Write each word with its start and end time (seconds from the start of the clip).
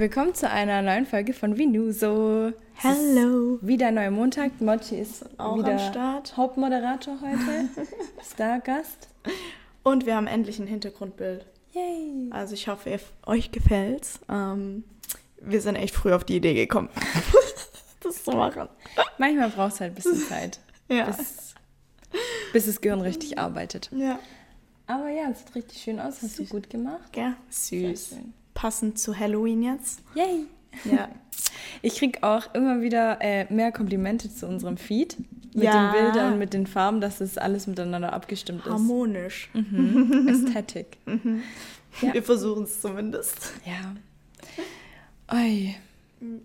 Willkommen 0.00 0.34
zu 0.34 0.48
einer 0.48 0.80
neuen 0.80 1.04
Folge 1.04 1.34
von 1.34 1.58
Vinuso. 1.58 2.54
Hello. 2.72 3.58
Wieder 3.60 3.90
neuer 3.90 4.10
Montag. 4.10 4.58
Mochi 4.58 4.98
ist 4.98 5.26
Auch 5.38 5.58
wieder 5.58 5.72
am 5.72 5.78
Start. 5.78 6.34
Hauptmoderator 6.38 7.18
heute. 7.20 7.68
Stargast. 8.26 9.08
Und 9.82 10.06
wir 10.06 10.16
haben 10.16 10.26
endlich 10.26 10.58
ein 10.58 10.66
Hintergrundbild. 10.66 11.44
Yay. 11.74 12.30
Also 12.30 12.54
ich 12.54 12.66
hoffe, 12.66 12.88
ihr, 12.88 13.00
euch 13.26 13.52
gefällt's. 13.52 14.20
Ähm, 14.30 14.84
wir 15.38 15.60
sind 15.60 15.76
echt 15.76 15.94
früh 15.94 16.14
auf 16.14 16.24
die 16.24 16.36
Idee 16.36 16.54
gekommen, 16.54 16.88
das 18.02 18.24
zu 18.24 18.30
machen. 18.30 18.70
Manchmal 19.18 19.50
braucht 19.50 19.74
es 19.74 19.80
halt 19.80 19.92
ein 19.92 19.96
bisschen 19.96 20.16
Zeit, 20.30 20.60
Ja. 20.88 21.04
bis, 21.04 21.54
bis 22.54 22.64
das 22.64 22.80
Gehirn 22.80 23.02
richtig 23.02 23.38
arbeitet. 23.38 23.90
ja. 23.94 24.18
Aber 24.86 25.10
ja, 25.10 25.30
es 25.30 25.40
sieht 25.40 25.54
richtig 25.54 25.82
schön 25.82 26.00
aus. 26.00 26.20
Hast 26.22 26.38
du 26.38 26.44
gut 26.46 26.70
gemacht. 26.70 27.14
ja. 27.14 27.36
Sehr 27.50 27.90
Süß. 27.94 28.08
schön. 28.08 28.34
Passend 28.60 28.98
zu 28.98 29.18
Halloween 29.18 29.62
jetzt. 29.62 30.02
Yay. 30.14 30.44
Ja. 30.84 31.08
Ich 31.82 31.94
krieg 31.96 32.22
auch 32.22 32.52
immer 32.54 32.82
wieder 32.82 33.16
äh, 33.22 33.46
mehr 33.50 33.72
Komplimente 33.72 34.30
zu 34.30 34.46
unserem 34.46 34.76
Feed. 34.76 35.16
Mit 35.54 35.64
Ja. 35.64 35.90
den 35.92 36.02
Bildern 36.02 36.32
und 36.34 36.38
mit 36.38 36.52
den 36.52 36.66
Farben, 36.66 37.00
dass 37.00 37.18
das 37.18 37.38
alles 37.38 37.66
miteinander 37.66 38.12
abgestimmt 38.12 38.66
ist. 38.66 38.70
Harmonisch. 38.72 39.48
Mhm. 39.54 40.28
Ästhetik. 40.46 40.98
Ja. 42.02 42.12
Wir 42.12 42.22
versuchen 42.22 42.64
es 42.64 42.82
zumindest. 42.82 43.52
Ja. 43.64 43.94
Oi. 45.38 45.74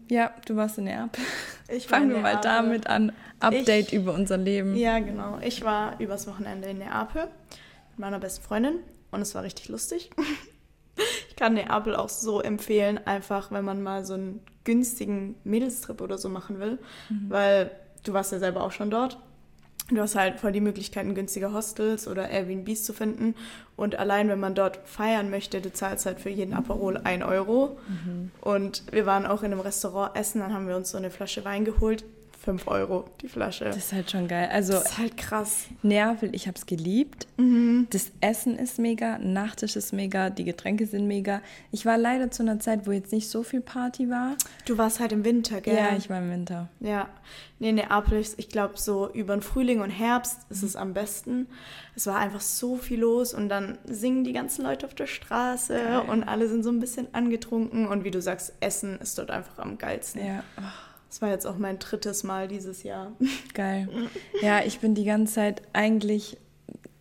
Ja, 0.09 0.31
du 0.45 0.55
warst 0.55 0.77
in 0.77 0.85
Neapel. 0.85 1.21
Ich 1.67 1.85
Fangen 1.87 2.11
wir 2.11 2.19
mal 2.19 2.39
damit 2.41 2.87
an. 2.87 3.11
Update 3.41 3.87
Ich- 3.87 3.93
über 3.93 4.13
unser 4.13 4.37
Leben. 4.37 4.77
Ja, 4.77 4.99
genau. 4.99 5.37
Ich 5.43 5.63
war 5.65 5.99
übers 5.99 6.27
Wochenende 6.27 6.69
in 6.69 6.77
Neapel 6.77 7.23
mit 7.89 7.99
meiner 7.99 8.19
besten 8.19 8.43
Freundin 8.45 8.75
und 9.11 9.19
es 9.21 9.35
war 9.35 9.43
richtig 9.43 9.67
lustig. 9.67 10.11
Ich 11.29 11.35
kann 11.35 11.55
Neapel 11.55 11.97
auch 11.97 12.07
so 12.07 12.39
empfehlen, 12.41 12.97
einfach 13.05 13.51
wenn 13.51 13.65
man 13.65 13.83
mal 13.83 14.05
so 14.05 14.13
einen 14.13 14.39
günstigen 14.63 15.35
Mädelstrip 15.43 15.99
oder 15.99 16.17
so 16.17 16.29
machen 16.29 16.59
will, 16.59 16.79
weil 17.27 17.71
du 18.05 18.13
warst 18.13 18.31
ja 18.31 18.39
selber 18.39 18.63
auch 18.63 18.71
schon 18.71 18.89
dort. 18.89 19.19
Du 19.89 19.99
hast 19.99 20.15
halt 20.15 20.39
voll 20.39 20.51
die 20.51 20.61
Möglichkeiten, 20.61 21.13
günstige 21.13 21.53
Hostels 21.53 22.07
oder 22.07 22.29
Airbnbs 22.29 22.83
zu 22.85 22.93
finden. 22.93 23.35
Und 23.75 23.99
allein, 23.99 24.29
wenn 24.29 24.39
man 24.39 24.55
dort 24.55 24.79
feiern 24.85 25.29
möchte, 25.29 25.61
du 25.61 25.71
zahlst 25.71 26.07
halt 26.07 26.19
für 26.19 26.29
jeden 26.31 26.53
Aperol 26.53 26.97
1 26.97 27.23
Euro. 27.25 27.77
Und 28.41 28.83
wir 28.91 29.05
waren 29.05 29.27
auch 29.27 29.43
in 29.43 29.51
einem 29.51 29.59
Restaurant 29.61 30.15
essen, 30.15 30.39
dann 30.39 30.53
haben 30.53 30.67
wir 30.67 30.75
uns 30.75 30.89
so 30.89 30.97
eine 30.97 31.11
Flasche 31.11 31.45
Wein 31.45 31.65
geholt. 31.65 32.03
5 32.45 32.67
Euro 32.67 33.05
die 33.21 33.27
Flasche. 33.27 33.65
Das 33.65 33.77
ist 33.77 33.91
halt 33.93 34.09
schon 34.11 34.27
geil. 34.27 34.47
Also 34.51 34.73
Das 34.73 34.91
ist 34.91 34.97
halt 34.99 35.17
krass. 35.17 35.65
Neapel, 35.81 36.29
ich 36.33 36.47
habe 36.47 36.55
es 36.57 36.65
geliebt. 36.65 37.27
Mhm. 37.37 37.87
Das 37.89 38.11
Essen 38.21 38.57
ist 38.57 38.79
mega, 38.79 39.17
Nachtisch 39.17 39.75
ist 39.75 39.91
mega, 39.93 40.29
die 40.29 40.43
Getränke 40.45 40.85
sind 40.85 41.07
mega. 41.07 41.41
Ich 41.71 41.85
war 41.85 41.97
leider 41.97 42.31
zu 42.31 42.43
einer 42.43 42.59
Zeit, 42.59 42.85
wo 42.87 42.91
jetzt 42.91 43.11
nicht 43.11 43.27
so 43.29 43.43
viel 43.43 43.61
Party 43.61 44.09
war. 44.09 44.35
Du 44.65 44.77
warst 44.77 44.99
halt 44.99 45.11
im 45.11 45.25
Winter, 45.25 45.59
gell? 45.59 45.75
Ja, 45.75 45.95
ich 45.97 46.09
war 46.09 46.19
im 46.19 46.29
Winter. 46.31 46.69
Ja. 46.79 47.09
Nee, 47.59 47.71
Neapel, 47.71 48.19
ist- 48.19 48.37
ich 48.37 48.49
glaube, 48.49 48.73
so 48.77 49.09
über 49.11 49.35
den 49.35 49.41
Frühling 49.41 49.81
und 49.81 49.89
Herbst 49.89 50.39
ist 50.49 50.61
es 50.61 50.75
am 50.75 50.93
besten. 50.93 51.47
Es 51.95 52.05
war 52.05 52.17
einfach 52.17 52.41
so 52.41 52.75
viel 52.77 52.99
los 52.99 53.33
und 53.33 53.49
dann 53.49 53.77
singen 53.85 54.23
die 54.23 54.33
ganzen 54.33 54.63
Leute 54.63 54.85
auf 54.85 54.93
der 54.93 55.07
Straße 55.07 55.73
Geil. 55.73 55.99
und 56.09 56.23
alle 56.23 56.47
sind 56.49 56.63
so 56.63 56.69
ein 56.69 56.79
bisschen 56.79 57.07
angetrunken 57.13 57.87
und 57.87 58.03
wie 58.03 58.11
du 58.11 58.21
sagst, 58.21 58.53
Essen 58.59 58.99
ist 58.99 59.17
dort 59.17 59.31
einfach 59.31 59.57
am 59.57 59.77
geilsten. 59.77 60.25
Ja, 60.25 60.43
oh, 60.57 60.61
Das 61.09 61.21
war 61.21 61.29
jetzt 61.29 61.45
auch 61.47 61.57
mein 61.57 61.79
drittes 61.79 62.23
Mal 62.23 62.47
dieses 62.47 62.83
Jahr. 62.83 63.13
geil. 63.53 63.87
Ja, 64.41 64.63
ich 64.63 64.79
bin 64.79 64.95
die 64.95 65.05
ganze 65.05 65.33
Zeit 65.35 65.61
eigentlich 65.73 66.37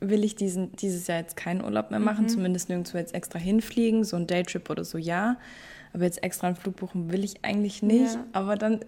will 0.00 0.22
ich 0.22 0.36
diesen, 0.36 0.70
dieses 0.76 1.06
Jahr 1.06 1.18
jetzt 1.18 1.34
keinen 1.36 1.64
Urlaub 1.64 1.90
mehr 1.90 1.98
Mhm. 1.98 2.04
machen, 2.04 2.28
zumindest 2.28 2.68
nirgendwo 2.68 2.98
jetzt 2.98 3.14
extra 3.14 3.38
hinfliegen, 3.38 4.04
so 4.04 4.16
ein 4.16 4.26
Daytrip 4.26 4.68
oder 4.68 4.84
so, 4.84 4.98
ja. 4.98 5.38
Aber 5.94 6.04
jetzt 6.04 6.22
extra 6.22 6.48
einen 6.48 6.56
Flug 6.56 6.76
buchen 6.76 7.10
will 7.10 7.24
ich 7.24 7.42
eigentlich 7.42 7.82
nicht. 7.82 8.14
Ja. 8.14 8.26
Aber 8.32 8.56
dann 8.56 8.80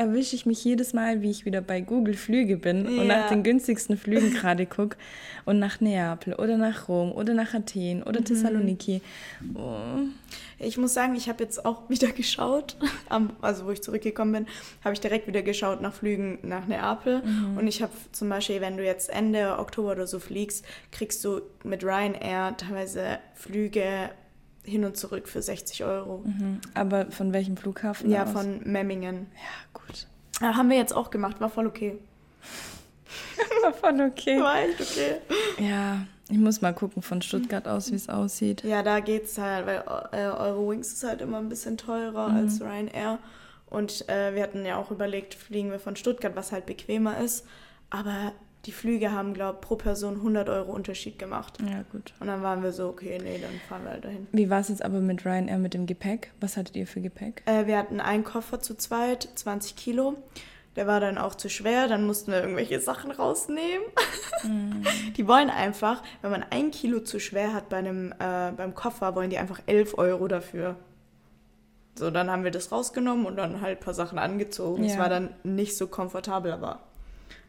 erwische 0.00 0.34
ich 0.34 0.46
mich 0.46 0.64
jedes 0.64 0.92
Mal, 0.94 1.20
wie 1.20 1.30
ich 1.30 1.44
wieder 1.44 1.60
bei 1.60 1.80
Google 1.82 2.14
Flüge 2.14 2.56
bin 2.56 2.86
und 2.86 2.96
Ja. 2.96 3.04
nach 3.04 3.28
den 3.28 3.42
günstigsten 3.42 3.96
Flügen 3.98 4.32
gerade 4.32 4.64
gucke 4.66 4.96
und 5.44 5.58
nach 5.58 5.80
Neapel 5.80 6.34
oder 6.34 6.56
nach 6.56 6.88
Rom 6.88 7.12
oder 7.12 7.34
nach 7.34 7.52
Athen 7.54 7.98
Mhm. 7.98 8.04
oder 8.06 8.24
Thessaloniki. 8.24 9.02
Oh. 9.54 9.98
Ich 10.58 10.76
muss 10.78 10.94
sagen, 10.94 11.14
ich 11.16 11.28
habe 11.28 11.42
jetzt 11.44 11.64
auch 11.64 11.82
wieder 11.90 12.08
geschaut, 12.12 12.76
also 13.40 13.66
wo 13.66 13.70
ich 13.70 13.82
zurückgekommen 13.82 14.32
bin, 14.32 14.46
habe 14.84 14.94
ich 14.94 15.00
direkt 15.00 15.26
wieder 15.26 15.42
geschaut 15.42 15.80
nach 15.82 15.92
Flügen 15.94 16.38
nach 16.42 16.66
Neapel. 16.66 17.22
Und 17.56 17.66
ich 17.66 17.82
habe 17.82 17.92
zum 18.12 18.28
Beispiel, 18.28 18.60
wenn 18.60 18.76
du 18.76 18.84
jetzt 18.84 19.10
Ende 19.10 19.58
Oktober 19.58 19.92
oder 19.92 20.06
so 20.06 20.18
fliegst, 20.18 20.64
kriegst 20.92 21.24
du 21.24 21.40
mit 21.64 21.84
Ryanair 21.84 22.56
teilweise 22.56 23.18
Flüge 23.34 24.10
hin 24.64 24.84
und 24.84 24.96
zurück 24.96 25.28
für 25.28 25.42
60 25.42 25.84
Euro. 25.84 26.22
Mhm. 26.24 26.60
Aber 26.74 27.10
von 27.10 27.32
welchem 27.32 27.56
Flughafen? 27.56 28.10
Ja, 28.10 28.24
aus? 28.24 28.32
von 28.32 28.60
Memmingen. 28.64 29.26
Ja, 29.34 29.80
gut. 29.80 30.06
Ja, 30.40 30.56
haben 30.56 30.70
wir 30.70 30.76
jetzt 30.76 30.94
auch 30.94 31.10
gemacht, 31.10 31.40
war 31.40 31.48
voll 31.50 31.66
okay. 31.66 31.98
War 33.62 33.72
voll 33.74 34.00
okay. 34.00 34.40
War 34.40 34.60
echt 34.62 34.80
okay. 34.80 35.16
Ja, 35.58 36.06
ich 36.30 36.38
muss 36.38 36.60
mal 36.62 36.72
gucken 36.72 37.02
von 37.02 37.20
Stuttgart 37.20 37.66
aus, 37.68 37.90
wie 37.90 37.96
es 37.96 38.08
aussieht. 38.08 38.62
Ja, 38.64 38.82
da 38.82 39.00
geht's 39.00 39.36
halt, 39.36 39.66
weil 39.66 39.82
äh, 40.12 40.26
Eurowings 40.28 40.92
ist 40.92 41.04
halt 41.04 41.20
immer 41.20 41.38
ein 41.38 41.48
bisschen 41.48 41.76
teurer 41.76 42.28
Mhm. 42.28 42.36
als 42.36 42.60
Ryanair. 42.60 43.18
Und 43.68 44.08
äh, 44.08 44.34
wir 44.34 44.42
hatten 44.42 44.64
ja 44.64 44.76
auch 44.76 44.90
überlegt, 44.90 45.34
fliegen 45.34 45.70
wir 45.70 45.78
von 45.78 45.96
Stuttgart, 45.96 46.34
was 46.36 46.52
halt 46.52 46.66
bequemer 46.66 47.18
ist. 47.18 47.44
Aber 47.90 48.32
die 48.66 48.72
Flüge 48.72 49.12
haben, 49.12 49.32
glaube 49.34 49.58
ich, 49.60 49.66
pro 49.66 49.76
Person 49.76 50.16
100 50.16 50.48
Euro 50.50 50.70
Unterschied 50.72 51.18
gemacht. 51.18 51.58
Ja, 51.62 51.82
gut. 51.92 52.12
Und 52.20 52.26
dann 52.26 52.42
waren 52.42 52.62
wir 52.62 52.72
so, 52.72 52.88
okay, 52.88 53.18
nee, 53.22 53.38
dann 53.40 53.52
fahren 53.68 53.84
wir 53.84 53.90
halt 53.92 54.04
dahin. 54.04 54.26
Wie 54.32 54.50
war 54.50 54.60
es 54.60 54.68
jetzt 54.68 54.84
aber 54.84 55.00
mit 55.00 55.24
Ryanair 55.24 55.58
mit 55.58 55.72
dem 55.74 55.86
Gepäck? 55.86 56.32
Was 56.40 56.56
hattet 56.56 56.76
ihr 56.76 56.86
für 56.86 57.00
Gepäck? 57.00 57.42
Äh, 57.46 57.66
wir 57.66 57.78
hatten 57.78 58.00
einen 58.00 58.22
Koffer 58.24 58.60
zu 58.60 58.74
zweit, 58.76 59.28
20 59.34 59.76
Kilo. 59.76 60.14
Der 60.76 60.86
war 60.86 61.00
dann 61.00 61.18
auch 61.18 61.34
zu 61.34 61.48
schwer, 61.48 61.88
dann 61.88 62.06
mussten 62.06 62.30
wir 62.30 62.40
irgendwelche 62.42 62.78
Sachen 62.80 63.10
rausnehmen. 63.10 63.84
Die 65.16 65.26
wollen 65.26 65.50
einfach, 65.50 66.02
wenn 66.22 66.30
man 66.30 66.44
ein 66.50 66.70
Kilo 66.70 67.00
zu 67.00 67.18
schwer 67.18 67.52
hat 67.54 67.68
bei 67.68 67.78
einem, 67.78 68.12
äh, 68.12 68.52
beim 68.56 68.74
Koffer, 68.74 69.14
wollen 69.16 69.30
die 69.30 69.38
einfach 69.38 69.60
11 69.66 69.98
Euro 69.98 70.28
dafür. 70.28 70.76
So, 71.98 72.10
dann 72.10 72.30
haben 72.30 72.44
wir 72.44 72.50
das 72.50 72.70
rausgenommen 72.72 73.26
und 73.26 73.36
dann 73.36 73.60
halt 73.60 73.78
ein 73.78 73.84
paar 73.84 73.94
Sachen 73.94 74.18
angezogen. 74.18 74.84
Es 74.84 74.94
Ja. 74.94 75.00
war 75.00 75.08
dann 75.08 75.30
nicht 75.42 75.76
so 75.76 75.86
komfortabel, 75.88 76.52
aber 76.52 76.80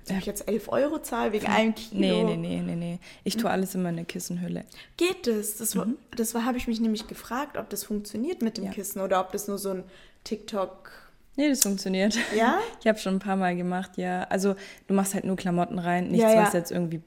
soll 0.03 0.17
ich 0.17 0.25
jetzt 0.25 0.47
11 0.47 0.69
Euro 0.69 0.99
zahlen 0.99 1.33
wegen 1.33 1.47
einem 1.47 1.75
Kilo? 1.75 1.99
Nee, 1.99 2.23
nee, 2.23 2.37
nee, 2.37 2.61
nee, 2.61 2.75
nee. 2.75 2.99
Ich 3.23 3.37
tue 3.37 3.49
alles 3.49 3.75
immer 3.75 3.89
in 3.89 3.95
eine 3.97 4.05
Kissenhülle. 4.05 4.65
Geht 4.97 5.27
das? 5.27 5.57
Das, 5.57 5.75
war, 5.75 5.87
das 6.15 6.33
habe 6.33 6.57
ich 6.57 6.67
mich 6.67 6.79
nämlich 6.79 7.07
gefragt, 7.07 7.57
ob 7.57 7.69
das 7.69 7.83
funktioniert 7.83 8.41
mit 8.41 8.57
dem 8.57 8.65
Ja. 8.65 8.71
Kissen 8.71 9.01
oder 9.01 9.19
ob 9.19 9.31
das 9.31 9.47
nur 9.47 9.57
so 9.57 9.71
ein 9.71 9.83
TikTok. 10.23 10.91
Nee, 11.35 11.49
das 11.49 11.61
funktioniert. 11.61 12.17
Ja? 12.35 12.59
Ich 12.81 12.87
habe 12.87 12.97
schon 12.99 13.15
ein 13.15 13.19
paar 13.19 13.35
Mal 13.37 13.55
gemacht, 13.55 13.97
ja. 13.97 14.23
Also 14.23 14.55
du 14.87 14.93
machst 14.93 15.13
halt 15.13 15.23
nur 15.23 15.35
Klamotten 15.35 15.79
rein, 15.79 16.09
nichts, 16.09 16.23
Ja, 16.23 16.33
ja. 16.33 16.43
was 16.45 16.53
jetzt 16.53 16.71
irgendwie 16.71 17.01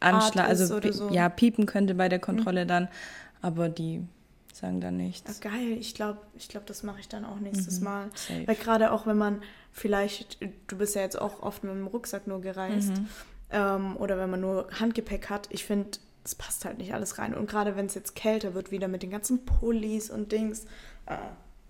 anschlag, 0.00 0.48
also 0.48 0.80
so. 0.92 1.04
Mhm. 1.08 1.12
ja, 1.12 1.28
piepen 1.28 1.66
könnte 1.66 1.94
bei 1.94 2.08
der 2.08 2.18
Kontrolle 2.18 2.66
dann, 2.66 2.88
aber 3.42 3.68
die 3.68 4.02
sagen 4.52 4.80
dann 4.80 4.96
nichts. 4.96 5.40
geil, 5.40 5.76
ich 5.78 5.94
glaube, 5.94 6.18
ich 6.34 6.48
glaub, 6.48 6.66
das 6.66 6.82
mache 6.82 7.00
ich 7.00 7.08
dann 7.08 7.24
auch 7.24 7.38
nächstes 7.40 7.80
Mal. 7.80 8.06
Mhm. 8.06 8.10
safe. 8.14 8.46
Weil 8.48 8.54
gerade 8.56 8.92
auch 8.92 9.06
wenn 9.06 9.16
man 9.18 9.42
vielleicht, 9.72 10.38
du 10.66 10.76
bist 10.78 10.94
ja 10.96 11.02
jetzt 11.02 11.20
auch 11.20 11.42
oft 11.42 11.64
mit 11.64 11.72
dem 11.72 11.86
Rucksack 11.86 12.26
nur 12.26 12.40
gereist, 12.40 12.90
Mhm. 12.90 13.08
ähm, 13.50 13.96
oder 13.96 14.18
wenn 14.18 14.30
man 14.30 14.40
nur 14.40 14.68
Handgepäck 14.78 15.30
hat, 15.30 15.48
ich 15.50 15.64
finde, 15.64 15.90
es 16.24 16.34
passt 16.34 16.64
halt 16.64 16.78
nicht 16.78 16.92
alles 16.92 17.18
rein. 17.18 17.34
Und 17.34 17.48
gerade 17.48 17.76
wenn 17.76 17.86
es 17.86 17.94
jetzt 17.94 18.14
kälter 18.14 18.54
wird, 18.54 18.70
wieder 18.70 18.88
mit 18.88 19.02
den 19.02 19.10
ganzen 19.10 19.44
Pullis 19.46 20.10
und 20.10 20.32
Dings. 20.32 20.66
Ah, 21.06 21.18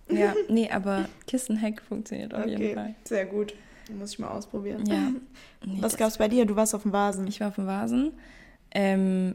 Ja, 0.08 0.34
nee, 0.48 0.68
aber 0.70 1.08
Kissenheck 1.28 1.80
funktioniert 1.82 2.34
auf 2.34 2.44
jeden 2.46 2.62
okay, 2.62 2.74
Fall. 2.74 2.94
sehr 3.04 3.26
gut. 3.26 3.54
Muss 3.96 4.12
ich 4.12 4.18
mal 4.18 4.28
ausprobieren. 4.28 4.84
Ja. 4.86 5.12
Nee, 5.64 5.74
Was 5.82 5.92
das- 5.92 5.98
gab's 5.98 6.16
bei 6.18 6.26
dir? 6.28 6.46
Du 6.46 6.56
warst 6.56 6.74
auf 6.74 6.82
dem 6.82 6.92
Vasen. 6.92 7.26
Ich 7.26 7.40
war 7.40 7.48
auf 7.48 7.56
dem 7.56 7.66
Vasen. 7.66 8.12
Ähm, 8.70 9.34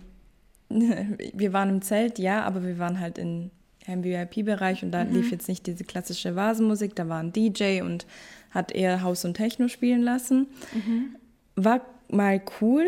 wir 0.70 1.53
waren 1.53 1.70
im 1.70 1.81
Zelt, 1.81 2.20
ja, 2.20 2.44
aber 2.44 2.64
wir 2.64 2.78
waren 2.80 3.00
halt 3.00 3.18
in, 3.18 3.52
im 3.88 4.03
VIP-Bereich 4.03 4.84
und 4.84 4.92
da 4.92 5.03
Mhm. 5.03 5.14
lief 5.14 5.31
jetzt 5.31 5.48
nicht 5.48 5.66
diese 5.68 5.84
klassische 5.84 6.36
Vasenmusik, 6.36 6.96
da 6.96 7.08
war 7.08 7.20
ein 7.20 7.32
DJ 7.34 7.82
und 7.82 8.06
hat 8.52 8.72
eher 8.72 9.02
Haus 9.03 9.26
und 9.26 9.35
Techno 9.35 9.67
spielen 9.67 10.02
lassen. 10.02 10.47
Mhm. 10.73 11.16
War 11.56 11.82
mal 12.09 12.41
cool, 12.62 12.85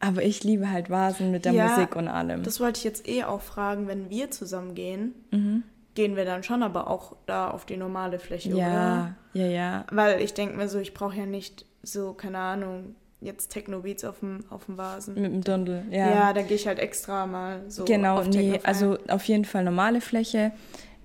aber 0.00 0.22
ich 0.22 0.44
liebe 0.44 0.70
halt 0.70 0.90
Vasen 0.90 1.30
mit 1.30 1.44
der 1.44 1.52
Ja, 1.52 1.68
Musik 1.68 1.96
und 1.96 2.08
allem. 2.08 2.42
Das 2.42 2.60
wollte 2.60 2.78
ich 2.78 2.84
jetzt 2.84 3.08
eh 3.08 3.24
auch 3.24 3.40
fragen, 3.40 3.86
wenn 3.88 4.10
wir 4.10 4.30
zusammen 4.30 4.74
gehen, 4.74 5.14
Mhm. 5.30 5.62
gehen 5.94 6.16
wir 6.16 6.24
dann 6.24 6.42
schon 6.42 6.62
aber 6.62 6.88
auch 6.88 7.16
da 7.26 7.50
auf 7.50 7.66
die 7.66 7.76
normale 7.76 8.18
Fläche, 8.18 8.50
oder? 8.50 8.58
ja, 8.58 9.14
ja, 9.34 9.46
ja. 9.46 9.86
Weil 9.90 10.20
ich 10.22 10.34
denke 10.34 10.56
mir 10.56 10.68
so, 10.68 10.78
ich 10.78 10.94
brauche 10.94 11.16
ja 11.16 11.26
nicht 11.26 11.66
so, 11.82 12.12
keine 12.14 12.38
Ahnung, 12.38 12.94
jetzt 13.22 13.48
Techno-Beats 13.50 14.04
auf 14.04 14.20
dem, 14.20 14.40
auf 14.50 14.66
dem 14.66 14.76
Vasen. 14.76 15.14
Mit 15.14 15.24
dem 15.32 15.42
Dundel, 15.44 15.84
Ja, 15.90 16.10
ja. 16.10 16.32
da 16.32 16.42
gehe 16.42 16.56
ich 16.56 16.66
halt 16.66 16.78
extra 16.78 17.26
mal 17.26 17.62
so. 17.68 17.84
genau, 17.84 18.18
auf 18.18 18.28
nee, 18.28 18.58
also 18.64 18.98
auf 19.08 19.24
jeden 19.24 19.44
Fall 19.44 19.64
normale 19.64 20.00
Fläche, 20.00 20.52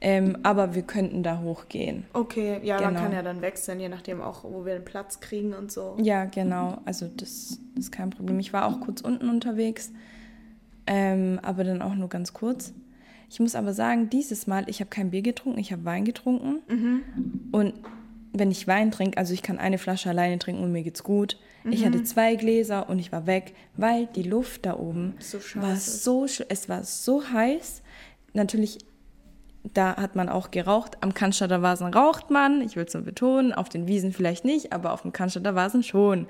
ähm, 0.02 0.38
aber 0.44 0.75
wir 0.75 0.84
könnten 0.84 1.24
da 1.24 1.40
hochgehen. 1.42 2.06
Okay, 2.14 2.60
ja, 2.64 2.80
man 2.81 2.90
Genau. 2.94 3.00
kann 3.04 3.14
ja 3.14 3.22
dann 3.24 3.42
wechseln, 3.42 3.80
je 3.80 3.90
nachdem 3.90 4.22
auch, 4.22 4.44
wo 4.44 4.66
wir 4.66 4.74
den 4.74 4.86
Platz 4.86 5.19
kriegen 5.19 5.54
und 5.54 5.72
so. 5.72 5.96
Ja, 6.02 6.25
genau. 6.25 6.80
Also 6.86 7.08
das, 7.08 7.60
das 7.75 7.86
ist 7.86 7.92
kein 7.92 8.10
Problem. 8.12 8.40
Ich 8.40 8.54
war 8.54 8.66
auch 8.68 8.80
kurz 8.80 9.02
unten 9.02 9.28
unterwegs, 9.30 9.92
ähm, 10.86 11.40
aber 11.42 11.64
dann 11.64 11.81
auch 11.81 11.96
nur 11.96 12.10
ganz 12.10 12.34
kurz. 12.34 12.74
Ich 13.30 13.40
muss 13.40 13.56
aber 13.56 13.74
sagen, 13.74 14.10
dieses 14.10 14.48
Mal, 14.48 14.69
ich 14.69 14.80
habe 14.80 14.90
kein 14.90 15.10
Bier 15.12 15.22
getrunken, 15.22 15.60
ich 15.60 15.72
habe 15.72 15.84
Wein 15.84 16.06
getrunken. 16.06 16.60
Mhm. 16.69 17.02
Und 17.52 17.74
wenn 18.34 18.52
ich 18.52 18.68
Wein 18.68 18.92
trinke, 18.92 19.18
also 19.18 19.34
ich 19.34 19.42
kann 19.42 19.58
eine 19.58 19.78
Flasche 19.78 20.10
alleine 20.10 20.40
trinken 20.40 20.64
und 20.64 20.72
mir 20.72 20.84
geht's 20.84 21.04
gut. 21.04 21.38
Ich 21.69 21.81
Mhm. 21.81 21.86
hatte 21.86 22.04
zwei 22.04 22.36
Gläser 22.36 22.90
und 22.90 23.00
ich 23.00 23.12
war 23.12 23.25
weg, 23.28 23.54
weil 23.75 24.08
die 24.16 24.24
Luft 24.24 24.66
da 24.66 24.78
oben 24.78 25.16
So 25.19 25.40
war 25.56 25.75
so, 25.75 26.25
es 26.25 26.69
war 26.69 26.84
so 26.84 27.24
heiß. 27.30 27.81
Natürlich, 28.34 28.78
da 29.74 29.98
hat 29.98 30.16
man 30.16 30.30
auch 30.30 30.52
geraucht. 30.52 30.98
Am 31.02 31.14
Cannstatter 31.14 31.62
Vasen 31.62 31.88
raucht 31.94 32.30
man, 32.30 32.62
ich 32.62 32.75
will 32.75 32.86
es 32.86 32.94
nur 32.94 33.04
betonen, 33.04 33.52
auf 33.54 33.69
den 33.69 33.88
Wiesen 33.88 34.14
vielleicht 34.14 34.46
nicht, 34.46 34.72
aber 34.74 34.94
auf 34.94 35.02
dem 35.02 35.12
Cannstatter 35.12 35.56
Vasen 35.56 35.84
schon. 35.84 36.28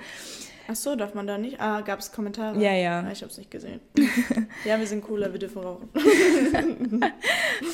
Ach 0.70 0.76
so, 0.76 0.96
darf 0.98 1.14
man 1.14 1.28
da 1.28 1.38
nicht? 1.38 1.62
Ah, 1.62 1.80
gab 1.82 2.00
es 2.00 2.12
Kommentare? 2.12 2.62
Ja, 2.62 2.74
ja. 2.74 3.00
Ah, 3.02 3.12
ich 3.12 3.24
hab's 3.24 3.38
nicht 3.38 3.50
gesehen. 3.52 3.80
ja, 4.66 4.78
wir 4.78 4.86
sind 4.88 5.02
cooler, 5.02 5.32
wir 5.32 5.40
dürfen 5.40 5.62
rauchen. 5.62 5.90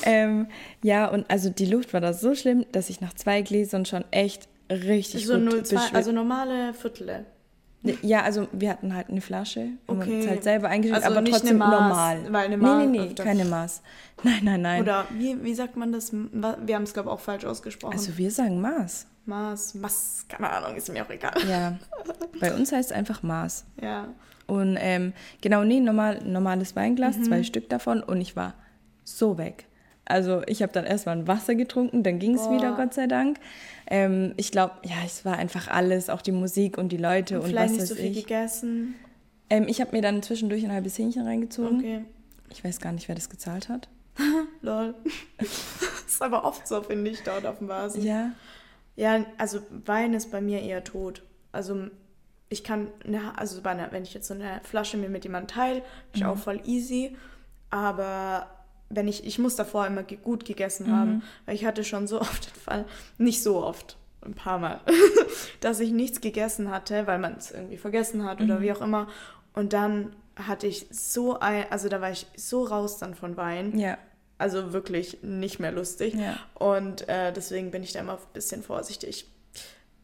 Ähm, 0.05 0.47
ja, 0.81 1.07
und 1.09 1.29
also 1.29 1.49
die 1.49 1.65
Luft 1.65 1.93
war 1.93 2.01
da 2.01 2.13
so 2.13 2.35
schlimm, 2.35 2.65
dass 2.71 2.89
ich 2.89 3.01
nach 3.01 3.13
zwei 3.13 3.41
Gläsern 3.41 3.85
schon 3.85 4.03
echt 4.11 4.47
richtig 4.69 5.25
so 5.25 5.33
gut 5.39 5.43
0,2, 5.53 5.61
beschwitzt- 5.75 5.93
also 5.95 6.11
normale 6.11 6.73
Viertele. 6.73 7.25
Ja, 8.01 8.21
also 8.23 8.47
wir 8.53 8.69
hatten 8.69 8.95
halt 8.95 9.09
eine 9.09 9.19
Flasche, 9.19 9.59
haben 9.87 9.99
Okay. 9.99 10.19
uns 10.21 10.27
halt 10.27 10.43
selber 10.43 10.69
eingeschenkt, 10.69 11.03
Also 11.05 11.17
aber 11.17 11.25
trotzdem 11.29 11.57
Maß, 11.57 11.69
normal. 11.71 12.17
weil 12.31 12.45
eine 12.45 12.57
nee, 12.57 12.63
Maß 12.63 12.85
nee, 12.85 12.87
nee, 12.99 13.07
öfter- 13.09 13.23
keine 13.25 13.43
Maß. 13.45 13.81
Nein, 14.23 14.39
nein, 14.43 14.61
nein. 14.61 14.81
Oder 14.83 15.05
wie, 15.17 15.43
wie 15.43 15.53
sagt 15.53 15.75
man 15.75 15.91
das? 15.91 16.13
Wir 16.13 16.75
haben 16.75 16.83
es, 16.83 16.93
glaube 16.93 17.09
ich, 17.09 17.13
auch 17.13 17.19
falsch 17.19 17.43
ausgesprochen. 17.43 17.93
also 17.93 18.17
wir 18.17 18.31
sagen 18.31 18.61
Maß. 18.61 19.07
Maß, 19.25 19.75
Maß, 19.75 20.25
keine 20.29 20.49
Ahnung, 20.49 20.75
ist 20.77 20.91
mir 20.91 21.03
auch 21.05 21.09
egal. 21.09 21.33
Ja, 21.49 21.77
bei 22.39 22.53
uns 22.53 22.71
heißt 22.71 22.91
es 22.91 22.95
einfach 22.95 23.21
Maß. 23.21 23.65
Ja. 23.81 24.07
Und 24.47 24.77
ähm, 24.79 25.11
genau, 25.41 25.63
nee, 25.63 25.79
normal, 25.81 26.21
normales 26.25 26.75
Weinglas, 26.77 27.17
Mhm. 27.17 27.23
zwei 27.25 27.43
Stück 27.43 27.69
davon 27.69 28.01
und 28.03 28.19
ich 28.21 28.35
war 28.35 28.53
so 29.03 29.37
weg. 29.37 29.65
Also 30.05 30.41
ich 30.47 30.61
habe 30.61 30.73
dann 30.73 30.85
erstmal 30.85 31.17
ein 31.17 31.27
Wasser 31.27 31.55
getrunken, 31.55 32.03
dann 32.03 32.19
ging 32.19 32.35
es 32.35 32.49
wieder, 32.49 32.73
Gott 32.75 32.93
sei 32.93 33.07
Dank. 33.07 33.39
Ähm, 33.87 34.33
ich 34.37 34.51
glaube, 34.51 34.73
ja, 34.83 34.95
es 35.05 35.23
war 35.23 35.37
einfach 35.37 35.67
alles, 35.69 36.09
auch 36.09 36.21
die 36.21 36.31
Musik 36.33 36.77
und 36.77 36.89
die 36.89 36.97
Leute 36.97 37.39
und, 37.39 37.47
Vielleicht 37.47 37.65
was 37.65 37.71
nicht 37.71 37.81
weiß 37.83 37.89
so 37.89 37.95
viel 37.95 38.11
ich. 38.11 38.25
gegessen. 38.25 38.95
Ähm, 39.49 39.65
ich 39.67 39.79
habe 39.81 39.91
mir 39.95 40.01
dann 40.01 40.21
zwischendurch 40.21 40.63
ein 40.65 40.71
halbes 40.71 40.97
Hähnchen 40.97 41.25
reingezogen. 41.25 41.79
Okay. 41.79 42.05
Ich 42.49 42.63
weiß 42.63 42.79
gar 42.79 42.91
nicht, 42.91 43.07
wer 43.07 43.15
das 43.15 43.29
gezahlt 43.29 43.69
hat. 43.69 43.87
Lol. 44.61 44.93
ist 45.39 46.21
aber 46.21 46.43
oft 46.45 46.67
so, 46.67 46.81
finde 46.81 47.11
ich, 47.11 47.23
dort 47.23 47.45
auf 47.45 47.59
dem 47.59 47.67
Vasen. 47.67 48.03
Ja, 48.03 48.31
Ja, 48.95 49.25
also 49.37 49.59
Wein 49.85 50.13
ist 50.13 50.31
bei 50.31 50.41
mir 50.41 50.61
eher 50.61 50.83
tot. 50.83 51.23
Also 51.51 51.87
ich 52.49 52.63
kann, 52.63 52.89
na, 53.05 53.33
also 53.35 53.63
wenn 53.63 54.03
ich 54.03 54.13
jetzt 54.13 54.27
so 54.27 54.33
eine 54.33 54.61
Flasche 54.63 54.97
mir 54.97 55.09
mit 55.09 55.23
jemandem 55.23 55.55
teile, 55.55 55.79
bin 56.11 56.21
ich 56.21 56.25
auch 56.25 56.37
voll 56.37 56.61
easy. 56.65 57.15
Aber 57.69 58.47
wenn 58.95 59.07
ich, 59.07 59.25
ich 59.25 59.39
muss 59.39 59.55
davor 59.55 59.85
immer 59.87 60.03
ge 60.03 60.17
gut 60.21 60.45
gegessen 60.45 60.91
haben, 60.95 61.23
weil 61.45 61.55
ich 61.55 61.65
hatte 61.65 61.83
schon 61.83 62.07
so 62.07 62.19
oft 62.21 62.45
den 62.53 62.61
Fall, 62.61 62.85
nicht 63.17 63.41
so 63.43 63.63
oft, 63.63 63.97
ein 64.25 64.33
paar 64.35 64.57
Mal, 64.59 64.79
dass 65.59 65.79
ich 65.79 65.91
nichts 65.91 66.21
gegessen 66.21 66.71
hatte, 66.71 67.07
weil 67.07 67.19
man 67.19 67.35
es 67.37 67.51
irgendwie 67.51 67.77
vergessen 67.77 68.23
hat 68.23 68.39
oder 68.41 68.61
wie 68.61 68.71
auch 68.71 68.81
immer. 68.81 69.07
Und 69.53 69.73
dann 69.73 70.15
hatte 70.35 70.65
ich 70.65 70.87
so 70.91 71.39
ein, 71.39 71.65
also 71.69 71.89
da 71.89 72.01
war 72.01 72.11
ich 72.11 72.25
so 72.35 72.63
raus 72.63 72.97
dann 72.97 73.15
von 73.15 73.37
Wein. 73.37 73.77
ja, 73.77 73.97
Also 74.37 74.73
wirklich 74.73 75.19
nicht 75.21 75.59
mehr 75.59 75.71
lustig. 75.71 76.13
Ja. 76.15 76.37
Und 76.55 77.07
äh, 77.09 77.31
deswegen 77.33 77.69
bin 77.71 77.83
ich 77.83 77.91
da 77.91 77.99
immer 77.99 78.13
ein 78.13 78.33
bisschen 78.33 78.63
vorsichtig. 78.63 79.27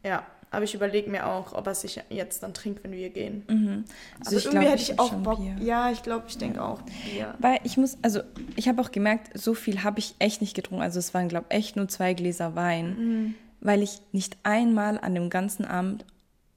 Ja, 0.04 0.26
aber 0.50 0.64
ich 0.64 0.74
überlege 0.74 1.08
mir 1.10 1.26
auch, 1.26 1.52
ob 1.52 1.66
er 1.66 1.74
sich 1.74 2.00
jetzt 2.10 2.42
dann 2.42 2.52
trinkt, 2.54 2.82
wenn 2.84 2.92
wir 2.92 3.10
gehen. 3.10 3.44
Mhm. 3.48 3.84
Also 4.24 4.30
aber 4.30 4.36
ich 4.38 4.44
irgendwie 4.46 4.50
glaub, 4.60 4.64
hätte 4.72 4.82
ich 4.82 4.90
ich 4.90 4.98
auch 4.98 5.12
Bock. 5.14 5.38
Bier. 5.40 5.56
Ja, 5.60 5.90
ich 5.90 6.02
glaube, 6.02 6.24
ich 6.28 6.38
denke 6.38 6.62
auch 6.62 6.82
Bier. 6.82 7.34
Weil 7.38 7.60
ich 7.64 7.76
muss, 7.76 7.96
also 8.02 8.20
ich 8.56 8.68
habe 8.68 8.80
auch 8.82 8.90
gemerkt, 8.90 9.30
so 9.38 9.54
viel 9.54 9.82
habe 9.84 9.98
ich 10.00 10.14
echt 10.18 10.40
nicht 10.40 10.54
getrunken. 10.54 10.82
Also 10.82 10.98
es 10.98 11.14
waren, 11.14 11.28
glaube 11.28 11.46
ich, 11.50 11.56
echt 11.56 11.76
nur 11.76 11.88
zwei 11.88 12.14
Gläser 12.14 12.54
Wein, 12.56 12.96
Mhm. 12.98 13.34
weil 13.60 13.82
ich 13.82 14.00
nicht 14.12 14.36
einmal 14.42 14.98
an 15.00 15.14
dem 15.14 15.30
ganzen 15.30 15.64
Abend 15.64 16.04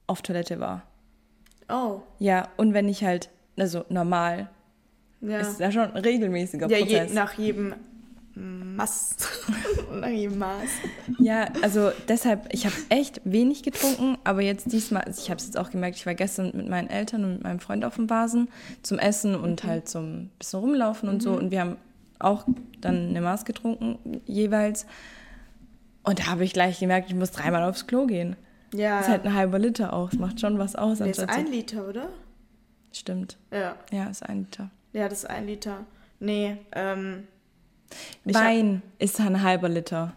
auf 0.06 0.22
Toilette 0.22 0.58
war. 0.60 0.82
Oh, 1.68 2.00
Ja, 2.18 2.48
und 2.56 2.74
wenn 2.74 2.88
ich 2.88 3.04
halt, 3.04 3.30
also 3.56 3.84
normal, 3.88 4.50
ja. 5.22 5.38
ist 5.38 5.60
ja 5.60 5.70
schon 5.72 5.92
ein 5.92 5.96
regelmäßiger 6.02 6.68
Ja, 6.68 6.76
je, 6.78 6.84
Prozess. 6.84 7.14
nach 7.14 7.32
jedem 7.38 7.74
Maß. 8.36 9.16
nach 9.92 10.08
jedem 10.08 10.38
Maß. 10.38 10.68
Ja, 11.18 11.46
also 11.62 11.92
deshalb, 12.08 12.52
ich 12.52 12.66
habe 12.66 12.74
echt 12.88 13.20
wenig 13.24 13.62
getrunken, 13.62 14.18
aber 14.24 14.42
jetzt 14.42 14.72
diesmal, 14.72 15.02
also 15.02 15.20
ich 15.22 15.30
habe 15.30 15.38
es 15.38 15.46
jetzt 15.46 15.56
auch 15.56 15.70
gemerkt, 15.70 15.96
ich 15.96 16.06
war 16.06 16.14
gestern 16.14 16.50
mit 16.54 16.68
meinen 16.68 16.90
Eltern 16.90 17.24
und 17.24 17.32
mit 17.34 17.42
meinem 17.44 17.60
Freund 17.60 17.84
auf 17.84 17.94
dem 17.94 18.10
Vasen 18.10 18.48
zum 18.82 18.98
Essen 18.98 19.34
und 19.36 19.64
halt 19.64 19.88
zum 19.88 20.30
bisschen 20.38 20.60
rumlaufen 20.60 21.08
und 21.08 21.22
so 21.22 21.32
und 21.32 21.50
wir 21.50 21.60
haben 21.60 21.76
auch 22.18 22.46
dann 22.80 23.10
eine 23.10 23.20
Maß 23.20 23.44
getrunken 23.44 23.98
jeweils 24.26 24.86
und 26.02 26.18
da 26.18 26.26
habe 26.26 26.44
ich 26.44 26.52
gleich 26.52 26.80
gemerkt, 26.80 27.08
ich 27.08 27.14
muss 27.16 27.30
dreimal 27.30 27.62
aufs 27.62 27.86
Klo 27.86 28.06
gehen. 28.06 28.36
Ja. 28.74 28.98
Das 28.98 29.06
ist 29.06 29.12
halt 29.12 29.24
ein 29.26 29.34
halber 29.34 29.58
Liter 29.58 29.92
auch, 29.92 30.10
das 30.10 30.18
macht 30.18 30.40
schon 30.40 30.58
was 30.58 30.74
aus. 30.74 30.98
Der 30.98 31.06
ist 31.06 31.20
ein 31.28 31.46
Liter, 31.46 31.88
oder? 31.88 32.08
Stimmt, 32.92 33.38
Ja. 33.52 33.76
ja, 33.92 34.06
ist 34.08 34.24
ein 34.24 34.40
Liter. 34.40 34.70
Ja, 34.92 35.08
das 35.08 35.18
ist 35.18 35.30
ein 35.30 35.46
Liter. 35.46 35.84
Nee, 36.18 36.56
ähm. 36.72 37.28
Ich 38.24 38.34
hab- 38.34 38.44
Wein 38.44 38.82
ist 38.98 39.20
ein 39.20 39.42
halber 39.42 39.68
Liter. 39.68 40.12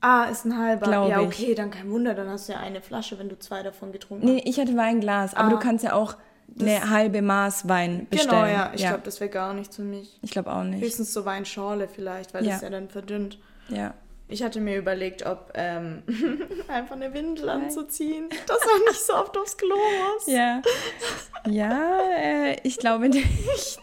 Ah, 0.00 0.24
ist 0.24 0.44
ein 0.44 0.56
halber. 0.56 0.86
Glaub 0.86 1.08
ja, 1.08 1.20
okay, 1.20 1.54
dann 1.54 1.70
kein 1.70 1.90
Wunder, 1.90 2.14
dann 2.14 2.28
hast 2.28 2.48
du 2.48 2.52
ja 2.52 2.60
eine 2.60 2.80
Flasche, 2.80 3.18
wenn 3.18 3.28
du 3.28 3.38
zwei 3.38 3.62
davon 3.62 3.92
getrunken 3.92 4.26
Nee, 4.26 4.42
ich 4.44 4.60
hatte 4.60 4.76
Weinglas, 4.76 5.34
aber 5.34 5.48
Ah. 5.48 5.50
du 5.50 5.58
kannst 5.58 5.82
ja 5.84 5.94
auch 5.94 6.16
eine 6.60 6.90
halbe 6.90 7.22
Maß 7.22 7.66
Wein 7.68 8.06
bestellen. 8.08 8.30
Genau, 8.30 8.46
ja. 8.46 8.70
Ich 8.74 8.82
glaube, 8.82 9.00
das 9.04 9.18
wäre 9.20 9.30
gar 9.30 9.52
nichts 9.54 9.76
für 9.76 9.82
mich. 9.82 10.18
ich 10.22 10.30
glaube 10.30 10.52
auch 10.52 10.62
nicht. 10.62 10.82
Höchstens 10.82 11.12
so 11.12 11.24
Weinschorle 11.24 11.88
vielleicht, 11.88 12.34
weil 12.34 12.44
Ja. 12.44 12.52
das 12.52 12.60
ja 12.62 12.70
dann 12.70 12.88
verdünnt. 12.88 13.38
Ja. 13.68 13.94
Ich 14.28 14.42
hatte 14.42 14.60
mir 14.60 14.76
überlegt, 14.76 15.24
ob 15.24 15.52
ähm, 15.54 16.02
einfach 16.68 16.94
eine 16.96 17.12
Windel 17.14 17.48
anzuziehen, 17.48 18.28
dass 18.46 18.58
man 18.60 18.80
nicht 18.88 19.00
so 19.04 19.14
oft 19.14 19.36
aufs 19.38 19.56
Klo 19.56 19.74
muss. 19.76 20.26
Ja. 20.26 20.62
Ja, 21.48 22.00
äh, 22.20 22.56
ich 22.62 22.76
glaube 22.78 23.08
nicht. 23.08 23.78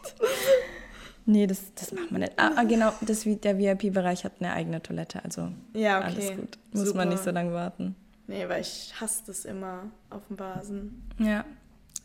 Nee, 1.25 1.47
das, 1.47 1.73
das 1.75 1.93
macht 1.93 2.11
man 2.11 2.21
nicht. 2.21 2.33
Ah, 2.37 2.51
ah, 2.57 2.63
genau, 2.63 2.91
das, 3.01 3.23
der 3.25 3.57
VIP-Bereich 3.57 4.25
hat 4.25 4.33
eine 4.39 4.53
eigene 4.53 4.81
Toilette, 4.81 5.23
also 5.23 5.49
Ja, 5.73 5.99
okay. 5.99 6.07
alles 6.07 6.31
gut. 6.35 6.57
Muss 6.73 6.85
Super. 6.87 6.97
man 6.97 7.09
nicht 7.09 7.23
so 7.23 7.31
lange 7.31 7.53
warten. 7.53 7.95
Nee, 8.27 8.47
weil 8.47 8.61
ich 8.61 8.93
hasse 8.99 9.23
das 9.27 9.45
immer 9.45 9.83
auf 10.09 10.21
dem 10.27 10.39
Vasen. 10.39 11.03
Ja. 11.19 11.45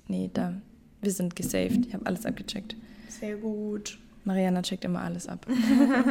Nee, 0.07 0.31
da, 0.33 0.55
wir 1.01 1.13
sind 1.13 1.37
gesaved. 1.37 1.87
Ich 1.87 1.95
habe 1.95 2.07
alles 2.07 2.27
abgecheckt. 2.27 2.77
Sehr 3.09 3.37
gut. 3.37 3.99
Mariana 4.25 4.63
checkt 4.63 4.85
immer 4.85 5.01
alles 5.01 5.27
ab. 5.27 5.47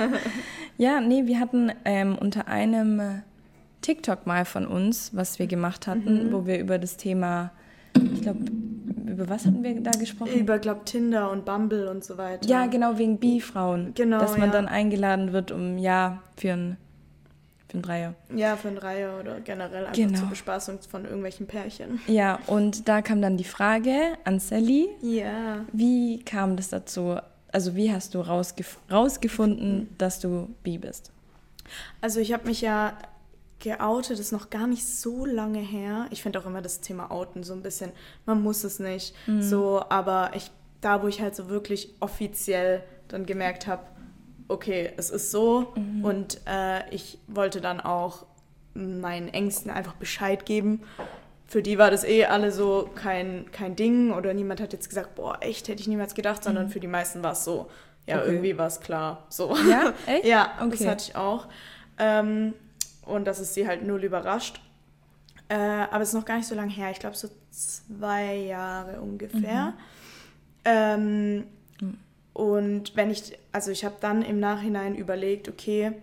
ja, 0.77 1.00
nee, 1.01 1.25
wir 1.27 1.39
hatten 1.39 1.71
ähm, 1.86 2.18
unter 2.18 2.48
einem 2.48 3.21
TikTok 3.81 4.25
mal 4.25 4.44
von 4.44 4.65
uns, 4.65 5.15
was 5.15 5.39
wir 5.39 5.48
gemacht 5.48 5.88
hatten, 5.88 6.31
wo 6.31 6.46
wir 6.46 6.60
über 6.60 6.79
das 6.79 6.98
Thema, 6.98 7.51
ich 7.93 8.22
glaube, 8.22 8.46
über 9.17 9.29
was 9.29 9.47
hatten 9.47 9.63
wir 9.63 9.81
da 9.81 9.89
gesprochen? 9.89 10.31
Über, 10.33 10.59
glaub, 10.59 10.86
Tinder 10.86 11.31
und 11.31 11.43
Bumble 11.43 11.88
und 11.88 12.03
so 12.03 12.19
weiter. 12.19 12.47
Ja, 12.47 12.67
genau, 12.67 13.00
wegen 13.00 13.17
Bi-Frauen. 13.17 13.93
Genau, 13.95 14.19
Dass 14.19 14.38
man 14.38 14.50
ja. 14.50 14.53
dann 14.53 14.67
eingeladen 14.67 15.33
wird, 15.33 15.51
um, 15.51 15.79
ja, 15.79 16.21
für 16.36 16.53
ein, 16.53 16.77
für 17.67 17.79
ein 17.79 17.81
Dreier. 17.81 18.13
Ja, 18.36 18.55
für 18.57 18.67
ein 18.67 18.77
Reihe 18.77 19.19
oder 19.19 19.39
generell 19.39 19.86
einfach 19.86 19.95
Genau. 19.95 20.19
zur 20.19 20.29
Bespaßung 20.29 20.77
von 20.88 21.05
irgendwelchen 21.05 21.47
Pärchen. 21.47 22.00
Ja, 22.05 22.38
und 22.45 22.88
da 22.88 23.01
kam 23.01 23.19
dann 23.24 23.38
die 23.38 23.43
Frage 23.43 23.95
an 24.24 24.39
Sally, 24.39 24.88
Ja. 25.01 25.65
wie 25.74 26.19
kam 26.24 26.55
das 26.55 26.69
dazu? 26.69 27.17
Also 27.51 27.75
wie 27.75 27.91
hast 27.91 28.13
du 28.13 28.19
rausgef 28.19 28.77
rausgefunden, 28.91 29.89
dass 29.97 30.19
du 30.19 30.47
bi 30.62 30.77
bist? 30.77 31.12
Also 32.01 32.19
ich 32.19 32.33
habe 32.33 32.45
mich 32.47 32.62
ja 32.62 32.93
geoutet, 33.59 34.19
ist 34.19 34.31
noch 34.31 34.49
gar 34.49 34.67
nicht 34.67 34.85
so 34.87 35.25
lange 35.25 35.59
her. 35.59 36.05
Ich 36.11 36.21
finde 36.21 36.39
auch 36.39 36.45
immer 36.45 36.61
das 36.61 36.79
Thema 36.81 37.11
Outen 37.11 37.43
so 37.43 37.53
ein 37.53 37.61
bisschen, 37.63 37.91
man 38.25 38.41
muss 38.41 38.63
es 38.63 38.79
nicht. 38.79 39.15
So, 39.39 39.81
aber 39.89 40.31
ich, 40.35 40.51
da 40.81 41.01
wo 41.01 41.07
ich 41.07 41.21
halt 41.21 41.35
so 41.35 41.49
wirklich 41.49 41.93
offiziell 41.99 42.83
dann 43.07 43.25
gemerkt 43.25 43.65
habe, 43.67 43.83
okay, 44.47 44.91
es 44.97 45.09
ist 45.09 45.31
so 45.31 45.73
und 46.03 46.39
äh, 46.45 46.87
ich 46.93 47.19
wollte 47.27 47.59
dann 47.61 47.79
auch 47.81 48.25
meinen 48.73 49.27
Ängsten 49.29 49.71
einfach 49.71 49.93
Bescheid 49.95 50.45
geben. 50.45 50.83
Für 51.47 51.61
die 51.63 51.77
war 51.77 51.89
das 51.89 52.03
eh 52.03 52.25
alle 52.25 52.51
so 52.51 52.89
kein, 52.93 53.49
kein 53.51 53.75
Ding 53.75 54.11
oder 54.11 54.33
niemand 54.33 54.61
hat 54.61 54.73
jetzt 54.73 54.89
gesagt, 54.89 55.15
boah, 55.15 55.37
echt, 55.41 55.67
hätte 55.67 55.81
ich 55.81 55.87
niemals 55.87 56.13
gedacht, 56.13 56.43
sondern 56.43 56.69
für 56.69 56.79
die 56.79 56.87
meisten 56.87 57.23
war 57.23 57.31
es 57.31 57.43
so, 57.43 57.69
ja, 58.05 58.19
Okay. 58.21 58.27
irgendwie 58.33 58.57
war 58.57 58.67
es 58.67 58.79
klar. 58.79 59.25
So. 59.29 59.55
Ja, 59.69 59.93
echt? 60.05 60.25
Ja, 60.25 60.51
das 60.59 60.67
Okay. 60.67 60.87
hatte 60.89 61.05
ich 61.09 61.15
auch. 61.15 61.47
Ähm, 61.97 62.53
und 63.07 63.25
dass 63.25 63.39
es 63.39 63.53
sie 63.53 63.67
halt 63.67 63.85
null 63.85 64.03
überrascht. 64.03 64.61
Äh, 65.49 65.55
aber 65.55 66.01
es 66.01 66.09
ist 66.09 66.15
noch 66.15 66.25
gar 66.25 66.37
nicht 66.37 66.47
so 66.47 66.55
lange 66.55 66.71
her. 66.71 66.91
Ich 66.91 66.99
glaube, 66.99 67.15
so 67.15 67.29
zwei 67.51 68.35
Jahre 68.35 69.01
ungefähr. 69.01 69.73
Ähm, 70.65 71.45
Und 72.33 72.95
wenn 72.95 73.09
ich, 73.09 73.37
also 73.51 73.71
ich 73.71 73.83
habe 73.83 73.95
dann 73.99 74.21
im 74.21 74.39
Nachhinein 74.39 74.95
überlegt, 74.95 75.49
okay, 75.49 75.93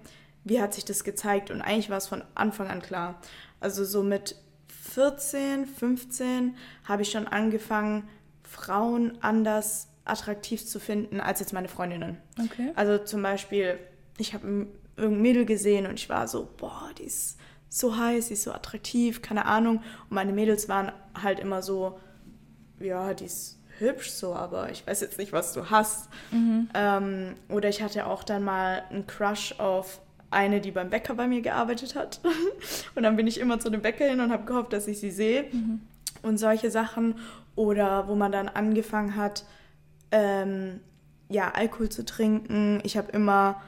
wie 0.43 0.61
hat 0.61 0.75
sich 0.75 0.85
das 0.85 1.05
gezeigt? 1.05 1.51
Und 1.53 1.63
eigentlich 1.63 1.91
war 1.91 1.99
es 1.99 2.09
von 2.09 2.25
Anfang 2.35 2.67
an 2.69 2.83
klar. 2.83 3.21
Also 3.61 3.85
so 3.85 4.03
mit 4.03 4.35
14, 4.69 5.65
15 5.67 6.57
habe 6.85 7.03
ich 7.03 7.11
schon 7.13 7.29
angefangen, 7.29 8.09
Frauen 8.43 9.17
anders 9.21 9.87
attraktiv 10.05 10.67
zu 10.67 10.81
finden 10.81 11.21
als 11.21 11.39
jetzt 11.41 11.53
meine 11.53 11.69
Freundinnen. 11.69 12.17
Okay. 12.39 12.73
Also 12.75 12.99
zum 12.99 13.23
Beispiel, 13.23 13.79
ich 14.19 14.35
habe 14.35 14.67
irgendein 14.97 15.23
Mädel 15.23 15.45
gesehen 15.45 15.87
und 15.87 15.95
ich 15.95 16.09
war 16.09 16.29
so, 16.29 16.49
boah, 16.57 16.91
die 16.99 17.05
ist 17.05 17.39
so 17.69 17.97
heiß, 17.97 18.29
die 18.29 18.35
ist 18.35 18.45
so 18.45 18.53
attraktiv, 18.53 19.21
keine 19.23 19.47
Ahnung. 19.47 19.77
Und 20.09 20.15
meine 20.15 20.33
Mädels 20.33 20.69
waren 20.69 20.93
halt 21.21 21.41
immer 21.41 21.63
so, 21.63 21.99
ja, 22.79 23.15
die 23.15 23.25
ist 23.25 23.59
hübsch 23.79 24.11
so, 24.11 24.35
aber 24.35 24.71
ich 24.71 24.87
weiß 24.87 25.01
jetzt 25.01 25.19
nicht, 25.19 25.33
was 25.33 25.53
du 25.53 25.71
hast. 25.71 26.09
Mhm. 26.31 26.69
Ähm, 26.75 27.35
oder 27.49 27.69
ich 27.69 27.83
hatte 27.83 28.07
auch 28.07 28.23
dann 28.23 28.45
mal 28.45 28.85
einen 28.91 29.07
Crush 29.07 29.59
auf 29.59 30.01
eine, 30.31 30.61
die 30.61 30.71
beim 30.71 30.91
Bäcker 30.91 31.15
bei 31.15 31.27
mir 31.27 31.43
gearbeitet 31.43 31.95
hat. 31.95 32.21
und 32.95 33.03
dann 33.03 33.17
bin 33.17 33.27
ich 33.27 33.41
immer 33.41 33.59
zu 33.59 33.71
dem 33.71 33.83
Bäcker 33.83 34.05
hin 34.05 34.21
und 34.21 34.31
habe 34.31 34.45
gehofft, 34.45 34.73
dass 34.73 34.87
ich 34.87 35.01
sie 35.01 35.11
sehe. 35.11 35.45
Mhm. 35.51 35.81
Und 36.23 36.39
solche 36.39 36.71
Sachen. 36.71 37.17
Oder 37.57 38.09
wo 38.09 38.15
man 38.15 38.33
dann 38.33 38.49
angefangen 38.49 39.17
hat, 39.17 39.45
ähm, 40.11 40.81
ja, 41.29 41.51
Alkohol 41.53 41.89
zu 41.89 42.05
trinken. 42.05 42.81
Ich 42.85 42.97
habe 42.97 43.11
immer 43.13 43.63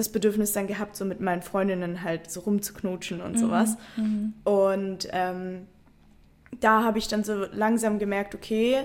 das 0.00 0.10
Bedürfnis 0.10 0.52
dann 0.52 0.66
gehabt, 0.66 0.96
so 0.96 1.04
mit 1.04 1.20
meinen 1.20 1.42
Freundinnen 1.42 2.02
halt 2.02 2.30
so 2.30 2.40
rumzuknutschen 2.40 3.20
und 3.20 3.38
sowas. 3.38 3.76
Mhm. 3.96 4.34
Und 4.44 5.08
ähm, 5.12 5.66
da 6.60 6.82
habe 6.82 6.98
ich 6.98 7.08
dann 7.08 7.22
so 7.24 7.44
langsam 7.52 7.98
gemerkt, 7.98 8.34
okay, 8.34 8.84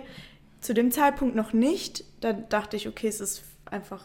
zu 0.62 0.74
dem 0.74 0.91
Zeitpunkt 0.91 1.36
noch 1.36 1.53
nicht. 1.53 2.03
Da 2.22 2.34
dachte 2.34 2.75
ich, 2.77 2.88
okay, 2.88 3.07
es 3.07 3.19
ist 3.22 3.43
einfach, 3.69 4.03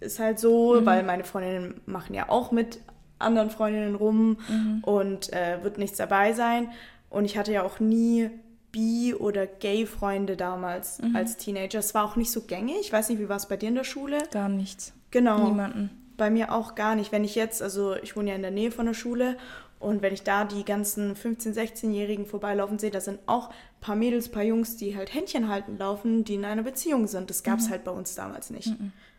ist 0.00 0.18
halt 0.18 0.38
so, 0.38 0.80
Mhm. 0.80 0.86
weil 0.86 1.02
meine 1.02 1.24
Freundinnen 1.24 1.80
machen 1.86 2.14
ja 2.14 2.28
auch 2.28 2.50
mit 2.52 2.78
anderen 3.18 3.50
Freundinnen 3.50 3.94
rum 3.94 4.38
Mhm. 4.48 4.78
und 4.82 5.32
äh, 5.32 5.62
wird 5.62 5.78
nichts 5.78 5.96
dabei 5.98 6.32
sein. 6.32 6.68
Und 7.10 7.24
ich 7.26 7.36
hatte 7.38 7.52
ja 7.52 7.62
auch 7.62 7.78
nie 7.80 8.30
Bi- 8.72 9.14
oder 9.14 9.46
Gay-Freunde 9.46 10.36
damals 10.36 11.00
Mhm. 11.00 11.14
als 11.14 11.36
Teenager. 11.36 11.78
Es 11.78 11.94
war 11.94 12.04
auch 12.04 12.16
nicht 12.16 12.32
so 12.32 12.40
gängig. 12.42 12.76
Ich 12.80 12.92
weiß 12.92 13.08
nicht, 13.08 13.20
wie 13.20 13.28
war 13.28 13.36
es 13.36 13.46
bei 13.46 13.56
dir 13.56 13.68
in 13.68 13.76
der 13.76 13.84
Schule? 13.84 14.18
Gar 14.32 14.48
nichts. 14.48 14.92
Genau. 15.12 15.38
Niemanden. 15.46 15.90
Bei 16.16 16.30
mir 16.30 16.52
auch 16.52 16.74
gar 16.74 16.94
nicht. 16.94 17.12
Wenn 17.12 17.24
ich 17.24 17.34
jetzt, 17.34 17.62
also 17.62 17.96
ich 17.96 18.16
wohne 18.16 18.30
ja 18.30 18.36
in 18.36 18.42
der 18.42 18.50
Nähe 18.50 18.70
von 18.70 18.86
der 18.86 18.94
Schule 18.94 19.36
und 19.80 20.00
wenn 20.00 20.14
ich 20.14 20.22
da 20.22 20.44
die 20.44 20.64
ganzen 20.64 21.14
15-, 21.14 21.54
16-Jährigen 21.54 22.26
vorbeilaufen 22.26 22.78
sehe, 22.78 22.90
da 22.90 23.00
sind 23.00 23.18
auch 23.26 23.50
ein 23.50 23.54
paar 23.80 23.96
Mädels, 23.96 24.28
ein 24.28 24.32
paar 24.32 24.42
Jungs, 24.42 24.76
die 24.76 24.96
halt 24.96 25.12
Händchen 25.12 25.48
halten 25.48 25.76
laufen, 25.76 26.24
die 26.24 26.34
in 26.34 26.44
einer 26.44 26.62
Beziehung 26.62 27.06
sind. 27.06 27.28
Das 27.30 27.42
gab 27.42 27.58
es 27.58 27.68
halt 27.68 27.84
bei 27.84 27.90
uns 27.90 28.14
damals 28.14 28.50
nicht. 28.50 28.72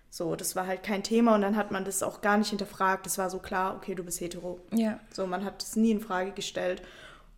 So, 0.09 0.35
das 0.37 0.55
war 0.55 0.65
halt 0.65 0.81
kein 0.81 1.03
Thema 1.03 1.35
und 1.35 1.41
dann 1.41 1.57
hat 1.57 1.71
man 1.71 1.83
das 1.83 2.01
auch 2.01 2.21
gar 2.21 2.37
nicht 2.37 2.49
hinterfragt. 2.49 3.05
Das 3.05 3.17
war 3.17 3.29
so 3.29 3.39
klar, 3.39 3.75
okay, 3.75 3.95
du 3.95 4.03
bist 4.03 4.21
hetero. 4.21 4.61
Ja. 4.71 4.99
So, 5.11 5.27
man 5.27 5.43
hat 5.43 5.61
es 5.61 5.75
nie 5.75 5.91
in 5.91 5.99
Frage 5.99 6.31
gestellt. 6.31 6.81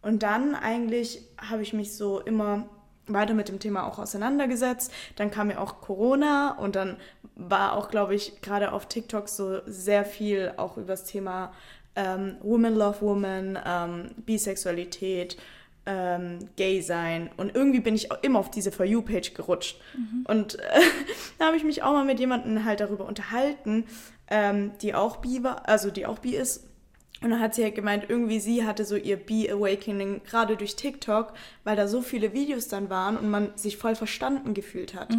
Und 0.03 0.21
dann 0.21 0.53
eigentlich 0.53 1.23
habe 1.41 1.63
ich 1.63 1.73
mich 1.73 1.97
so 1.97 2.19
immer 2.19 2.69
weiter 3.07 3.33
mit 3.33 3.49
dem 3.49 3.59
Thema 3.59 3.85
auch 3.85 3.99
auseinandergesetzt. 3.99 4.91
Dann 5.15 5.31
kam 5.31 5.49
ja 5.49 5.59
auch 5.59 5.81
Corona 5.81 6.57
und 6.57 6.75
dann 6.75 6.97
war 7.35 7.73
auch, 7.73 7.89
glaube 7.89 8.15
ich, 8.15 8.41
gerade 8.41 8.71
auf 8.71 8.87
TikTok 8.87 9.29
so 9.29 9.59
sehr 9.65 10.05
viel 10.05 10.53
auch 10.57 10.77
über 10.77 10.87
das 10.87 11.03
Thema 11.03 11.51
ähm, 11.95 12.37
Woman 12.41 12.75
Love 12.75 13.01
Woman, 13.01 13.59
ähm, 13.65 14.11
Bisexualität, 14.25 15.37
ähm, 15.85 16.39
Gay 16.55 16.81
sein. 16.81 17.29
Und 17.37 17.55
irgendwie 17.55 17.79
bin 17.79 17.95
ich 17.95 18.11
auch 18.11 18.21
immer 18.21 18.39
auf 18.39 18.51
diese 18.51 18.71
For 18.71 18.85
You-Page 18.85 19.33
gerutscht. 19.33 19.81
Und 20.25 20.59
äh, 20.59 20.81
da 21.39 21.47
habe 21.47 21.57
ich 21.57 21.63
mich 21.63 21.83
auch 21.83 21.93
mal 21.93 22.05
mit 22.05 22.19
jemandem 22.19 22.63
halt 22.65 22.79
darüber 22.79 23.05
unterhalten, 23.05 23.85
ähm, 24.29 24.71
die 24.81 24.93
auch 24.93 25.17
bi 25.17 25.43
war, 25.43 25.67
also 25.67 25.89
die 25.89 26.05
auch 26.05 26.19
bi 26.19 26.35
ist. 26.35 26.65
Und 27.21 27.31
dann 27.31 27.39
hat 27.39 27.55
sie 27.55 27.63
halt 27.63 27.73
gemeint, 27.73 28.05
irgendwie 28.09 28.39
sie 28.39 28.65
hatte 28.65 28.85
so 28.85 28.95
ihr 28.95 29.17
Be-Awakening 29.17 30.21
gerade 30.23 30.55
durch 30.55 30.75
TikTok, 30.75 31.33
weil 31.63 31.75
da 31.75 31.87
so 31.87 32.01
viele 32.01 32.31
Videos 32.33 32.67
dann 32.67 32.89
waren 32.91 33.17
und 33.17 33.29
man 33.29 33.57
sich 33.57 33.77
voll 33.77 33.95
verstanden 33.95 34.53
gefühlt 34.53 34.93
hat, 34.93 35.09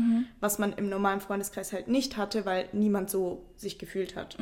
was 0.40 0.60
man 0.60 0.72
im 0.74 0.88
normalen 0.88 1.20
Freundeskreis 1.20 1.72
halt 1.72 1.88
nicht 1.88 2.16
hatte, 2.16 2.46
weil 2.46 2.68
niemand 2.72 3.10
so 3.10 3.44
sich 3.56 3.78
gefühlt 3.78 4.14
hat. 4.14 4.36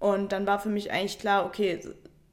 Und 0.00 0.32
dann 0.32 0.46
war 0.48 0.58
für 0.58 0.68
mich 0.68 0.90
eigentlich 0.90 1.18
klar, 1.20 1.46
okay, 1.46 1.78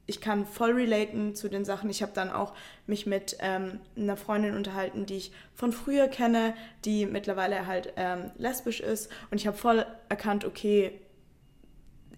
ich 0.06 0.20
kann 0.22 0.46
voll 0.46 0.72
relaten 0.72 1.34
zu 1.34 1.48
den 1.50 1.66
Sachen. 1.66 1.90
Ich 1.90 2.00
habe 2.02 2.12
dann 2.14 2.30
auch 2.30 2.54
mich 2.86 3.04
mit 3.06 3.36
ähm, 3.40 3.78
einer 3.94 4.16
Freundin 4.16 4.56
unterhalten, 4.56 5.04
die 5.04 5.18
ich 5.18 5.32
von 5.54 5.70
früher 5.70 6.08
kenne, 6.08 6.54
die 6.86 7.04
mittlerweile 7.04 7.66
halt 7.66 7.92
ähm, 7.96 8.30
lesbisch 8.38 8.80
ist. 8.80 9.10
Und 9.30 9.36
ich 9.36 9.46
habe 9.46 9.56
voll 9.56 9.84
erkannt, 10.08 10.46
okay, 10.46 10.98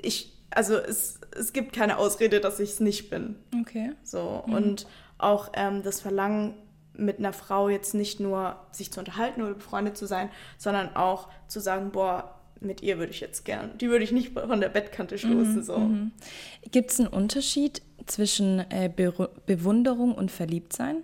ich, 0.01 0.33
also 0.51 0.77
es, 0.77 1.21
es 1.37 1.53
gibt 1.53 1.73
keine 1.73 1.99
Ausrede, 1.99 2.41
dass 2.41 2.61
ich 2.61 2.71
es 2.71 2.81
nicht 2.81 3.11
bin. 3.11 3.37
Okay. 3.61 3.93
So. 4.03 4.43
Und 4.47 4.87
auch 5.19 5.51
ähm, 5.55 5.83
das 5.83 6.01
Verlangen, 6.01 6.55
mit 6.95 7.19
einer 7.19 7.33
Frau 7.33 7.69
jetzt 7.69 7.95
nicht 7.95 8.21
nur 8.21 8.57
sich 8.73 8.93
zu 8.93 9.01
unterhalten 9.01 9.43
oder 9.43 9.55
befreundet 9.55 9.97
zu 9.97 10.07
sein, 10.07 10.29
sondern 10.59 10.95
auch 10.97 11.29
zu 11.49 11.61
sagen, 11.61 11.93
boah, 11.93 12.35
mit 12.61 12.83
ihr 12.83 12.99
würde 12.99 13.13
ich 13.13 13.21
jetzt 13.21 13.45
gern, 13.45 13.79
die 13.79 13.89
würde 13.89 14.05
ich 14.05 14.13
nicht 14.13 14.33
von 14.39 14.61
der 14.61 14.69
Bettkante 14.69 15.17
stoßen. 15.17 15.63
so. 15.63 15.91
Gibt 16.71 16.91
es 16.91 17.01
einen 17.01 17.09
Unterschied 17.09 17.81
zwischen 18.07 18.59
äh, 18.71 18.91
Be 18.95 19.31
Bewunderung 19.47 20.15
und 20.15 20.31
Verliebtsein? 20.31 20.99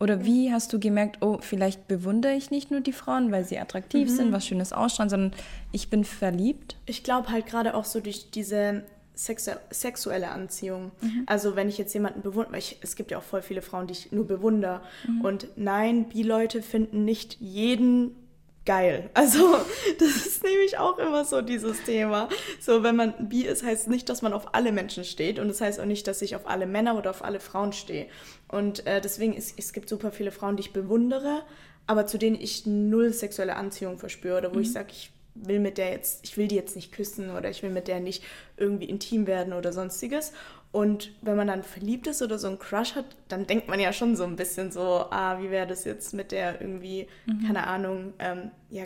Oder 0.00 0.24
wie 0.24 0.50
hast 0.50 0.72
du 0.72 0.80
gemerkt, 0.80 1.18
oh, 1.20 1.38
vielleicht 1.42 1.86
bewundere 1.86 2.32
ich 2.32 2.50
nicht 2.50 2.70
nur 2.70 2.80
die 2.80 2.92
Frauen, 2.92 3.30
weil 3.30 3.44
sie 3.44 3.58
attraktiv 3.58 4.10
sind, 4.10 4.32
was 4.32 4.46
Schönes 4.46 4.72
ausstrahlen, 4.72 5.10
sondern 5.10 5.32
ich 5.72 5.90
bin 5.90 6.04
verliebt? 6.04 6.76
Ich 6.86 7.04
glaube 7.04 7.28
halt 7.28 7.46
gerade 7.46 7.74
auch 7.74 7.84
so 7.84 8.00
durch 8.00 8.30
diese 8.30 8.82
sexu 9.14 9.50
sexuelle 9.68 10.30
Anziehung. 10.30 10.92
Also 11.26 11.54
wenn 11.54 11.68
ich 11.68 11.76
jetzt 11.76 11.92
jemanden 11.92 12.22
bewundere, 12.22 12.52
weil 12.52 12.60
ich, 12.60 12.78
es 12.80 12.96
gibt 12.96 13.10
ja 13.10 13.18
auch 13.18 13.22
voll 13.22 13.42
viele 13.42 13.60
Frauen, 13.60 13.86
die 13.86 13.92
ich 13.92 14.12
nur 14.12 14.26
bewundere. 14.26 14.80
Und 15.22 15.48
nein, 15.56 16.08
Bi-Leute 16.08 16.62
finden 16.62 17.04
nicht 17.04 17.36
jeden 17.38 18.16
geil. 18.64 19.10
Also 19.14 19.38
das 19.98 20.26
ist 20.26 20.44
nämlich 20.44 20.78
auch 20.78 20.98
immer 20.98 21.24
so 21.24 21.42
dieses 21.42 21.82
Thema. 21.84 22.28
So, 22.60 22.82
wenn 22.82 22.96
man 22.96 23.28
bi 23.28 23.42
ist, 23.42 23.64
heißt 23.64 23.88
nicht, 23.88 24.08
dass 24.08 24.22
man 24.22 24.32
auf 24.32 24.54
alle 24.54 24.72
Menschen 24.72 25.04
steht 25.04 25.38
und 25.38 25.48
das 25.48 25.60
heißt 25.60 25.80
auch 25.80 25.86
nicht, 25.86 26.06
dass 26.06 26.22
ich 26.22 26.36
auf 26.36 26.46
alle 26.46 26.66
Männer 26.66 26.96
oder 26.96 27.10
auf 27.10 27.24
alle 27.24 27.40
Frauen 27.40 27.72
stehe. 27.72 28.06
Und 28.48 28.86
äh, 28.86 29.00
deswegen, 29.00 29.34
ist, 29.34 29.54
es 29.58 29.72
gibt 29.72 29.88
super 29.88 30.12
viele 30.12 30.32
Frauen, 30.32 30.56
die 30.56 30.62
ich 30.62 30.72
bewundere, 30.72 31.42
aber 31.86 32.06
zu 32.06 32.18
denen 32.18 32.40
ich 32.40 32.66
null 32.66 33.12
sexuelle 33.12 33.56
Anziehung 33.56 33.98
verspüre 33.98 34.38
oder 34.38 34.54
wo 34.54 34.60
ich 34.60 34.72
sage, 34.72 34.88
ich 34.90 35.10
will 35.34 35.60
mit 35.60 35.78
der 35.78 35.90
jetzt, 35.90 36.24
ich 36.24 36.36
will 36.36 36.48
die 36.48 36.56
jetzt 36.56 36.76
nicht 36.76 36.92
küssen 36.92 37.30
oder 37.30 37.50
ich 37.50 37.62
will 37.62 37.70
mit 37.70 37.88
der 37.88 38.00
nicht 38.00 38.22
irgendwie 38.56 38.86
intim 38.86 39.26
werden 39.26 39.52
oder 39.52 39.72
sonstiges. 39.72 40.32
Und 40.72 41.10
wenn 41.22 41.36
man 41.36 41.48
dann 41.48 41.64
verliebt 41.64 42.06
ist 42.06 42.22
oder 42.22 42.38
so 42.38 42.46
einen 42.46 42.58
Crush 42.60 42.94
hat, 42.94 43.16
dann 43.28 43.46
denkt 43.46 43.66
man 43.68 43.80
ja 43.80 43.92
schon 43.92 44.14
so 44.14 44.22
ein 44.24 44.36
bisschen 44.36 44.70
so, 44.70 45.06
ah, 45.10 45.40
wie 45.40 45.50
wäre 45.50 45.66
das 45.66 45.84
jetzt 45.84 46.14
mit 46.14 46.30
der 46.30 46.60
irgendwie, 46.60 47.08
keine 47.44 47.66
Ahnung, 47.66 48.12
ähm, 48.20 48.50
ja, 48.70 48.84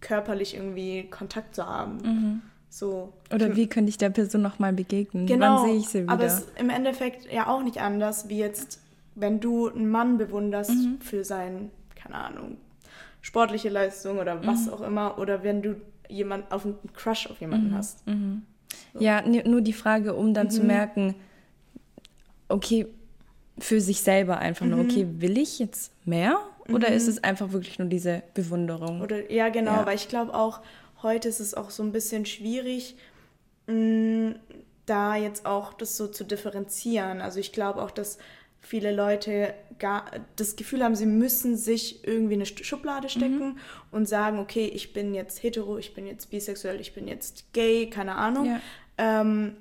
körperlich 0.00 0.54
irgendwie 0.54 1.08
Kontakt 1.10 1.54
zu 1.56 1.66
haben. 1.66 2.42
So. 2.68 3.12
Oder 3.34 3.56
wie 3.56 3.66
könnte 3.66 3.88
ich 3.88 3.98
der 3.98 4.10
Person 4.10 4.42
nochmal 4.42 4.72
begegnen? 4.72 5.26
Genau, 5.26 5.56
Wann 5.62 5.66
sehe 5.66 5.76
ich 5.76 5.88
sie 5.88 6.02
wieder? 6.04 6.12
aber 6.12 6.24
es 6.24 6.38
ist 6.40 6.60
im 6.60 6.70
Endeffekt 6.70 7.32
ja 7.32 7.48
auch 7.48 7.62
nicht 7.62 7.80
anders, 7.80 8.28
wie 8.28 8.38
jetzt, 8.38 8.80
wenn 9.16 9.40
du 9.40 9.68
einen 9.68 9.90
Mann 9.90 10.18
bewunderst 10.18 10.70
Mhm. 10.70 11.00
für 11.00 11.24
sein, 11.24 11.70
keine 11.96 12.16
Ahnung, 12.16 12.58
sportliche 13.20 13.68
Leistung 13.70 14.18
oder 14.18 14.36
Mhm. 14.36 14.46
was 14.46 14.68
auch 14.68 14.80
immer, 14.82 15.18
oder 15.18 15.42
wenn 15.42 15.62
du 15.62 15.74
jemand 16.08 16.52
auf 16.52 16.64
einen 16.64 16.76
Crush 16.94 17.26
auf 17.28 17.40
jemanden 17.40 17.74
Mhm. 18.04 18.42
Ja, 19.00 19.22
nur 19.22 19.60
die 19.60 19.72
Frage, 19.72 20.14
um 20.14 20.34
dann 20.34 20.46
Mhm. 20.46 20.50
zu 20.50 20.62
merken, 20.62 21.14
okay, 22.48 22.86
für 23.58 23.80
sich 23.80 24.00
selber 24.02 24.38
einfach 24.38 24.64
Mhm. 24.66 24.70
nur, 24.72 24.80
okay, 24.80 25.06
will 25.18 25.38
ich 25.38 25.58
jetzt 25.58 25.92
mehr? 26.04 26.38
Oder 26.68 26.88
ist 26.88 27.06
es 27.06 27.22
einfach 27.22 27.52
wirklich 27.52 27.78
nur 27.78 27.88
diese 27.88 28.22
Bewunderung? 28.34 29.00
Oder 29.00 29.30
ja, 29.30 29.48
genau, 29.50 29.72
Ja. 29.72 29.86
weil 29.86 29.94
ich 29.94 30.08
glaube 30.08 30.34
auch, 30.34 30.60
heute 31.02 31.28
ist 31.28 31.38
es 31.40 31.54
auch 31.54 31.70
so 31.70 31.82
ein 31.84 31.92
bisschen 31.92 32.26
schwierig, 32.26 32.96
mh, 33.68 34.34
da 34.84 35.16
jetzt 35.16 35.46
auch 35.46 35.72
das 35.74 35.96
so 35.96 36.06
zu 36.08 36.24
differenzieren. 36.24 37.20
Also 37.20 37.38
ich 37.40 37.52
glaube 37.52 37.82
auch, 37.82 37.90
dass 37.90 38.18
viele 38.60 38.92
Leute 38.92 39.54
gar 39.78 40.06
das 40.36 40.56
Gefühl 40.56 40.82
haben, 40.82 40.96
sie 40.96 41.06
müssen 41.06 41.56
sich 41.56 42.04
irgendwie 42.06 42.34
in 42.34 42.40
eine 42.40 42.46
Schublade 42.46 43.08
stecken 43.08 43.58
und 43.92 44.08
sagen, 44.08 44.38
okay, 44.40 44.66
ich 44.66 44.92
bin 44.92 45.14
jetzt 45.14 45.42
hetero, 45.44 45.78
ich 45.78 45.94
bin 45.94 46.06
jetzt 46.06 46.30
bisexuell, 46.30 46.80
ich 46.80 46.94
bin 46.94 47.06
jetzt 47.06 47.52
gay, 47.52 47.88
keine 47.88 48.16
Ahnung. 48.16 48.46
Ja. 48.46 48.60
Ähm, 48.98 49.56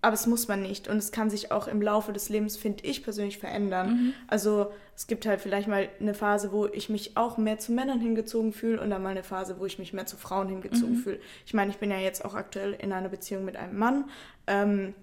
aber 0.00 0.14
es 0.14 0.26
muss 0.26 0.46
man 0.46 0.62
nicht. 0.62 0.86
Und 0.88 0.96
es 0.98 1.10
kann 1.10 1.28
sich 1.28 1.50
auch 1.50 1.66
im 1.66 1.82
Laufe 1.82 2.12
des 2.12 2.28
Lebens, 2.28 2.56
finde 2.56 2.84
ich 2.84 3.02
persönlich, 3.02 3.38
verändern. 3.38 3.88
Also 4.28 4.70
es 4.94 5.08
gibt 5.08 5.26
halt 5.26 5.40
vielleicht 5.40 5.66
mal 5.66 5.88
eine 6.00 6.14
Phase, 6.14 6.52
wo 6.52 6.66
ich 6.66 6.88
mich 6.88 7.16
auch 7.16 7.36
mehr 7.36 7.58
zu 7.58 7.72
Männern 7.72 8.00
hingezogen 8.00 8.52
fühle 8.52 8.80
und 8.80 8.90
dann 8.90 9.02
mal 9.02 9.10
eine 9.10 9.24
Phase, 9.24 9.58
wo 9.58 9.66
ich 9.66 9.78
mich 9.78 9.92
mehr 9.92 10.06
zu 10.06 10.16
Frauen 10.16 10.48
hingezogen 10.48 10.94
fühle. 10.96 11.18
Ich 11.46 11.54
meine, 11.54 11.72
ich 11.72 11.78
bin 11.78 11.90
ja 11.90 11.98
jetzt 11.98 12.24
auch 12.24 12.34
aktuell 12.34 12.74
in 12.74 12.92
einer 12.92 13.08
Beziehung 13.08 13.44
mit 13.44 13.56
einem 13.56 13.76
Mann. 13.76 14.04
Ähm, 14.46 14.94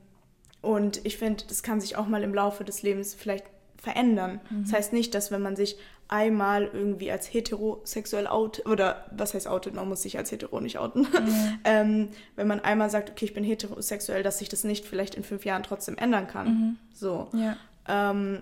und 0.61 1.05
ich 1.05 1.17
finde, 1.17 1.43
das 1.47 1.61
kann 1.61 1.81
sich 1.81 1.97
auch 1.97 2.07
mal 2.07 2.23
im 2.23 2.33
Laufe 2.33 2.63
des 2.63 2.81
Lebens 2.81 3.13
vielleicht 3.13 3.45
verändern. 3.77 4.39
Das 4.63 4.73
heißt 4.73 4.93
nicht, 4.93 5.13
dass 5.13 5.29
wenn 5.29 5.41
man 5.41 5.55
sich 5.55 5.77
einmal 6.07 6.69
irgendwie 6.71 7.11
als 7.11 7.33
heterosexuell 7.33 8.27
out 8.27 8.65
oder 8.65 9.05
was 9.11 9.33
heißt 9.33 9.47
outet, 9.47 9.73
man 9.73 9.89
muss 9.89 10.03
sich 10.03 10.17
als 10.17 10.31
hetero 10.31 10.61
nicht 10.61 10.77
outen. 10.77 11.07
ähm, 11.63 12.09
wenn 12.35 12.47
man 12.47 12.59
einmal 12.59 12.89
sagt, 12.89 13.09
okay, 13.09 13.25
ich 13.25 13.33
bin 13.33 13.43
heterosexuell, 13.43 14.21
dass 14.21 14.37
sich 14.39 14.49
das 14.49 14.63
nicht 14.63 14.85
vielleicht 14.85 15.15
in 15.15 15.23
fünf 15.23 15.45
Jahren 15.45 15.63
trotzdem 15.63 15.97
ändern 15.97 16.27
kann. 16.27 16.77
So. 16.93 17.29
Ja. 17.33 17.57
Ähm, 17.87 18.41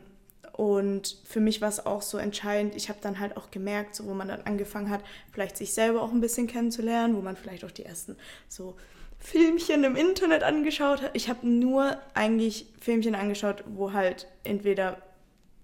und 0.54 1.18
für 1.26 1.40
mich 1.40 1.62
war 1.62 1.70
es 1.70 1.84
auch 1.86 2.04
so 2.04 2.20
entscheidend, 2.20 2.76
ich 2.76 2.90
habe 2.90 3.00
dann 3.02 3.20
halt 3.20 3.38
auch 3.38 3.50
gemerkt, 3.50 3.96
so 3.96 4.06
wo 4.06 4.14
man 4.14 4.28
dann 4.28 4.42
angefangen 4.44 4.90
hat, 4.90 5.02
vielleicht 5.32 5.58
sich 5.58 5.74
selber 5.74 6.04
auch 6.04 6.12
ein 6.12 6.22
bisschen 6.22 6.46
kennenzulernen, 6.46 7.16
wo 7.16 7.22
man 7.22 7.36
vielleicht 7.36 7.66
auch 7.66 7.72
die 7.72 7.86
ersten 7.86 8.16
so 8.48 8.76
Filmchen 9.18 9.84
im 9.84 9.96
Internet 9.96 10.44
angeschaut 10.44 11.02
hat. 11.02 11.12
Ich 11.14 11.28
habe 11.30 11.48
nur 11.48 11.98
eigentlich 12.14 12.68
Filmchen 12.80 13.16
angeschaut, 13.16 13.64
wo 13.66 13.94
halt 13.94 14.28
entweder 14.44 15.02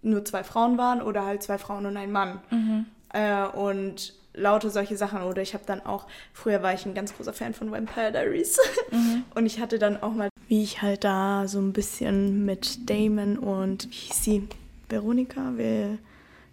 nur 0.01 0.23
zwei 0.25 0.43
Frauen 0.43 0.77
waren 0.77 1.01
oder 1.01 1.25
halt 1.25 1.43
zwei 1.43 1.57
Frauen 1.57 1.85
und 1.85 1.97
ein 1.97 2.11
Mann. 2.11 2.39
Mhm. 2.49 2.85
Äh, 3.13 3.45
und 3.45 4.13
lauter 4.33 4.69
solche 4.69 4.97
Sachen. 4.97 5.23
Oder 5.23 5.41
ich 5.41 5.53
habe 5.53 5.63
dann 5.65 5.85
auch, 5.85 6.07
früher 6.33 6.63
war 6.63 6.73
ich 6.73 6.85
ein 6.85 6.93
ganz 6.93 7.15
großer 7.15 7.33
Fan 7.33 7.53
von 7.53 7.71
Vampire 7.71 8.11
Diaries. 8.11 8.57
Mhm. 8.91 9.23
Und 9.35 9.45
ich 9.45 9.59
hatte 9.59 9.77
dann 9.77 10.01
auch 10.01 10.13
mal, 10.13 10.29
wie 10.47 10.63
ich 10.63 10.81
halt 10.81 11.03
da 11.03 11.47
so 11.47 11.59
ein 11.59 11.73
bisschen 11.73 12.43
mit 12.45 12.89
Damon 12.89 13.37
und, 13.37 13.87
wie 13.91 13.95
hieß 13.95 14.23
sie, 14.23 14.47
Veronika? 14.89 15.53
Wie, 15.57 15.99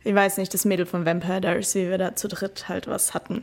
ich 0.05 0.15
weiß 0.15 0.37
nicht, 0.37 0.53
das 0.53 0.67
Mädel 0.67 0.85
von 0.85 1.07
Vampire 1.07 1.41
Diaries, 1.41 1.75
wie 1.75 1.89
wir 1.89 1.97
da 1.97 2.15
zu 2.15 2.29
dritt 2.29 2.69
halt 2.69 2.89
was 2.89 3.15
hatten. 3.15 3.43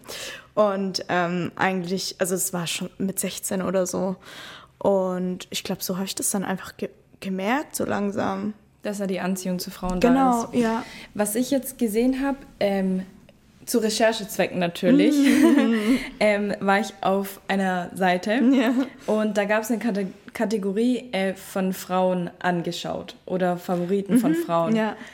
Und 0.54 1.06
ähm, 1.10 1.52
eigentlich, 1.56 2.18
also 2.20 2.36
es 2.36 2.54
war 2.54 2.68
schon 2.68 2.92
mit 3.00 3.20
16 3.20 3.64
oder 3.64 3.88
so. 3.88 4.16
Und 4.78 5.48
ich 5.50 5.64
glaube, 5.64 5.82
so 5.82 5.96
habe 5.96 6.06
ich 6.06 6.16
das 6.16 6.30
dann 6.30 6.44
einfach 6.44 6.78
ge 6.78 6.90
gemerkt, 7.20 7.76
so 7.76 7.86
langsam. 7.86 8.54
Dass 8.84 9.00
er 9.00 9.08
die 9.08 9.20
Anziehung 9.20 9.60
zu 9.60 9.72
Frauen 9.72 10.00
genau, 10.00 10.14
da 10.14 10.44
ist. 10.44 10.52
Genau, 10.52 10.64
ja. 10.64 10.86
Was 11.14 11.36
ich 11.36 11.52
jetzt 11.52 11.78
gesehen 11.78 12.22
habe, 12.22 12.38
ähm, 12.60 13.04
zu 13.66 13.80
Recherchezwecken 13.80 14.60
natürlich, 14.60 15.16
ähm, 16.20 16.54
war 16.60 16.80
ich 16.80 16.94
auf 17.02 17.42
einer 17.48 17.90
Seite 17.96 18.34
ja. 18.34 18.74
und 19.08 19.38
da 19.38 19.46
gab 19.46 19.64
es 19.64 19.72
eine 19.72 19.80
Kate 19.80 20.08
Kategorie 20.34 21.10
äh, 21.12 21.36
von 21.36 21.74
Frauen 21.74 22.32
angeschaut 22.40 23.16
oder 23.28 23.58
Favoriten 23.58 24.16
mhm. 24.16 24.20
von 24.20 24.36
Frauen. 24.36 24.76
Ja. 24.76 24.96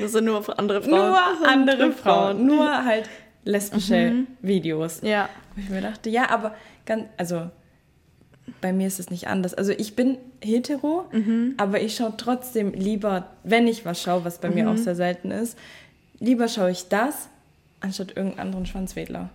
Also 0.00 0.20
nur 0.20 0.58
andere 0.58 0.80
Frauen. 0.80 1.10
Nur 1.10 1.46
andere 1.46 1.92
Frauen. 1.92 2.46
Nur 2.46 2.84
halt 2.84 3.10
lesbische 3.44 4.12
mhm. 4.12 4.26
Videos. 4.40 5.00
Ja. 5.02 5.28
Wo 5.54 5.60
ich 5.60 5.68
mir 5.68 5.82
dachte, 5.82 6.08
ja, 6.08 6.30
aber 6.30 6.54
ganz, 6.86 7.04
also 7.16 7.50
bei 8.60 8.72
mir 8.72 8.86
ist 8.86 9.00
es 9.00 9.10
nicht 9.10 9.28
anders. 9.28 9.54
Also 9.54 9.72
ich 9.72 9.94
bin 9.94 10.18
hetero, 10.42 11.06
mhm. 11.12 11.54
aber 11.56 11.80
ich 11.80 11.96
schaue 11.96 12.14
trotzdem 12.16 12.72
lieber, 12.72 13.28
wenn 13.44 13.66
ich 13.66 13.84
was 13.84 14.02
schaue, 14.02 14.24
was 14.24 14.38
bei 14.38 14.48
mhm. 14.48 14.54
mir 14.54 14.70
auch 14.70 14.76
sehr 14.76 14.94
selten 14.94 15.30
ist, 15.30 15.56
lieber 16.18 16.48
schaue 16.48 16.70
ich 16.70 16.88
das, 16.88 17.28
anstatt 17.80 18.08
irgendeinen 18.16 18.40
anderen 18.40 18.66
Schwanzwedler. 18.66 19.30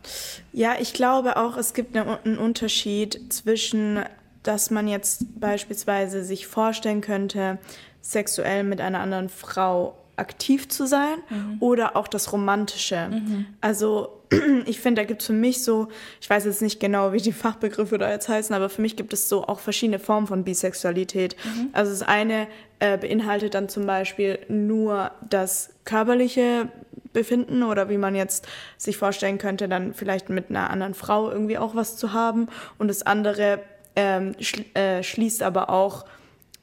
Ja, 0.53 0.75
ich 0.79 0.93
glaube 0.93 1.37
auch, 1.37 1.57
es 1.57 1.73
gibt 1.73 1.95
einen 1.97 2.37
Unterschied 2.37 3.33
zwischen, 3.33 3.99
dass 4.43 4.69
man 4.69 4.87
jetzt 4.87 5.39
beispielsweise 5.39 6.23
sich 6.23 6.47
vorstellen 6.47 7.01
könnte, 7.01 7.57
sexuell 8.01 8.63
mit 8.63 8.81
einer 8.81 8.99
anderen 8.99 9.29
Frau 9.29 9.97
aktiv 10.17 10.69
zu 10.69 10.85
sein 10.85 11.17
mhm. 11.29 11.57
oder 11.59 11.95
auch 11.95 12.07
das 12.07 12.31
Romantische. 12.31 13.09
Mhm. 13.09 13.45
Also 13.61 14.09
ich 14.65 14.79
finde, 14.79 15.01
da 15.01 15.05
gibt 15.05 15.21
es 15.21 15.27
für 15.27 15.33
mich 15.33 15.63
so, 15.63 15.87
ich 16.21 16.29
weiß 16.29 16.45
jetzt 16.45 16.61
nicht 16.61 16.79
genau, 16.79 17.13
wie 17.13 17.21
die 17.21 17.31
Fachbegriffe 17.33 17.97
da 17.97 18.09
jetzt 18.09 18.29
heißen, 18.29 18.55
aber 18.55 18.69
für 18.69 18.81
mich 18.81 18.95
gibt 18.95 19.13
es 19.13 19.29
so 19.29 19.45
auch 19.45 19.59
verschiedene 19.59 19.99
Formen 19.99 20.27
von 20.27 20.43
Bisexualität. 20.43 21.35
Mhm. 21.43 21.69
Also 21.73 21.91
das 21.91 22.03
eine 22.03 22.47
äh, 22.79 22.97
beinhaltet 22.97 23.53
dann 23.53 23.69
zum 23.69 23.85
Beispiel 23.85 24.39
nur 24.47 25.11
das 25.29 25.69
körperliche 25.85 26.69
Befinden 27.13 27.63
oder 27.63 27.89
wie 27.89 27.97
man 27.97 28.13
jetzt 28.13 28.47
sich 28.77 28.97
vorstellen 28.97 29.37
könnte, 29.37 29.67
dann 29.67 29.93
vielleicht 29.93 30.29
mit 30.29 30.49
einer 30.49 30.69
anderen 30.69 30.93
Frau 30.93 31.31
irgendwie 31.31 31.57
auch 31.57 31.75
was 31.75 31.97
zu 31.97 32.13
haben. 32.13 32.47
Und 32.77 32.89
das 32.89 33.03
andere 33.03 33.59
ähm, 33.95 34.35
schl 34.39 34.65
äh, 34.73 35.01
schließt 35.01 35.41
aber 35.41 35.69
auch 35.69 36.05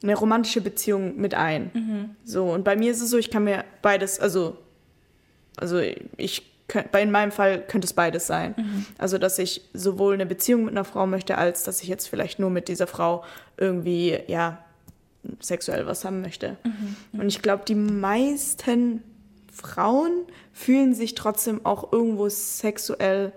eine 0.02 0.14
romantische 0.14 0.60
Beziehung 0.60 1.16
mit 1.16 1.34
ein. 1.34 1.70
Mhm. 1.74 2.10
So, 2.24 2.44
und 2.46 2.64
bei 2.64 2.76
mir 2.76 2.90
ist 2.90 3.00
es 3.00 3.10
so, 3.10 3.18
ich 3.18 3.30
kann 3.30 3.44
mir 3.44 3.64
beides, 3.82 4.20
also, 4.20 4.56
also 5.56 5.80
ich 6.16 6.48
in 6.98 7.10
meinem 7.10 7.32
Fall 7.32 7.60
könnte 7.66 7.84
es 7.84 7.92
beides 7.92 8.26
sein. 8.26 8.54
Mhm. 8.56 8.86
Also, 8.98 9.18
dass 9.18 9.38
ich 9.38 9.62
sowohl 9.74 10.14
eine 10.14 10.26
Beziehung 10.26 10.64
mit 10.64 10.70
einer 10.70 10.84
Frau 10.84 11.06
möchte, 11.06 11.36
als 11.36 11.64
dass 11.64 11.82
ich 11.82 11.88
jetzt 11.88 12.08
vielleicht 12.08 12.38
nur 12.38 12.50
mit 12.50 12.68
dieser 12.68 12.86
Frau 12.86 13.24
irgendwie, 13.58 14.18
ja, 14.26 14.64
sexuell 15.40 15.86
was 15.86 16.04
haben 16.04 16.20
möchte. 16.20 16.56
Mhm. 16.64 17.20
Und 17.20 17.28
ich 17.28 17.42
glaube, 17.42 17.64
die 17.66 17.74
meisten 17.74 19.02
Frauen 19.52 20.10
fühlen 20.52 20.94
sich 20.94 21.14
trotzdem 21.14 21.64
auch 21.64 21.92
irgendwo 21.92 22.28
sexuell 22.28 23.32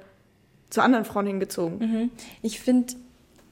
zu 0.70 0.82
anderen 0.82 1.06
Frauen 1.06 1.28
hingezogen. 1.28 1.78
Mhm. 1.80 2.10
Ich 2.42 2.60
finde, 2.60 2.94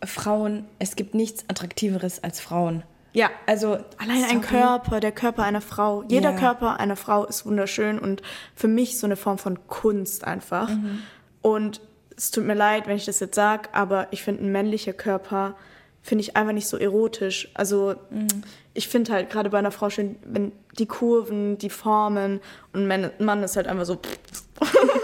Frauen, 0.04 0.66
es 0.80 0.96
gibt 0.96 1.14
nichts 1.14 1.46
Attraktiveres 1.48 2.24
als 2.24 2.40
Frauen. 2.40 2.84
Ja, 3.14 3.30
also 3.46 3.78
allein 4.00 4.24
ein 4.30 4.42
Körper, 4.42 5.00
der 5.00 5.12
Körper 5.12 5.44
einer 5.44 5.62
Frau. 5.62 6.04
Jeder 6.08 6.32
yeah. 6.32 6.40
Körper 6.40 6.80
einer 6.80 6.96
Frau 6.96 7.26
ist 7.26 7.46
wunderschön 7.46 8.00
und 8.00 8.24
für 8.56 8.68
mich 8.68 8.98
so 8.98 9.06
eine 9.06 9.16
Form 9.16 9.38
von 9.38 9.68
Kunst 9.68 10.26
einfach. 10.26 10.70
Mhm. 10.70 11.04
Und 11.42 11.82
es 12.18 12.32
tut 12.32 12.44
mir 12.44 12.56
leid, 12.56 12.88
wenn 12.88 12.98
ich 12.98 13.06
das 13.06 13.20
jetzt 13.20 13.36
sage, 13.36 13.70
aber 13.72 14.08
ich 14.12 14.24
finde, 14.24 14.44
ein 14.44 14.52
männlicher 14.52 14.94
Körper 14.94 15.56
finde 16.02 16.24
ich 16.24 16.36
einfach 16.36 16.54
nicht 16.54 16.68
so 16.68 16.78
erotisch. 16.78 17.50
Also 17.54 17.96
mhm. 18.10 18.28
ich 18.74 18.88
finde 18.88 19.14
halt 19.14 19.30
gerade 19.30 19.50
bei 19.50 19.60
einer 19.60 19.72
Frau 19.72 19.90
schön, 19.90 20.18
wenn 20.26 20.52
die 20.80 20.88
Kurven, 20.88 21.58
die 21.60 21.70
Formen 21.70 22.42
und 22.74 22.92
ein 22.92 23.12
Mann 23.20 23.44
ist 23.44 23.56
halt 23.56 23.68
einfach 23.68 23.86
so. 23.86 24.00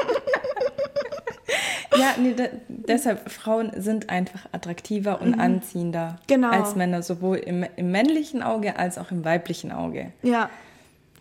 Ja, 1.99 2.15
nee, 2.17 2.33
de 2.33 2.49
deshalb, 2.67 3.29
Frauen 3.29 3.71
sind 3.75 4.09
einfach 4.09 4.45
attraktiver 4.51 5.21
und 5.21 5.35
mhm. 5.35 5.41
anziehender 5.41 6.17
genau. 6.27 6.49
als 6.49 6.75
Männer, 6.75 7.01
sowohl 7.01 7.37
im, 7.37 7.65
im, 7.75 7.91
männlichen 7.91 8.41
Auge 8.41 8.77
als 8.77 8.97
auch 8.97 9.11
im 9.11 9.25
weiblichen 9.25 9.71
Auge. 9.71 10.11
Ja, 10.21 10.49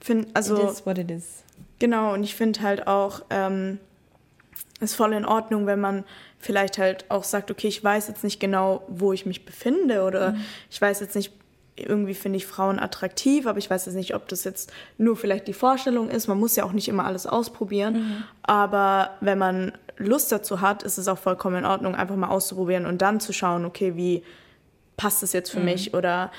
find, 0.00 0.28
also. 0.34 0.56
It 0.56 0.70
is 0.70 0.86
what 0.86 0.98
it 0.98 1.10
is. 1.10 1.44
Genau, 1.78 2.14
und 2.14 2.24
ich 2.24 2.34
finde 2.34 2.62
halt 2.62 2.86
auch, 2.86 3.22
ähm, 3.30 3.78
ist 4.80 4.94
voll 4.94 5.12
in 5.12 5.24
Ordnung, 5.24 5.66
wenn 5.66 5.80
man 5.80 6.04
vielleicht 6.38 6.78
halt 6.78 7.04
auch 7.08 7.24
sagt, 7.24 7.50
okay, 7.50 7.68
ich 7.68 7.82
weiß 7.82 8.08
jetzt 8.08 8.24
nicht 8.24 8.40
genau, 8.40 8.82
wo 8.88 9.12
ich 9.12 9.26
mich 9.26 9.44
befinde 9.44 10.04
oder 10.04 10.32
mhm. 10.32 10.40
ich 10.70 10.80
weiß 10.80 11.00
jetzt 11.00 11.16
nicht, 11.16 11.32
irgendwie 11.86 12.14
finde 12.14 12.36
ich 12.36 12.46
Frauen 12.46 12.78
attraktiv, 12.78 13.46
aber 13.46 13.58
ich 13.58 13.68
weiß 13.68 13.86
jetzt 13.86 13.94
nicht, 13.94 14.14
ob 14.14 14.28
das 14.28 14.44
jetzt 14.44 14.72
nur 14.96 15.16
vielleicht 15.16 15.48
die 15.48 15.52
Vorstellung 15.52 16.10
ist. 16.10 16.28
Man 16.28 16.38
muss 16.38 16.56
ja 16.56 16.64
auch 16.64 16.72
nicht 16.72 16.88
immer 16.88 17.04
alles 17.04 17.26
ausprobieren. 17.26 17.94
Mhm. 17.94 18.24
Aber 18.42 19.10
wenn 19.20 19.38
man 19.38 19.72
Lust 19.96 20.32
dazu 20.32 20.60
hat, 20.60 20.82
ist 20.82 20.98
es 20.98 21.08
auch 21.08 21.18
vollkommen 21.18 21.56
in 21.56 21.64
Ordnung, 21.64 21.94
einfach 21.94 22.16
mal 22.16 22.28
auszuprobieren 22.28 22.86
und 22.86 23.02
dann 23.02 23.20
zu 23.20 23.32
schauen, 23.32 23.64
okay, 23.64 23.96
wie 23.96 24.22
passt 24.96 25.22
es 25.22 25.32
jetzt 25.32 25.50
für 25.50 25.60
mhm. 25.60 25.66
mich 25.66 25.94
oder 25.94 26.30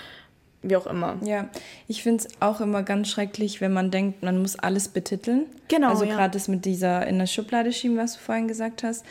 wie 0.61 0.75
auch 0.75 0.87
immer. 0.87 1.17
Ja, 1.23 1.47
ich 1.87 2.03
finde 2.03 2.25
es 2.25 2.41
auch 2.41 2.59
immer 2.59 2.83
ganz 2.83 3.07
schrecklich, 3.09 3.61
wenn 3.61 3.71
man 3.71 3.91
denkt, 3.91 4.23
man 4.23 4.41
muss 4.41 4.57
alles 4.57 4.89
betiteln. 4.89 5.45
Genau. 5.69 5.89
Also 5.89 6.03
ja. 6.03 6.15
gerade 6.15 6.33
das 6.33 6.47
mit 6.47 6.65
dieser 6.65 7.07
in 7.07 7.17
der 7.17 7.27
Schublade 7.27 7.71
schieben, 7.71 7.97
was 7.97 8.13
du 8.13 8.19
vorhin 8.19 8.47
gesagt 8.47 8.83
hast. 8.83 9.05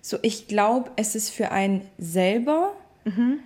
So, 0.00 0.18
ich 0.22 0.48
glaube, 0.48 0.90
es 0.96 1.14
ist 1.14 1.30
für 1.30 1.50
einen 1.50 1.82
selber 1.98 2.72
mhm. 3.04 3.40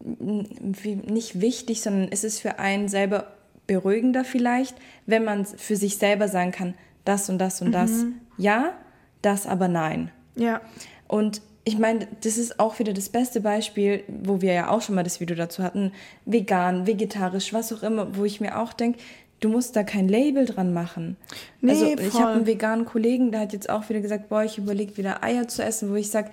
Nicht 0.00 1.40
wichtig, 1.40 1.82
sondern 1.82 2.08
es 2.10 2.24
ist 2.24 2.40
für 2.40 2.58
einen 2.58 2.88
selber 2.88 3.32
beruhigender 3.66 4.24
vielleicht, 4.24 4.76
wenn 5.06 5.24
man 5.24 5.44
für 5.44 5.76
sich 5.76 5.98
selber 5.98 6.28
sagen 6.28 6.52
kann, 6.52 6.74
das 7.04 7.28
und 7.28 7.38
das 7.38 7.60
und 7.60 7.68
mhm. 7.68 7.72
das. 7.72 8.04
Ja, 8.36 8.74
das 9.22 9.46
aber 9.46 9.68
nein. 9.68 10.10
Ja. 10.36 10.60
Und 11.06 11.42
ich 11.64 11.78
meine, 11.78 12.08
das 12.22 12.38
ist 12.38 12.60
auch 12.60 12.78
wieder 12.78 12.94
das 12.94 13.10
beste 13.10 13.40
Beispiel, 13.40 14.02
wo 14.08 14.40
wir 14.40 14.52
ja 14.54 14.70
auch 14.70 14.80
schon 14.80 14.94
mal 14.94 15.04
das 15.04 15.20
Video 15.20 15.36
dazu 15.36 15.62
hatten, 15.62 15.92
vegan, 16.24 16.86
vegetarisch, 16.86 17.52
was 17.52 17.72
auch 17.72 17.82
immer, 17.82 18.16
wo 18.16 18.24
ich 18.24 18.40
mir 18.40 18.58
auch 18.58 18.72
denke, 18.72 19.00
du 19.40 19.48
musst 19.48 19.76
da 19.76 19.82
kein 19.82 20.08
Label 20.08 20.46
dran 20.46 20.72
machen. 20.72 21.16
Nee, 21.60 21.72
also 21.72 21.86
ich 21.86 22.14
habe 22.14 22.32
einen 22.32 22.46
veganen 22.46 22.86
Kollegen, 22.86 23.32
der 23.32 23.40
hat 23.40 23.52
jetzt 23.52 23.68
auch 23.68 23.88
wieder 23.88 24.00
gesagt, 24.00 24.30
boah, 24.30 24.44
ich 24.44 24.56
überlege 24.58 24.96
wieder 24.96 25.22
Eier 25.22 25.46
zu 25.46 25.62
essen, 25.62 25.90
wo 25.90 25.94
ich 25.94 26.10
sage, 26.10 26.30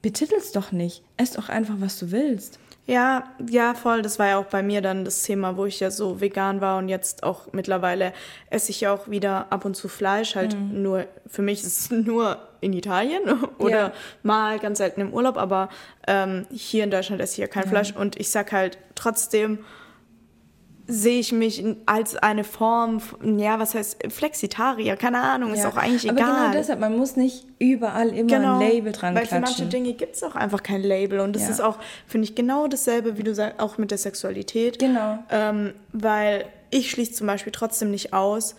betitel's 0.00 0.52
doch 0.52 0.72
nicht, 0.72 1.02
ess 1.16 1.32
doch 1.32 1.48
einfach, 1.48 1.76
was 1.78 1.98
du 1.98 2.10
willst. 2.10 2.58
Ja, 2.84 3.24
ja, 3.48 3.74
voll. 3.74 4.02
Das 4.02 4.18
war 4.18 4.26
ja 4.28 4.38
auch 4.38 4.46
bei 4.46 4.62
mir 4.62 4.82
dann 4.82 5.04
das 5.04 5.22
Thema, 5.22 5.56
wo 5.56 5.66
ich 5.66 5.78
ja 5.78 5.90
so 5.90 6.20
vegan 6.20 6.60
war 6.60 6.78
und 6.78 6.88
jetzt 6.88 7.22
auch 7.22 7.52
mittlerweile 7.52 8.12
esse 8.50 8.70
ich 8.70 8.80
ja 8.80 8.92
auch 8.92 9.08
wieder 9.08 9.46
ab 9.50 9.64
und 9.64 9.76
zu 9.76 9.88
Fleisch. 9.88 10.34
Halt 10.34 10.56
mhm. 10.56 10.82
nur, 10.82 11.06
für 11.28 11.42
mich 11.42 11.62
ist 11.62 11.80
es 11.80 11.90
nur 12.06 12.38
in 12.60 12.72
Italien 12.72 13.22
oder 13.58 13.78
ja. 13.78 13.92
mal 14.22 14.58
ganz 14.58 14.78
selten 14.78 15.00
im 15.00 15.14
Urlaub, 15.14 15.36
aber 15.36 15.68
ähm, 16.08 16.46
hier 16.50 16.82
in 16.82 16.90
Deutschland 16.90 17.22
esse 17.22 17.34
ich 17.34 17.38
ja 17.38 17.46
kein 17.46 17.64
ja. 17.64 17.68
Fleisch 17.68 17.92
und 17.92 18.18
ich 18.18 18.30
sag 18.30 18.50
halt 18.50 18.78
trotzdem, 18.96 19.60
sehe 20.92 21.20
ich 21.20 21.32
mich 21.32 21.64
als 21.86 22.16
eine 22.16 22.44
Form, 22.44 23.00
ja, 23.38 23.58
was 23.58 23.74
heißt 23.74 24.12
Flexitarier, 24.12 24.96
keine 24.96 25.20
Ahnung, 25.20 25.50
ja. 25.50 25.54
ist 25.54 25.66
auch 25.66 25.78
eigentlich 25.78 26.04
egal. 26.04 26.22
Aber 26.22 26.42
genau 26.42 26.52
deshalb, 26.52 26.80
man 26.80 26.98
muss 26.98 27.16
nicht 27.16 27.46
überall 27.58 28.10
immer 28.10 28.28
genau, 28.28 28.58
ein 28.58 28.68
Label 28.68 28.92
dran 28.92 29.14
weil 29.14 29.22
klatschen. 29.22 29.42
Weil 29.42 29.54
für 29.54 29.62
manche 29.62 29.66
Dinge 29.74 29.94
gibt 29.94 30.16
es 30.16 30.22
auch 30.22 30.34
einfach 30.34 30.62
kein 30.62 30.82
Label 30.82 31.20
und 31.20 31.34
das 31.34 31.44
ja. 31.44 31.48
ist 31.48 31.60
auch, 31.60 31.78
finde 32.06 32.28
ich, 32.28 32.34
genau 32.34 32.68
dasselbe, 32.68 33.16
wie 33.16 33.22
du 33.22 33.34
sagst, 33.34 33.58
auch 33.58 33.78
mit 33.78 33.90
der 33.90 33.96
Sexualität. 33.96 34.78
Genau. 34.78 35.18
Ähm, 35.30 35.72
weil 35.94 36.44
ich 36.68 36.90
schließe 36.90 37.12
zum 37.12 37.26
Beispiel 37.26 37.52
trotzdem 37.52 37.90
nicht 37.90 38.12
aus, 38.12 38.54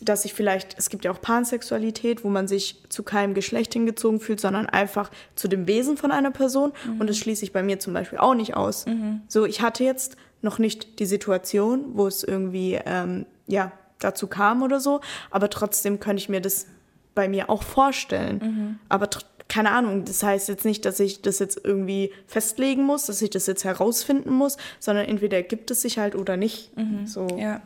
dass 0.00 0.24
ich 0.24 0.34
vielleicht, 0.34 0.78
es 0.78 0.88
gibt 0.88 1.04
ja 1.04 1.10
auch 1.10 1.20
Pansexualität, 1.20 2.22
wo 2.22 2.28
man 2.28 2.46
sich 2.46 2.82
zu 2.90 3.02
keinem 3.02 3.34
Geschlecht 3.34 3.72
hingezogen 3.72 4.20
fühlt, 4.20 4.40
sondern 4.40 4.66
einfach 4.66 5.10
zu 5.34 5.48
dem 5.48 5.66
Wesen 5.66 5.96
von 5.96 6.12
einer 6.12 6.30
Person. 6.30 6.72
Mhm. 6.86 7.00
Und 7.00 7.10
das 7.10 7.16
schließe 7.16 7.44
ich 7.44 7.52
bei 7.52 7.64
mir 7.64 7.80
zum 7.80 7.92
Beispiel 7.92 8.18
auch 8.18 8.34
nicht 8.34 8.54
aus. 8.54 8.86
Mhm. 8.86 9.22
So, 9.26 9.46
ich 9.46 9.62
hatte 9.62 9.82
jetzt 9.82 10.16
noch 10.46 10.58
nicht 10.58 10.98
die 11.00 11.06
Situation, 11.06 11.84
wo 11.92 12.06
es 12.06 12.22
irgendwie, 12.22 12.80
ähm, 12.86 13.26
ja, 13.46 13.72
dazu 13.98 14.26
kam 14.26 14.62
oder 14.62 14.80
so, 14.80 15.00
aber 15.30 15.50
trotzdem 15.50 16.00
könnte 16.00 16.22
ich 16.22 16.28
mir 16.28 16.40
das 16.40 16.66
bei 17.14 17.28
mir 17.28 17.50
auch 17.50 17.62
vorstellen. 17.62 18.38
Mhm. 18.38 18.78
Aber 18.88 19.08
keine 19.48 19.70
Ahnung, 19.70 20.04
das 20.04 20.22
heißt 20.22 20.48
jetzt 20.48 20.64
nicht, 20.64 20.84
dass 20.84 21.00
ich 21.00 21.22
das 21.22 21.38
jetzt 21.38 21.60
irgendwie 21.62 22.12
festlegen 22.26 22.82
muss, 22.84 23.06
dass 23.06 23.22
ich 23.22 23.30
das 23.30 23.46
jetzt 23.46 23.64
herausfinden 23.64 24.30
muss, 24.30 24.56
sondern 24.80 25.06
entweder 25.06 25.42
gibt 25.42 25.70
es 25.70 25.82
sich 25.82 25.98
halt 25.98 26.14
oder 26.14 26.36
nicht. 26.36 26.76
Mhm. 26.76 27.06
So. 27.06 27.26
Ja. 27.38 27.62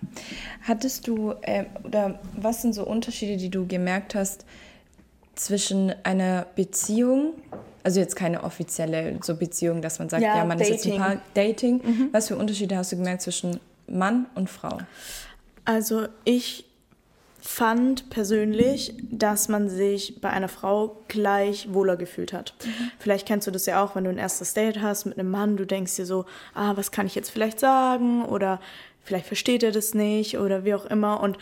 Hattest 0.63 1.09
du, 1.09 1.35
äh, 1.43 1.65
oder 1.85 2.21
was 2.37 2.63
sind 2.63 2.75
so 2.75 2.87
Unterschiede, 2.87 3.37
die 3.37 3.51
du 3.51 3.67
gemerkt 3.67 4.15
hast 4.15 4.45
zwischen 5.35 5.95
einer 6.05 6.47
Beziehung, 6.55 7.35
also 7.83 8.01
jetzt 8.01 8.17
keine 8.17 8.45
offizielle 8.45 9.19
so 9.23 9.37
Beziehung, 9.37 9.83
dass 9.83 9.99
man 9.99 10.09
sagt, 10.09 10.23
ja, 10.23 10.37
ja 10.37 10.45
man 10.45 10.59
Dating. 10.59 10.75
ist 10.75 10.85
jetzt 10.85 10.95
ein 10.95 11.01
Paar 11.01 11.17
Dating. 11.35 11.81
Mhm. 11.83 12.09
Was 12.13 12.29
für 12.29 12.37
Unterschiede 12.37 12.77
hast 12.77 12.93
du 12.93 12.97
gemerkt 12.97 13.23
zwischen 13.23 13.61
Mann 13.87 14.27
und 14.35 14.51
Frau? 14.51 14.79
Also 15.65 16.07
ich 16.25 16.65
fand 17.41 18.11
persönlich, 18.11 18.95
dass 19.11 19.49
man 19.49 19.69
sich 19.69 20.21
bei 20.21 20.31
einer 20.31 20.49
Frau 20.49 21.03
gleich 21.09 21.73
wohler 21.73 21.97
gefühlt 21.97 22.33
hat. 22.33 22.55
Mhm. 22.65 22.91
Vielleicht 22.99 23.27
kennst 23.27 23.47
du 23.47 23.51
das 23.51 23.67
ja 23.67 23.83
auch, 23.83 23.97
wenn 23.97 24.05
du 24.05 24.11
ein 24.11 24.19
erstes 24.19 24.53
Date 24.53 24.83
hast 24.83 25.07
mit 25.07 25.19
einem 25.19 25.31
Mann, 25.31 25.57
du 25.57 25.67
denkst 25.67 25.97
dir 25.97 26.07
so, 26.07 26.27
ah, 26.55 26.73
was 26.77 26.91
kann 26.91 27.07
ich 27.07 27.15
jetzt 27.15 27.31
vielleicht 27.31 27.59
sagen 27.59 28.25
oder 28.25 28.61
vielleicht 29.03 29.27
versteht 29.27 29.63
er 29.63 29.73
das 29.73 29.95
nicht 29.95 30.39
oder 30.39 30.65
wie 30.65 30.75
auch 30.75 30.85
immer. 30.85 31.21
Und 31.21 31.39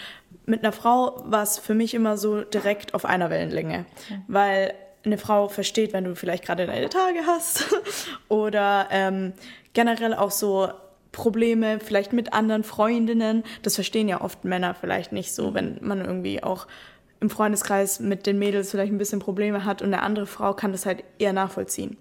mit 0.46 0.62
einer 0.62 0.72
Frau 0.72 1.22
war 1.26 1.42
es 1.42 1.58
für 1.58 1.74
mich 1.74 1.94
immer 1.94 2.16
so 2.16 2.42
direkt 2.42 2.94
auf 2.94 3.04
einer 3.04 3.28
Wellenlänge, 3.28 3.84
mhm. 4.08 4.22
weil 4.28 4.74
eine 5.04 5.18
Frau 5.18 5.48
versteht, 5.48 5.92
wenn 5.92 6.04
du 6.04 6.14
vielleicht 6.14 6.44
gerade 6.44 6.66
deine 6.66 6.88
Tage 6.88 7.20
hast 7.26 7.74
oder 8.28 8.88
ähm, 8.90 9.32
generell 9.72 10.14
auch 10.14 10.30
so 10.30 10.68
Probleme 11.12 11.80
vielleicht 11.80 12.12
mit 12.12 12.32
anderen 12.32 12.64
Freundinnen. 12.64 13.44
Das 13.62 13.76
verstehen 13.76 14.08
ja 14.08 14.20
oft 14.20 14.44
Männer 14.44 14.74
vielleicht 14.74 15.12
nicht 15.12 15.34
so, 15.34 15.54
wenn 15.54 15.78
man 15.80 16.04
irgendwie 16.04 16.42
auch 16.42 16.66
im 17.20 17.30
Freundeskreis 17.30 18.00
mit 18.00 18.26
den 18.26 18.38
Mädels 18.38 18.70
vielleicht 18.70 18.92
ein 18.92 18.98
bisschen 18.98 19.18
Probleme 19.18 19.64
hat 19.64 19.82
und 19.82 19.92
eine 19.92 20.02
andere 20.02 20.26
Frau 20.26 20.54
kann 20.54 20.72
das 20.72 20.86
halt 20.86 21.02
eher 21.18 21.32
nachvollziehen. 21.32 21.96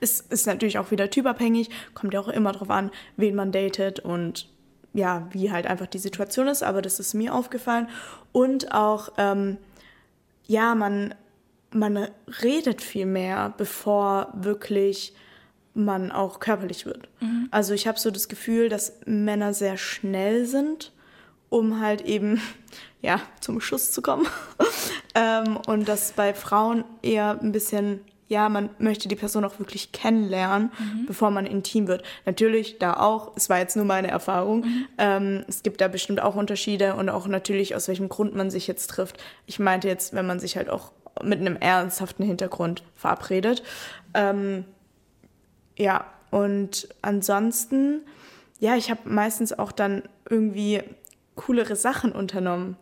Es 0.00 0.20
ist 0.20 0.46
natürlich 0.46 0.78
auch 0.78 0.90
wieder 0.90 1.10
typabhängig, 1.10 1.70
kommt 1.94 2.14
ja 2.14 2.20
auch 2.20 2.28
immer 2.28 2.52
darauf 2.52 2.70
an, 2.70 2.90
wen 3.16 3.34
man 3.34 3.52
datet 3.52 4.00
und 4.00 4.48
ja, 4.92 5.28
wie 5.30 5.52
halt 5.52 5.66
einfach 5.66 5.86
die 5.86 5.98
Situation 5.98 6.48
ist, 6.48 6.62
aber 6.62 6.82
das 6.82 6.98
ist 6.98 7.14
mir 7.14 7.34
aufgefallen. 7.34 7.88
Und 8.32 8.72
auch, 8.72 9.10
ähm, 9.18 9.58
ja, 10.46 10.74
man, 10.74 11.14
man 11.76 12.08
redet 12.42 12.82
viel 12.82 13.06
mehr, 13.06 13.54
bevor 13.56 14.28
wirklich 14.34 15.14
man 15.74 16.10
auch 16.10 16.40
körperlich 16.40 16.86
wird. 16.86 17.08
Mhm. 17.20 17.48
Also 17.50 17.74
ich 17.74 17.86
habe 17.86 17.98
so 17.98 18.10
das 18.10 18.28
Gefühl, 18.28 18.68
dass 18.68 18.94
Männer 19.04 19.52
sehr 19.52 19.76
schnell 19.76 20.46
sind, 20.46 20.92
um 21.50 21.80
halt 21.80 22.00
eben 22.02 22.40
ja 23.02 23.20
zum 23.40 23.60
Schuss 23.60 23.92
zu 23.92 24.02
kommen. 24.02 24.26
ähm, 25.14 25.58
und 25.66 25.86
dass 25.86 26.12
bei 26.12 26.34
Frauen 26.34 26.84
eher 27.02 27.38
ein 27.40 27.52
bisschen 27.52 28.00
ja, 28.28 28.48
man 28.48 28.70
möchte 28.78 29.06
die 29.06 29.14
Person 29.14 29.44
auch 29.44 29.60
wirklich 29.60 29.92
kennenlernen, 29.92 30.72
mhm. 30.78 31.06
bevor 31.06 31.30
man 31.30 31.46
intim 31.46 31.86
wird. 31.86 32.02
Natürlich 32.24 32.78
da 32.78 32.94
auch, 32.94 33.32
es 33.36 33.48
war 33.48 33.58
jetzt 33.58 33.76
nur 33.76 33.84
meine 33.84 34.08
Erfahrung, 34.08 34.62
mhm. 34.62 34.86
ähm, 34.98 35.44
es 35.46 35.62
gibt 35.62 35.80
da 35.80 35.86
bestimmt 35.86 36.20
auch 36.20 36.34
Unterschiede 36.34 36.96
und 36.96 37.08
auch 37.08 37.28
natürlich, 37.28 37.76
aus 37.76 37.86
welchem 37.86 38.08
Grund 38.08 38.34
man 38.34 38.50
sich 38.50 38.66
jetzt 38.66 38.88
trifft. 38.88 39.22
Ich 39.46 39.60
meinte 39.60 39.86
jetzt, 39.86 40.12
wenn 40.12 40.26
man 40.26 40.40
sich 40.40 40.56
halt 40.56 40.68
auch 40.68 40.90
mit 41.22 41.40
einem 41.40 41.56
ernsthaften 41.56 42.24
Hintergrund 42.24 42.82
verabredet. 42.94 43.62
Ähm, 44.14 44.64
ja, 45.76 46.04
und 46.30 46.88
ansonsten, 47.02 48.00
ja, 48.58 48.76
ich 48.76 48.90
habe 48.90 49.00
meistens 49.04 49.58
auch 49.58 49.72
dann 49.72 50.02
irgendwie 50.28 50.82
coolere 51.34 51.76
Sachen 51.76 52.12
unternommen. 52.12 52.76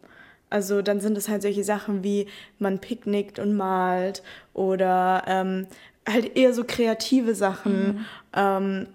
Also 0.50 0.82
dann 0.82 1.00
sind 1.00 1.18
es 1.18 1.28
halt 1.28 1.42
solche 1.42 1.64
Sachen 1.64 2.04
wie 2.04 2.28
man 2.58 2.78
picknickt 2.78 3.38
und 3.38 3.56
malt 3.56 4.22
oder 4.52 5.24
ähm, 5.26 5.66
halt 6.08 6.36
eher 6.36 6.52
so 6.52 6.64
kreative 6.64 7.34
Sachen. 7.34 7.86
Mhm. 7.86 8.04
Ähm, 8.34 8.86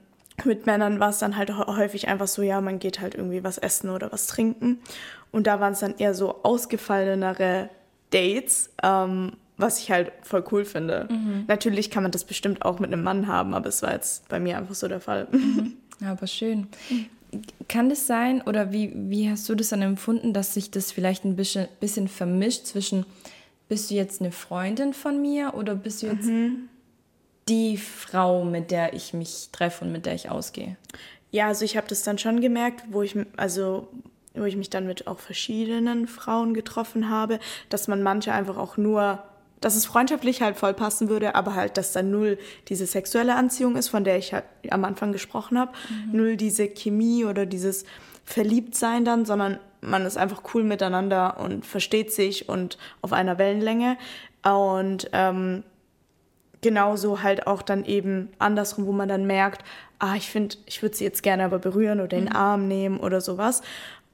mit 0.45 0.65
Männern 0.65 1.02
war 1.02 1.10
es 1.10 1.19
dann 1.19 1.36
halt 1.36 1.56
häufig 1.56 2.08
einfach 2.08 2.28
so, 2.28 2.41
ja, 2.41 2.62
man 2.62 2.80
geht 2.80 3.02
halt 3.02 3.15
irgendwie 3.15 3.43
was 3.43 3.58
essen 3.58 3.89
oder 3.89 4.12
was 4.12 4.28
trinken. 4.28 4.80
Und 5.32 5.47
da 5.47 5.60
waren 5.60 5.73
es 5.73 5.80
dann 5.80 5.95
eher 5.97 6.13
so 6.13 6.43
ausgefallenere 6.43 7.69
Dates, 8.12 8.69
ähm, 8.84 9.34
was 9.58 9.80
ich 9.80 9.91
halt 9.91 10.12
voll 10.22 10.43
cool 10.52 10.65
finde. 10.65 11.08
Mhm. 11.10 11.43
Natürlich 11.48 11.91
kann 11.91 12.04
man 12.04 12.12
das 12.12 12.24
bestimmt 12.24 12.63
auch 12.63 12.80
mit 12.80 12.91
einem 12.91 13.04
Mann 13.04 13.28
haben, 13.28 13.54
aber 13.54 13.67
es 13.67 13.82
war 13.82 13.91
jetzt 13.91 14.28
bei 14.30 14.39
mir 14.39 14.58
einfach 14.58 14.76
so 14.76 14.88
der 14.88 15.02
Fall. 15.02 15.28
Mhm. 15.32 15.74
Aber 16.06 16.28
schön. 16.28 16.67
Kann 17.67 17.89
das 17.89 18.08
sein 18.08 18.41
oder 18.41 18.72
wie, 18.72 18.93
wie 18.95 19.30
hast 19.30 19.50
du 19.50 19.56
das 19.56 19.69
dann 19.69 19.82
empfunden, 19.82 20.32
dass 20.32 20.54
sich 20.54 20.72
das 20.72 20.93
vielleicht 20.93 21.26
ein 21.26 21.36
bisschen, 21.36 21.67
bisschen 21.82 22.08
vermischt 22.08 22.65
zwischen, 22.65 23.06
bist 23.67 23.91
du 23.91 23.95
jetzt 23.95 24.22
eine 24.22 24.32
Freundin 24.32 24.93
von 24.93 25.22
mir 25.22 25.54
oder 25.56 25.76
bist 25.76 26.02
du 26.02 26.08
jetzt 26.08 26.26
mhm. 26.26 26.69
die 27.50 27.76
Frau, 27.76 28.45
mit 28.45 28.72
der 28.72 28.93
ich 28.93 29.13
mich 29.13 29.50
treffe 29.52 29.84
und 29.84 29.91
mit 29.91 30.06
der 30.06 30.15
ich 30.15 30.30
ausgehe? 30.30 30.78
Ja, 31.32 31.48
also 31.48 31.65
ich 31.65 31.78
habe 31.78 31.88
das 31.88 32.02
dann 32.04 32.17
schon 32.17 32.41
gemerkt, 32.41 32.86
wo 32.89 33.04
ich, 33.04 33.15
also 33.38 33.89
wo 34.33 34.43
ich 34.43 34.55
mich 34.55 34.69
dann 34.69 34.87
mit 34.87 35.07
auch 35.07 35.19
verschiedenen 35.19 36.07
Frauen 36.07 36.53
getroffen 36.53 37.09
habe, 37.09 37.39
dass 37.69 37.87
man 37.87 38.03
manche 38.03 38.31
einfach 38.31 38.57
auch 38.57 38.77
nur 38.77 39.23
dass 39.61 39.75
es 39.75 39.85
freundschaftlich 39.85 40.41
halt 40.41 40.57
voll 40.57 40.73
passen 40.73 41.09
würde, 41.09 41.35
aber 41.35 41.55
halt, 41.55 41.77
dass 41.77 41.91
da 41.91 42.01
null 42.01 42.37
diese 42.69 42.85
sexuelle 42.85 43.35
Anziehung 43.35 43.75
ist, 43.75 43.89
von 43.89 44.03
der 44.03 44.17
ich 44.17 44.33
halt 44.33 44.45
am 44.69 44.85
Anfang 44.85 45.11
gesprochen 45.11 45.59
habe, 45.59 45.73
mhm. 45.89 46.17
null 46.17 46.37
diese 46.37 46.67
Chemie 46.67 47.25
oder 47.25 47.45
dieses 47.45 47.83
Verliebtsein 48.23 49.05
dann, 49.05 49.25
sondern 49.25 49.59
man 49.81 50.05
ist 50.05 50.17
einfach 50.17 50.43
cool 50.53 50.63
miteinander 50.63 51.39
und 51.39 51.65
versteht 51.65 52.13
sich 52.13 52.47
und 52.47 52.77
auf 53.01 53.13
einer 53.13 53.37
Wellenlänge. 53.37 53.97
Und 54.43 55.09
ähm, 55.13 55.63
genauso 56.61 57.23
halt 57.23 57.47
auch 57.47 57.61
dann 57.61 57.85
eben 57.85 58.29
andersrum, 58.39 58.85
wo 58.85 58.91
man 58.91 59.09
dann 59.09 59.25
merkt, 59.25 59.63
ah, 59.99 60.15
ich 60.15 60.29
finde, 60.29 60.55
ich 60.65 60.81
würde 60.81 60.95
sie 60.95 61.03
jetzt 61.03 61.23
gerne 61.23 61.43
aber 61.43 61.59
berühren 61.59 61.99
oder 61.99 62.17
in 62.17 62.25
den 62.25 62.33
mhm. 62.33 62.39
Arm 62.39 62.67
nehmen 62.67 62.99
oder 62.99 63.21
sowas. 63.21 63.61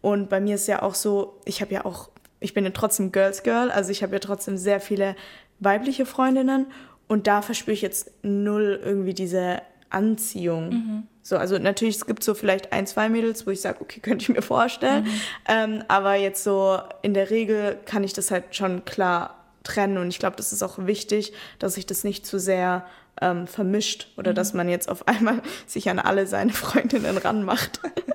Und 0.06 0.30
bei 0.30 0.39
mir 0.39 0.54
ist 0.54 0.68
ja 0.68 0.84
auch 0.84 0.94
so, 0.94 1.41
ich 1.46 1.62
habe 1.62 1.74
ja 1.74 1.84
auch 1.84 2.10
ich 2.39 2.54
bin 2.54 2.63
ja 2.63 2.70
trotzdem 2.70 3.12
Girls 3.12 3.41
Girl, 3.41 3.72
also 3.72 3.89
ich 3.89 4.04
habe 4.04 4.13
ja 4.13 4.20
trotzdem 4.20 4.56
sehr 4.56 4.80
viele 4.80 5.15
weibliche 5.60 6.06
Freundinnen 6.06 6.68
und 7.08 7.26
da 7.26 7.41
verspüre 7.41 7.74
ich 7.74 7.82
jetzt 7.82 8.12
null 8.22 8.80
irgendwie 8.84 9.15
diese 9.15 9.63
Anziehung. 9.89 10.70
Mhm. 10.70 11.04
So, 11.24 11.38
also 11.38 11.58
natürlich, 11.58 11.96
es 11.96 12.06
gibt 12.06 12.24
so 12.24 12.36
vielleicht 12.36 12.72
ein, 12.72 12.86
zwei 12.86 13.10
Mädels, 13.10 13.48
wo 13.48 13.52
ich 13.52 13.62
sage, 13.62 13.82
okay, 13.82 14.00
könnte 14.04 14.22
ich 14.22 14.30
mir 14.30 14.44
vorstellen. 14.44 15.06
Mhm. 15.06 15.22
Ähm, 15.48 15.84
aber 15.88 16.13
jetzt 16.13 16.44
so 16.44 16.78
in 17.02 17.15
der 17.15 17.32
Regel 17.32 17.76
kann 17.86 18.04
ich 18.04 18.13
das 18.13 18.30
halt 18.30 18.56
schon 18.56 18.86
klar 18.86 19.44
trennen 19.63 19.98
und 19.98 20.10
ich 20.10 20.20
glaube, 20.20 20.36
das 20.36 20.54
ist 20.54 20.62
auch 20.62 20.86
wichtig, 20.86 21.34
dass 21.58 21.74
sich 21.74 21.88
das 21.88 22.04
nicht 22.04 22.28
zu 22.28 22.38
sehr 22.38 22.86
ähm, 23.22 23.48
vermischt 23.48 24.10
oder 24.18 24.32
mhm. 24.32 24.36
dass 24.36 24.54
man 24.54 24.70
jetzt 24.70 24.88
auf 24.88 25.08
einmal 25.08 25.41
sich 25.65 25.89
an 25.89 25.98
alle 25.98 26.28
seine 26.28 26.54
Freundinnen 26.54 27.18
ranmacht. 27.18 27.80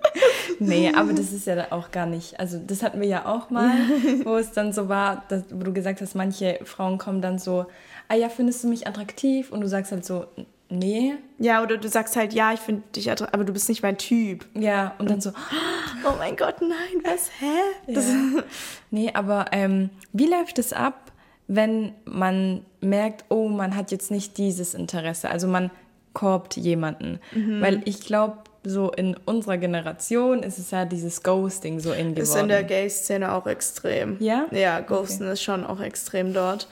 nee, 0.60 0.92
aber 0.94 1.12
das 1.12 1.32
ist 1.32 1.46
ja 1.46 1.72
auch 1.72 1.90
gar 1.90 2.06
nicht. 2.06 2.38
Also, 2.38 2.58
das 2.64 2.82
hatten 2.82 3.00
wir 3.00 3.08
ja 3.08 3.26
auch 3.26 3.50
mal, 3.50 3.72
wo 4.24 4.36
es 4.36 4.52
dann 4.52 4.72
so 4.72 4.88
war, 4.88 5.24
dass, 5.28 5.44
wo 5.50 5.62
du 5.64 5.72
gesagt 5.72 6.00
hast, 6.00 6.14
manche 6.14 6.60
Frauen 6.64 6.98
kommen 6.98 7.20
dann 7.20 7.38
so, 7.38 7.66
ah 8.08 8.14
ja, 8.14 8.28
findest 8.28 8.64
du 8.64 8.68
mich 8.68 8.86
attraktiv? 8.86 9.50
Und 9.50 9.60
du 9.60 9.68
sagst 9.68 9.90
halt 9.92 10.04
so, 10.04 10.26
nee. 10.68 11.14
Ja, 11.38 11.62
oder 11.62 11.76
du 11.76 11.88
sagst 11.88 12.14
halt, 12.16 12.32
ja, 12.32 12.52
ich 12.52 12.60
finde 12.60 12.82
dich 12.94 13.10
attraktiv, 13.10 13.34
aber 13.34 13.44
du 13.44 13.52
bist 13.52 13.68
nicht 13.68 13.82
mein 13.82 13.98
Typ. 13.98 14.46
Ja, 14.54 14.94
und 14.98 15.10
dann 15.10 15.20
so, 15.20 15.30
oh 16.04 16.12
mein 16.18 16.36
Gott, 16.36 16.60
nein, 16.60 17.02
was, 17.02 17.30
hä? 17.40 17.92
Ja. 17.92 18.00
nee, 18.90 19.10
aber 19.12 19.46
ähm, 19.52 19.90
wie 20.12 20.26
läuft 20.26 20.58
es 20.58 20.72
ab? 20.72 21.10
wenn 21.52 21.94
man 22.04 22.64
merkt, 22.80 23.24
oh, 23.28 23.48
man 23.48 23.74
hat 23.74 23.90
jetzt 23.90 24.12
nicht 24.12 24.38
dieses 24.38 24.72
Interesse. 24.72 25.28
Also 25.30 25.48
man 25.48 25.72
korbt 26.12 26.56
jemanden. 26.56 27.18
Mhm. 27.32 27.60
Weil 27.60 27.82
ich 27.86 28.02
glaube, 28.02 28.38
so 28.62 28.90
in 28.90 29.16
unserer 29.24 29.56
Generation 29.56 30.42
ist 30.42 30.58
es 30.58 30.70
ja 30.70 30.84
dieses 30.84 31.22
Ghosting 31.22 31.80
so 31.80 31.92
in 31.92 32.14
geworden. 32.14 32.22
Ist 32.22 32.36
in 32.36 32.48
der 32.48 32.62
Gay-Szene 32.62 33.32
auch 33.32 33.46
extrem. 33.46 34.16
Ja? 34.20 34.46
Ja, 34.50 34.80
Ghosten 34.80 35.24
okay. 35.24 35.32
ist 35.32 35.42
schon 35.42 35.64
auch 35.64 35.80
extrem 35.80 36.34
dort. 36.34 36.68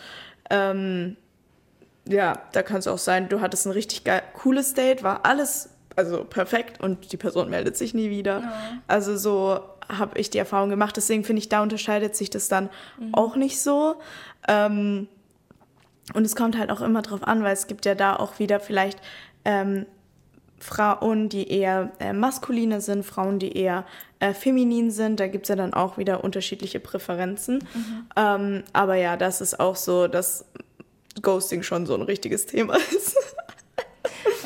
Ähm, 0.51 1.17
ja, 2.07 2.41
da 2.53 2.63
kann 2.63 2.79
es 2.79 2.87
auch 2.87 2.99
sein, 2.99 3.29
du 3.29 3.41
hattest 3.41 3.67
ein 3.67 3.73
richtig 3.73 4.05
geil, 4.05 4.23
cooles 4.35 4.75
Date, 4.75 5.03
war 5.03 5.25
alles 5.25 5.71
also 5.97 6.25
perfekt 6.25 6.81
und 6.81 7.13
die 7.13 7.17
Person 7.17 7.51
meldet 7.51 7.77
sich 7.77 7.93
nie 7.93 8.09
wieder. 8.09 8.41
Ja. 8.41 8.53
Also 8.87 9.17
so 9.17 9.61
habe 9.89 10.19
ich 10.19 10.31
die 10.31 10.39
Erfahrung 10.39 10.71
gemacht. 10.71 10.97
Deswegen 10.97 11.25
finde 11.25 11.41
ich, 11.41 11.49
da 11.49 11.63
unterscheidet 11.63 12.15
sich 12.15 12.31
das 12.31 12.49
dann 12.49 12.69
mhm. 12.99 13.15
auch 13.15 13.35
nicht 13.35 13.61
so. 13.61 13.97
Ähm, 14.47 15.09
und 16.15 16.25
es 16.25 16.37
kommt 16.37 16.57
halt 16.57 16.71
auch 16.71 16.81
immer 16.81 17.03
drauf 17.03 17.23
an, 17.25 17.43
weil 17.43 17.53
es 17.53 17.67
gibt 17.67 17.85
ja 17.85 17.95
da 17.95 18.15
auch 18.15 18.39
wieder 18.39 18.61
vielleicht 18.61 19.01
ähm, 19.45 19.87
Frauen, 20.61 21.29
die 21.29 21.51
eher 21.51 21.93
äh, 22.01 22.13
maskuline 22.13 22.81
sind, 22.81 23.05
Frauen, 23.05 23.39
die 23.39 23.57
eher 23.57 23.85
äh, 24.21 24.35
feminin 24.35 24.91
sind. 24.91 25.21
Da 25.21 25.29
gibt 25.29 25.45
es 25.45 25.49
ja 25.49 25.57
dann 25.57 25.75
auch 25.75 25.99
wieder 25.99 26.25
unterschiedliche 26.25 26.81
Präferenzen. 26.81 27.59
Mhm. 27.75 28.07
Ähm, 28.17 28.63
aber 28.73 28.97
ja, 28.97 29.17
das 29.17 29.41
ist 29.41 29.61
auch 29.61 29.77
so, 29.77 30.09
dass 30.09 30.45
Ghosting 31.23 31.63
schon 31.63 31.87
so 31.87 31.95
ein 31.95 32.03
richtiges 32.03 32.47
Thema 32.47 32.77
ist. 32.97 33.17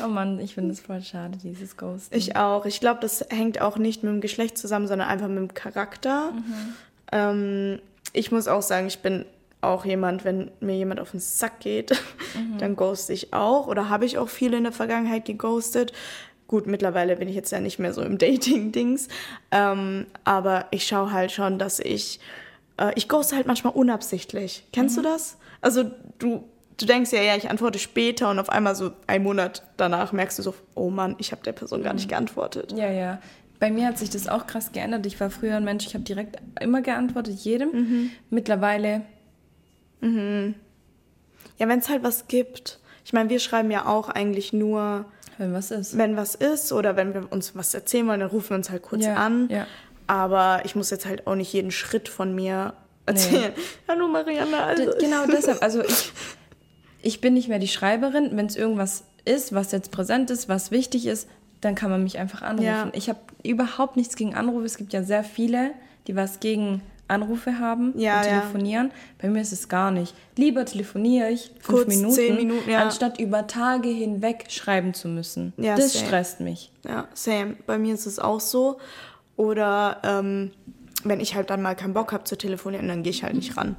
Oh 0.03 0.07
Mann, 0.07 0.39
ich 0.39 0.53
finde 0.53 0.73
es 0.73 0.81
voll 0.81 1.01
schade, 1.01 1.37
dieses 1.41 1.77
Ghost. 1.77 2.13
Ich 2.13 2.35
auch. 2.35 2.65
Ich 2.65 2.79
glaube, 2.79 2.99
das 3.01 3.25
hängt 3.29 3.61
auch 3.61 3.77
nicht 3.77 4.03
mit 4.03 4.11
dem 4.11 4.21
Geschlecht 4.21 4.57
zusammen, 4.57 4.87
sondern 4.87 5.07
einfach 5.07 5.27
mit 5.27 5.37
dem 5.37 5.53
Charakter. 5.53 6.31
Mhm. 6.31 6.73
Ähm, 7.11 7.79
ich 8.11 8.31
muss 8.31 8.47
auch 8.47 8.61
sagen, 8.61 8.87
ich 8.87 8.99
bin 8.99 9.25
auch 9.63 9.85
jemand, 9.85 10.25
wenn 10.25 10.51
mir 10.59 10.75
jemand 10.75 10.99
auf 10.99 11.11
den 11.11 11.19
Sack 11.19 11.59
geht, 11.59 11.91
mhm. 12.35 12.57
dann 12.59 12.75
ghost 12.75 13.09
ich 13.09 13.33
auch. 13.33 13.67
Oder 13.67 13.89
habe 13.89 14.05
ich 14.05 14.17
auch 14.17 14.29
viele 14.29 14.57
in 14.57 14.63
der 14.63 14.71
Vergangenheit 14.71 15.25
geghostet. 15.25 15.93
Gut, 16.47 16.67
mittlerweile 16.67 17.15
bin 17.15 17.27
ich 17.27 17.35
jetzt 17.35 17.51
ja 17.51 17.59
nicht 17.59 17.79
mehr 17.79 17.93
so 17.93 18.01
im 18.01 18.17
Dating-Dings. 18.19 19.07
Ähm, 19.51 20.07
aber 20.23 20.65
ich 20.71 20.85
schaue 20.85 21.11
halt 21.11 21.31
schon, 21.31 21.59
dass 21.59 21.79
ich. 21.79 22.19
Äh, 22.77 22.91
ich 22.95 23.07
ghoste 23.07 23.35
halt 23.35 23.47
manchmal 23.47 23.73
unabsichtlich. 23.73 24.65
Kennst 24.71 24.97
mhm. 24.97 25.03
du 25.03 25.09
das? 25.09 25.37
Also, 25.61 25.91
du, 26.19 26.43
du 26.77 26.85
denkst 26.85 27.11
ja, 27.11 27.21
ja, 27.21 27.35
ich 27.35 27.49
antworte 27.49 27.79
später 27.79 28.29
und 28.29 28.39
auf 28.39 28.49
einmal 28.49 28.75
so 28.75 28.91
einen 29.07 29.23
Monat 29.23 29.63
danach 29.77 30.11
merkst 30.11 30.39
du 30.39 30.43
so, 30.43 30.53
oh 30.75 30.89
Mann, 30.89 31.15
ich 31.19 31.31
habe 31.31 31.43
der 31.43 31.53
Person 31.53 31.79
mhm. 31.79 31.83
gar 31.83 31.93
nicht 31.93 32.05
mhm. 32.05 32.11
geantwortet. 32.11 32.73
Ja, 32.75 32.91
ja. 32.91 33.19
Bei 33.59 33.71
mir 33.71 33.87
hat 33.87 33.97
sich 33.97 34.09
das 34.09 34.27
auch 34.27 34.45
krass 34.45 34.73
geändert. 34.73 35.05
Ich 35.05 35.17
war 35.21 35.29
früher 35.29 35.55
ein 35.55 35.63
Mensch, 35.63 35.85
ich 35.85 35.93
habe 35.93 36.03
direkt 36.03 36.35
immer 36.59 36.81
geantwortet, 36.81 37.35
jedem. 37.35 37.71
Mhm. 37.71 38.11
Mittlerweile 38.29 39.03
Mhm. 40.03 40.55
Ja, 41.57 41.67
wenn 41.67 41.79
es 41.79 41.89
halt 41.89 42.03
was 42.03 42.27
gibt. 42.27 42.79
Ich 43.05 43.13
meine, 43.13 43.29
wir 43.29 43.39
schreiben 43.39 43.71
ja 43.71 43.85
auch 43.85 44.09
eigentlich 44.09 44.53
nur. 44.53 45.05
Wenn 45.37 45.53
was 45.53 45.71
ist. 45.71 45.97
Wenn 45.97 46.15
was 46.15 46.35
ist 46.35 46.71
oder 46.71 46.95
wenn 46.95 47.13
wir 47.13 47.31
uns 47.31 47.55
was 47.55 47.73
erzählen 47.73 48.07
wollen, 48.07 48.19
dann 48.19 48.29
rufen 48.29 48.51
wir 48.51 48.57
uns 48.57 48.69
halt 48.69 48.83
kurz 48.83 49.05
ja, 49.05 49.15
an. 49.15 49.49
Ja. 49.49 49.65
Aber 50.07 50.61
ich 50.65 50.75
muss 50.75 50.89
jetzt 50.89 51.05
halt 51.05 51.25
auch 51.25 51.35
nicht 51.35 51.51
jeden 51.53 51.71
Schritt 51.71 52.09
von 52.09 52.35
mir 52.35 52.73
erzählen. 53.05 53.53
Nee. 53.55 53.63
Hallo 53.87 54.07
Marianne. 54.07 54.61
Also. 54.61 54.91
Genau 54.99 55.25
deshalb. 55.31 55.61
Also 55.61 55.83
ich, 55.83 56.11
ich 57.01 57.21
bin 57.21 57.33
nicht 57.33 57.47
mehr 57.47 57.59
die 57.59 57.67
Schreiberin. 57.67 58.31
Wenn 58.33 58.45
es 58.45 58.55
irgendwas 58.55 59.05
ist, 59.25 59.53
was 59.53 59.71
jetzt 59.71 59.91
präsent 59.91 60.29
ist, 60.29 60.49
was 60.49 60.71
wichtig 60.71 61.07
ist, 61.07 61.27
dann 61.61 61.75
kann 61.75 61.89
man 61.89 62.03
mich 62.03 62.19
einfach 62.19 62.41
anrufen. 62.41 62.65
Ja. 62.65 62.89
Ich 62.93 63.09
habe 63.09 63.19
überhaupt 63.43 63.95
nichts 63.95 64.15
gegen 64.15 64.35
Anrufe. 64.35 64.65
Es 64.65 64.77
gibt 64.77 64.93
ja 64.93 65.03
sehr 65.03 65.23
viele, 65.23 65.71
die 66.07 66.15
was 66.15 66.39
gegen 66.39 66.81
Anrufe 67.07 67.59
haben 67.59 67.93
ja, 67.97 68.17
und 68.17 68.23
telefonieren. 68.23 68.87
Ja. 68.87 68.93
Bei 69.21 69.29
mir 69.29 69.41
ist 69.41 69.51
es 69.51 69.69
gar 69.69 69.91
nicht. 69.91 70.15
Lieber 70.37 70.65
telefoniere 70.65 71.29
ich 71.29 71.51
fünf 71.59 71.79
Kurz, 71.79 71.87
Minuten, 71.87 72.13
zehn 72.13 72.35
Minuten 72.35 72.69
ja. 72.69 72.81
anstatt 72.81 73.19
über 73.19 73.47
Tage 73.47 73.89
hinweg 73.89 74.45
schreiben 74.49 74.93
zu 74.93 75.07
müssen. 75.07 75.53
Ja, 75.57 75.75
das 75.75 75.93
same. 75.93 76.05
stresst 76.05 76.39
mich. 76.39 76.71
Ja, 76.85 77.07
same. 77.13 77.55
Bei 77.65 77.77
mir 77.77 77.93
ist 77.93 78.05
es 78.05 78.19
auch 78.19 78.39
so. 78.39 78.79
Oder 79.35 79.99
ähm, 80.03 80.51
wenn 81.03 81.19
ich 81.19 81.35
halt 81.35 81.49
dann 81.49 81.61
mal 81.61 81.75
keinen 81.75 81.93
Bock 81.93 82.13
habe 82.13 82.23
zu 82.23 82.37
telefonieren, 82.37 82.87
dann 82.87 83.03
gehe 83.03 83.11
ich 83.11 83.23
halt 83.23 83.35
nicht 83.35 83.57
ran. 83.57 83.75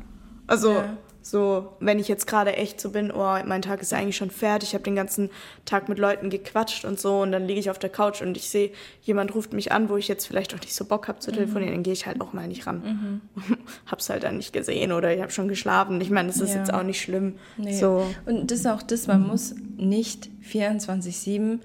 Also 0.47 0.83
so, 1.27 1.73
wenn 1.81 1.99
ich 1.99 2.07
jetzt 2.07 2.27
gerade 2.27 2.55
echt 2.55 2.79
so 2.79 2.91
bin, 2.91 3.11
oh, 3.11 3.39
mein 3.47 3.63
Tag 3.63 3.81
ist 3.81 3.93
ja 3.93 3.99
eigentlich 3.99 4.17
schon 4.17 4.31
fertig, 4.31 4.69
ich 4.69 4.75
habe 4.75 4.85
den 4.85 4.95
ganzen 4.95 5.31
Tag 5.65 5.89
mit 5.89 5.99
Leuten 5.99 6.29
gequatscht 6.29 6.85
und 6.85 7.01
so 7.01 7.23
und 7.23 7.33
dann 7.33 7.47
liege 7.47 7.59
ich 7.59 7.71
auf 7.71 7.79
der 7.79 7.89
Couch 7.89 8.21
und 8.21 8.37
ich 8.37 8.51
sehe, 8.51 8.73
jemand 9.01 9.35
ruft 9.35 9.55
mich 9.55 9.73
an, 9.73 9.89
wo 9.89 9.97
ich 9.97 10.07
jetzt 10.07 10.27
vielleicht 10.27 10.55
auch 10.55 10.61
nicht 10.61 10.75
so 10.75 10.85
Bock 10.85 11.09
habe 11.09 11.21
zu 11.21 11.33
telefonieren, 11.33 11.71
mhm. 11.71 11.77
dann 11.77 11.83
gehe 11.83 11.95
ich 11.95 12.05
halt 12.05 12.21
auch 12.21 12.35
mal 12.35 12.47
nicht 12.47 12.67
ran. 12.67 13.23
Mhm. 13.35 13.57
hab's 13.87 14.11
halt 14.11 14.25
dann 14.25 14.37
nicht 14.37 14.53
gesehen 14.53 14.93
oder 14.93 15.15
ich 15.15 15.23
habe 15.23 15.33
schon 15.33 15.49
geschlafen. 15.49 15.99
Ich 16.03 16.11
meine, 16.11 16.29
das 16.29 16.43
ist 16.43 16.51
ja. 16.51 16.59
jetzt 16.59 16.75
auch 16.75 16.83
nicht 16.83 17.01
schlimm. 17.01 17.37
Nee. 17.57 17.73
So. 17.73 18.07
Und 18.27 18.51
das 18.51 18.59
ist 18.59 18.67
auch 18.67 18.83
das, 18.83 19.07
man 19.07 19.27
muss 19.27 19.55
nicht 19.79 20.29
24-7 20.47 21.61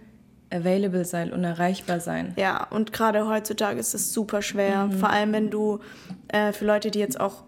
available 0.51 1.03
sein 1.03 1.33
und 1.33 1.43
erreichbar 1.43 1.99
sein. 1.99 2.33
Ja, 2.37 2.65
und 2.69 2.93
gerade 2.93 3.27
heutzutage 3.27 3.77
ist 3.77 3.93
es 3.93 4.13
super 4.13 4.41
schwer. 4.41 4.85
Mhm. 4.85 4.93
Vor 4.93 5.09
allem, 5.09 5.33
wenn 5.33 5.49
du 5.49 5.79
äh, 6.29 6.53
für 6.53 6.63
Leute, 6.63 6.91
die 6.91 6.99
jetzt 6.99 7.19
auch 7.19 7.43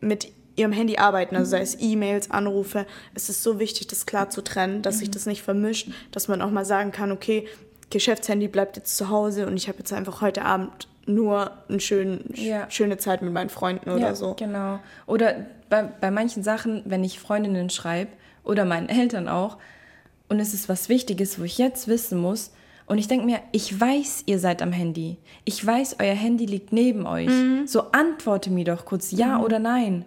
mit 0.00 0.32
ihrem 0.60 0.72
Handy 0.72 0.98
arbeiten, 0.98 1.34
also 1.34 1.50
sei 1.50 1.62
es 1.62 1.76
E-Mails, 1.80 2.30
Anrufe. 2.30 2.86
Es 3.14 3.28
ist 3.28 3.42
so 3.42 3.58
wichtig, 3.58 3.88
das 3.88 4.06
klar 4.06 4.30
zu 4.30 4.42
trennen, 4.42 4.82
dass 4.82 4.96
mhm. 4.96 4.98
sich 5.00 5.10
das 5.10 5.26
nicht 5.26 5.42
vermischt, 5.42 5.90
dass 6.12 6.28
man 6.28 6.42
auch 6.42 6.50
mal 6.50 6.64
sagen 6.64 6.92
kann, 6.92 7.10
okay, 7.10 7.48
Geschäftshandy 7.88 8.46
bleibt 8.46 8.76
jetzt 8.76 8.96
zu 8.96 9.08
Hause 9.08 9.46
und 9.46 9.56
ich 9.56 9.68
habe 9.68 9.78
jetzt 9.78 9.92
einfach 9.92 10.20
heute 10.20 10.44
Abend 10.44 10.86
nur 11.06 11.50
eine 11.68 11.80
schön, 11.80 12.20
ja. 12.34 12.70
schöne 12.70 12.98
Zeit 12.98 13.22
mit 13.22 13.32
meinen 13.32 13.50
Freunden 13.50 13.90
oder 13.90 14.08
ja, 14.08 14.14
so. 14.14 14.34
Genau. 14.34 14.78
Oder 15.06 15.46
bei, 15.68 15.82
bei 15.82 16.10
manchen 16.10 16.44
Sachen, 16.44 16.82
wenn 16.84 17.02
ich 17.02 17.18
Freundinnen 17.18 17.70
schreibe 17.70 18.12
oder 18.44 18.64
meinen 18.64 18.88
Eltern 18.88 19.28
auch 19.28 19.56
und 20.28 20.38
es 20.38 20.54
ist 20.54 20.68
was 20.68 20.88
Wichtiges, 20.88 21.40
wo 21.40 21.44
ich 21.44 21.58
jetzt 21.58 21.88
wissen 21.88 22.20
muss, 22.20 22.52
und 22.86 22.98
ich 22.98 23.06
denke 23.06 23.24
mir, 23.24 23.38
ich 23.52 23.80
weiß, 23.80 24.24
ihr 24.26 24.40
seid 24.40 24.62
am 24.62 24.72
Handy. 24.72 25.16
Ich 25.44 25.64
weiß, 25.64 25.98
euer 26.00 26.12
Handy 26.12 26.44
liegt 26.44 26.72
neben 26.72 27.06
euch. 27.06 27.28
Mhm. 27.28 27.68
So 27.68 27.92
antworte 27.92 28.50
mir 28.50 28.64
doch 28.64 28.84
kurz 28.84 29.12
ja 29.12 29.38
mhm. 29.38 29.44
oder 29.44 29.60
nein 29.60 30.04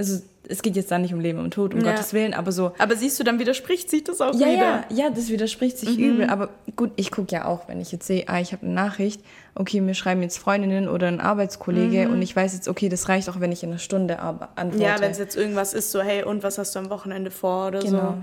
also 0.00 0.22
es 0.48 0.62
geht 0.62 0.76
jetzt 0.76 0.90
da 0.90 0.98
nicht 0.98 1.12
um 1.12 1.20
Leben 1.20 1.38
und 1.38 1.52
Tod, 1.52 1.74
um 1.74 1.80
ja. 1.80 1.90
Gottes 1.92 2.14
Willen, 2.14 2.32
aber 2.32 2.52
so. 2.52 2.72
Aber 2.78 2.96
siehst 2.96 3.20
du, 3.20 3.24
dann 3.24 3.38
widerspricht 3.38 3.90
sich 3.90 4.02
das 4.02 4.22
auch 4.22 4.32
ja, 4.32 4.46
wieder. 4.46 4.56
Ja, 4.56 4.84
ja, 4.88 5.10
das 5.10 5.28
widerspricht 5.28 5.76
sich 5.76 5.98
mhm. 5.98 6.04
übel. 6.04 6.30
Aber 6.30 6.48
gut, 6.74 6.90
ich 6.96 7.10
gucke 7.10 7.30
ja 7.30 7.44
auch, 7.44 7.68
wenn 7.68 7.82
ich 7.82 7.92
jetzt 7.92 8.06
sehe, 8.06 8.26
ah, 8.28 8.40
ich 8.40 8.52
habe 8.52 8.64
eine 8.64 8.74
Nachricht, 8.74 9.20
okay, 9.54 9.82
mir 9.82 9.92
schreiben 9.92 10.22
jetzt 10.22 10.38
Freundinnen 10.38 10.88
oder 10.88 11.06
ein 11.08 11.20
Arbeitskollege 11.20 12.06
mhm. 12.06 12.14
und 12.14 12.22
ich 12.22 12.34
weiß 12.34 12.54
jetzt, 12.54 12.66
okay, 12.66 12.88
das 12.88 13.10
reicht 13.10 13.28
auch, 13.28 13.40
wenn 13.40 13.52
ich 13.52 13.62
in 13.62 13.68
einer 13.68 13.78
Stunde 13.78 14.20
antworte. 14.20 14.82
Ja, 14.82 14.98
wenn 15.00 15.10
es 15.10 15.18
jetzt 15.18 15.36
irgendwas 15.36 15.74
ist, 15.74 15.90
so, 15.90 16.00
hey, 16.00 16.24
und 16.24 16.42
was 16.42 16.56
hast 16.56 16.74
du 16.74 16.78
am 16.78 16.88
Wochenende 16.88 17.30
vor 17.30 17.68
oder 17.68 17.80
genau. 17.80 17.98
so. 18.00 18.14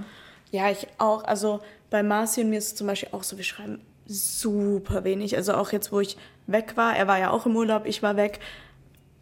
Ja, 0.57 0.71
ich 0.71 0.87
auch. 0.97 1.23
Also 1.25 1.59
bei 1.91 2.01
Marci 2.01 2.41
und 2.41 2.49
mir 2.49 2.57
ist 2.57 2.67
es 2.67 2.75
zum 2.75 2.87
Beispiel 2.87 3.09
auch 3.11 3.21
so, 3.21 3.37
wir 3.37 3.43
schreiben 3.43 3.79
super 4.07 5.03
wenig. 5.03 5.37
Also 5.37 5.53
auch 5.53 5.71
jetzt, 5.71 5.91
wo 5.91 5.99
ich 5.99 6.17
weg 6.47 6.73
war, 6.75 6.95
er 6.95 7.07
war 7.07 7.19
ja 7.19 7.29
auch 7.29 7.45
im 7.45 7.55
Urlaub, 7.55 7.85
ich 7.85 8.01
war 8.01 8.15
weg 8.15 8.39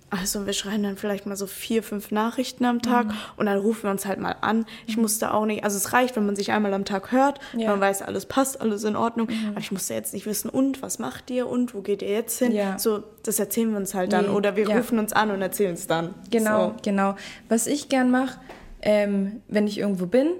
also 0.09 0.45
wir 0.45 0.53
schreiben 0.53 0.83
dann 0.83 0.97
vielleicht 0.97 1.25
mal 1.25 1.35
so 1.35 1.47
vier, 1.47 1.83
fünf 1.83 2.11
Nachrichten 2.11 2.65
am 2.65 2.81
Tag 2.81 3.07
mhm. 3.07 3.13
und 3.37 3.47
dann 3.47 3.57
rufen 3.57 3.83
wir 3.83 3.91
uns 3.91 4.05
halt 4.05 4.19
mal 4.19 4.35
an. 4.41 4.65
Ich 4.87 4.95
mhm. 4.95 5.03
musste 5.03 5.33
auch 5.33 5.45
nicht, 5.45 5.63
also 5.63 5.77
es 5.77 5.93
reicht, 5.93 6.15
wenn 6.15 6.25
man 6.25 6.35
sich 6.35 6.51
einmal 6.51 6.73
am 6.73 6.85
Tag 6.85 7.11
hört, 7.11 7.39
ja. 7.57 7.69
man 7.69 7.81
weiß, 7.81 8.01
alles 8.01 8.25
passt, 8.25 8.61
alles 8.61 8.83
in 8.83 8.95
Ordnung. 8.95 9.27
Mhm. 9.27 9.49
Aber 9.49 9.59
ich 9.59 9.71
musste 9.71 9.93
jetzt 9.93 10.13
nicht 10.13 10.25
wissen, 10.25 10.49
und 10.49 10.81
was 10.81 10.99
macht 10.99 11.29
ihr 11.31 11.47
und 11.47 11.73
wo 11.73 11.81
geht 11.81 12.01
ihr 12.01 12.09
jetzt 12.09 12.39
hin? 12.39 12.51
Ja. 12.51 12.77
So, 12.77 13.03
das 13.23 13.39
erzählen 13.39 13.71
wir 13.71 13.77
uns 13.77 13.93
halt 13.93 14.13
dann. 14.13 14.25
Nee. 14.25 14.31
Oder 14.31 14.55
wir 14.55 14.69
ja. 14.69 14.77
rufen 14.77 14.99
uns 14.99 15.11
an 15.11 15.31
und 15.31 15.41
erzählen 15.41 15.73
es 15.73 15.87
dann. 15.87 16.13
Genau, 16.29 16.69
so. 16.69 16.75
genau. 16.83 17.15
Was 17.49 17.67
ich 17.67 17.89
gern 17.89 18.11
mache, 18.11 18.39
ähm, 18.81 19.41
wenn 19.47 19.67
ich 19.67 19.79
irgendwo 19.79 20.05
bin 20.05 20.31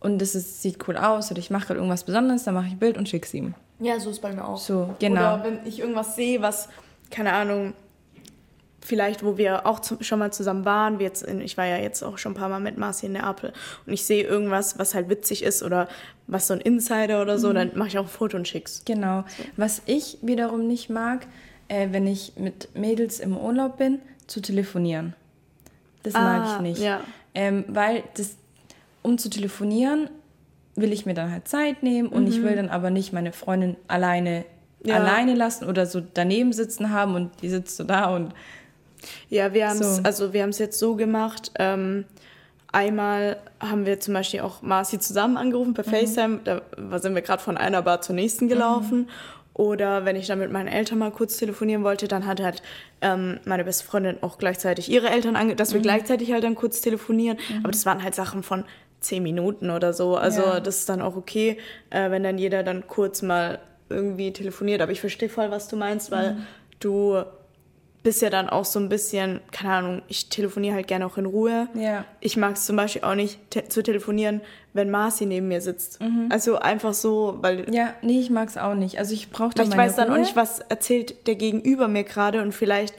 und 0.00 0.20
es 0.22 0.34
ist, 0.34 0.62
sieht 0.62 0.88
cool 0.88 0.96
aus 0.96 1.30
oder 1.30 1.38
ich 1.38 1.50
mache 1.50 1.66
gerade 1.66 1.78
irgendwas 1.78 2.04
Besonderes, 2.04 2.44
dann 2.44 2.54
mache 2.54 2.66
ich 2.66 2.72
ein 2.72 2.78
Bild 2.78 2.96
und 2.96 3.08
schicke 3.08 3.26
es 3.26 3.34
ihm. 3.34 3.54
Ja, 3.78 4.00
so 4.00 4.10
ist 4.10 4.20
bei 4.20 4.32
mir 4.32 4.46
auch. 4.46 4.58
So, 4.58 4.94
genau. 4.98 5.34
Oder 5.34 5.44
wenn 5.44 5.66
ich 5.66 5.80
irgendwas 5.80 6.16
sehe, 6.16 6.40
was, 6.40 6.68
keine 7.10 7.32
Ahnung, 7.32 7.74
vielleicht, 8.84 9.24
wo 9.24 9.38
wir 9.38 9.66
auch 9.66 9.80
zu, 9.80 9.96
schon 10.00 10.18
mal 10.18 10.32
zusammen 10.32 10.64
waren, 10.64 10.98
wie 10.98 11.04
jetzt 11.04 11.22
in, 11.22 11.40
ich 11.40 11.56
war 11.56 11.66
ja 11.66 11.76
jetzt 11.76 12.02
auch 12.02 12.18
schon 12.18 12.32
ein 12.32 12.34
paar 12.34 12.48
Mal 12.48 12.60
mit 12.60 12.78
Marci 12.78 13.06
in 13.06 13.12
Neapel 13.12 13.52
und 13.86 13.92
ich 13.92 14.04
sehe 14.04 14.24
irgendwas, 14.24 14.78
was 14.78 14.94
halt 14.94 15.08
witzig 15.08 15.42
ist 15.42 15.62
oder 15.62 15.88
was 16.26 16.48
so 16.48 16.54
ein 16.54 16.60
Insider 16.60 17.22
oder 17.22 17.38
so, 17.38 17.50
mhm. 17.50 17.54
dann 17.54 17.70
mache 17.74 17.88
ich 17.88 17.98
auch 17.98 18.04
ein 18.04 18.08
Foto 18.08 18.36
und 18.36 18.48
schick's. 18.48 18.82
Genau. 18.84 19.24
So. 19.36 19.44
Was 19.56 19.82
ich 19.86 20.18
wiederum 20.22 20.66
nicht 20.66 20.90
mag, 20.90 21.26
äh, 21.68 21.88
wenn 21.90 22.06
ich 22.06 22.34
mit 22.36 22.68
Mädels 22.74 23.20
im 23.20 23.36
Urlaub 23.36 23.78
bin, 23.78 24.00
zu 24.26 24.40
telefonieren. 24.40 25.14
Das 26.02 26.14
ah, 26.14 26.20
mag 26.20 26.48
ich 26.48 26.60
nicht. 26.60 26.82
Ja. 26.82 27.00
Ähm, 27.34 27.64
weil 27.68 28.02
das, 28.14 28.36
um 29.02 29.18
zu 29.18 29.30
telefonieren, 29.30 30.10
will 30.74 30.92
ich 30.92 31.06
mir 31.06 31.14
dann 31.14 31.30
halt 31.30 31.48
Zeit 31.48 31.82
nehmen 31.82 32.08
und 32.08 32.24
mhm. 32.24 32.28
ich 32.28 32.42
will 32.42 32.56
dann 32.56 32.68
aber 32.68 32.90
nicht 32.90 33.12
meine 33.12 33.32
Freundin 33.32 33.76
alleine 33.88 34.44
ja. 34.84 34.96
alleine 34.96 35.34
lassen 35.34 35.68
oder 35.68 35.86
so 35.86 36.00
daneben 36.00 36.52
sitzen 36.52 36.90
haben 36.90 37.14
und 37.14 37.30
die 37.42 37.48
sitzt 37.48 37.76
so 37.76 37.84
da 37.84 38.14
und 38.14 38.34
ja, 39.28 39.52
wir 39.52 39.68
haben 39.68 39.80
es 39.80 39.96
so. 39.96 40.02
also 40.02 40.32
wir 40.32 40.42
haben 40.42 40.50
es 40.50 40.58
jetzt 40.58 40.78
so 40.78 40.96
gemacht. 40.96 41.52
Ähm, 41.58 42.04
einmal 42.72 43.36
haben 43.60 43.86
wir 43.86 44.00
zum 44.00 44.14
Beispiel 44.14 44.40
auch 44.40 44.62
Marci 44.62 44.98
zusammen 44.98 45.36
angerufen 45.36 45.74
per 45.74 45.86
mhm. 45.86 45.90
FaceTime. 45.90 46.40
Da 46.44 46.98
sind 46.98 47.14
wir 47.14 47.22
gerade 47.22 47.42
von 47.42 47.56
einer 47.56 47.82
Bar 47.82 48.00
zur 48.00 48.14
nächsten 48.14 48.48
gelaufen. 48.48 49.00
Mhm. 49.00 49.08
Oder 49.54 50.06
wenn 50.06 50.16
ich 50.16 50.26
dann 50.26 50.38
mit 50.38 50.50
meinen 50.50 50.68
Eltern 50.68 50.98
mal 50.98 51.10
kurz 51.10 51.36
telefonieren 51.36 51.84
wollte, 51.84 52.08
dann 52.08 52.26
hat 52.26 52.40
halt 52.40 52.62
ähm, 53.02 53.38
meine 53.44 53.64
beste 53.64 53.84
Freundin 53.84 54.16
auch 54.22 54.38
gleichzeitig 54.38 54.90
ihre 54.90 55.10
Eltern 55.10 55.36
ange 55.36 55.56
dass 55.56 55.72
wir 55.72 55.80
mhm. 55.80 55.84
gleichzeitig 55.84 56.32
halt 56.32 56.44
dann 56.44 56.54
kurz 56.54 56.80
telefonieren. 56.80 57.38
Mhm. 57.50 57.58
Aber 57.58 57.70
das 57.70 57.84
waren 57.84 58.02
halt 58.02 58.14
Sachen 58.14 58.42
von 58.42 58.64
zehn 59.00 59.22
Minuten 59.22 59.70
oder 59.70 59.92
so. 59.92 60.16
Also 60.16 60.42
ja. 60.42 60.60
das 60.60 60.78
ist 60.78 60.88
dann 60.88 61.02
auch 61.02 61.16
okay, 61.16 61.58
äh, 61.90 62.10
wenn 62.10 62.22
dann 62.22 62.38
jeder 62.38 62.62
dann 62.62 62.86
kurz 62.86 63.20
mal 63.20 63.58
irgendwie 63.90 64.32
telefoniert. 64.32 64.80
Aber 64.80 64.92
ich 64.92 65.00
verstehe 65.00 65.28
voll, 65.28 65.50
was 65.50 65.68
du 65.68 65.76
meinst, 65.76 66.10
weil 66.10 66.34
mhm. 66.34 66.46
du 66.80 67.22
bist 68.02 68.20
ja 68.20 68.30
dann 68.30 68.48
auch 68.48 68.64
so 68.64 68.80
ein 68.80 68.88
bisschen, 68.88 69.40
keine 69.52 69.74
Ahnung, 69.74 70.02
ich 70.08 70.28
telefoniere 70.28 70.74
halt 70.74 70.88
gerne 70.88 71.06
auch 71.06 71.18
in 71.18 71.26
Ruhe. 71.26 71.68
Ja. 71.74 72.04
Ich 72.20 72.36
mag 72.36 72.56
es 72.56 72.66
zum 72.66 72.76
Beispiel 72.76 73.02
auch 73.02 73.14
nicht 73.14 73.38
te 73.50 73.68
zu 73.68 73.82
telefonieren, 73.82 74.40
wenn 74.72 74.90
Marci 74.90 75.24
neben 75.26 75.48
mir 75.48 75.60
sitzt. 75.60 76.00
Mhm. 76.00 76.26
Also 76.30 76.58
einfach 76.58 76.94
so, 76.94 77.38
weil. 77.40 77.72
Ja, 77.72 77.94
nee, 78.02 78.18
ich 78.18 78.30
mag 78.30 78.48
es 78.48 78.58
auch 78.58 78.74
nicht. 78.74 78.98
Also 78.98 79.14
ich 79.14 79.30
brauche 79.30 79.54
da 79.54 79.62
Ich 79.62 79.76
weiß 79.76 79.96
dann 79.96 80.08
Ruhe. 80.08 80.16
auch 80.16 80.20
nicht, 80.20 80.34
was 80.34 80.58
erzählt 80.58 81.26
der 81.26 81.36
Gegenüber 81.36 81.86
mir 81.86 82.04
gerade 82.04 82.42
und 82.42 82.52
vielleicht 82.52 82.94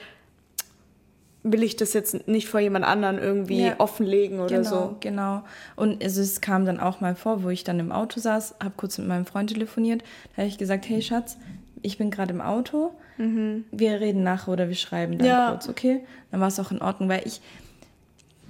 will 1.43 1.63
ich 1.63 1.75
das 1.75 1.91
jetzt 1.91 2.25
nicht 2.27 2.47
vor 2.47 2.61
jemand 2.61 2.85
anderen 2.85 3.17
irgendwie 3.17 3.65
ja. 3.65 3.75
offenlegen 3.77 4.39
oder 4.39 4.57
genau, 4.57 4.69
so. 4.69 4.95
Genau. 5.01 5.43
Und 5.75 6.01
also 6.01 6.21
es 6.21 6.39
kam 6.39 6.65
dann 6.65 6.79
auch 6.79 7.01
mal 7.01 7.15
vor, 7.15 7.43
wo 7.43 7.49
ich 7.49 7.65
dann 7.65 7.79
im 7.79 7.91
Auto 7.91 8.21
saß, 8.21 8.55
habe 8.63 8.73
kurz 8.77 8.97
mit 8.97 9.07
meinem 9.07 9.25
Freund 9.25 9.51
telefoniert, 9.51 10.03
da 10.31 10.43
habe 10.43 10.47
ich 10.47 10.57
gesagt, 10.57 10.87
hey 10.87 11.01
Schatz, 11.01 11.37
ich 11.81 11.97
bin 11.97 12.11
gerade 12.11 12.33
im 12.33 12.39
Auto, 12.39 12.93
mhm. 13.17 13.65
wir 13.71 13.99
reden 14.01 14.23
nachher 14.23 14.51
oder 14.51 14.67
wir 14.69 14.75
schreiben 14.75 15.17
dann 15.17 15.27
ja. 15.27 15.51
kurz, 15.51 15.69
okay? 15.69 16.03
Dann 16.31 16.39
war 16.41 16.47
es 16.47 16.59
auch 16.59 16.71
in 16.71 16.81
Ordnung, 16.81 17.09
weil 17.09 17.21
ich, 17.25 17.41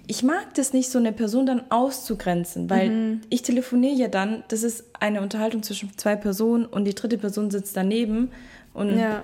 ich 0.07 0.21
mag 0.23 0.53
das 0.55 0.73
nicht, 0.73 0.89
so 0.91 0.99
eine 0.99 1.13
Person 1.13 1.45
dann 1.45 1.63
auszugrenzen, 1.69 2.69
weil 2.69 2.89
Mhm. 2.89 3.21
ich 3.29 3.41
telefoniere 3.41 3.95
ja 3.95 4.07
dann, 4.09 4.43
das 4.49 4.63
ist 4.63 4.83
eine 4.99 5.21
Unterhaltung 5.21 5.63
zwischen 5.63 5.97
zwei 5.97 6.15
Personen 6.15 6.65
und 6.65 6.85
die 6.85 6.93
dritte 6.95 7.17
Person 7.17 7.51
sitzt 7.51 7.75
daneben 7.77 8.31
und 8.73 8.89
Ja. 8.97 9.23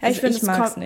Ja, 0.00 0.08
Also 0.08 0.14
ich 0.14 0.20
finde, 0.20 0.36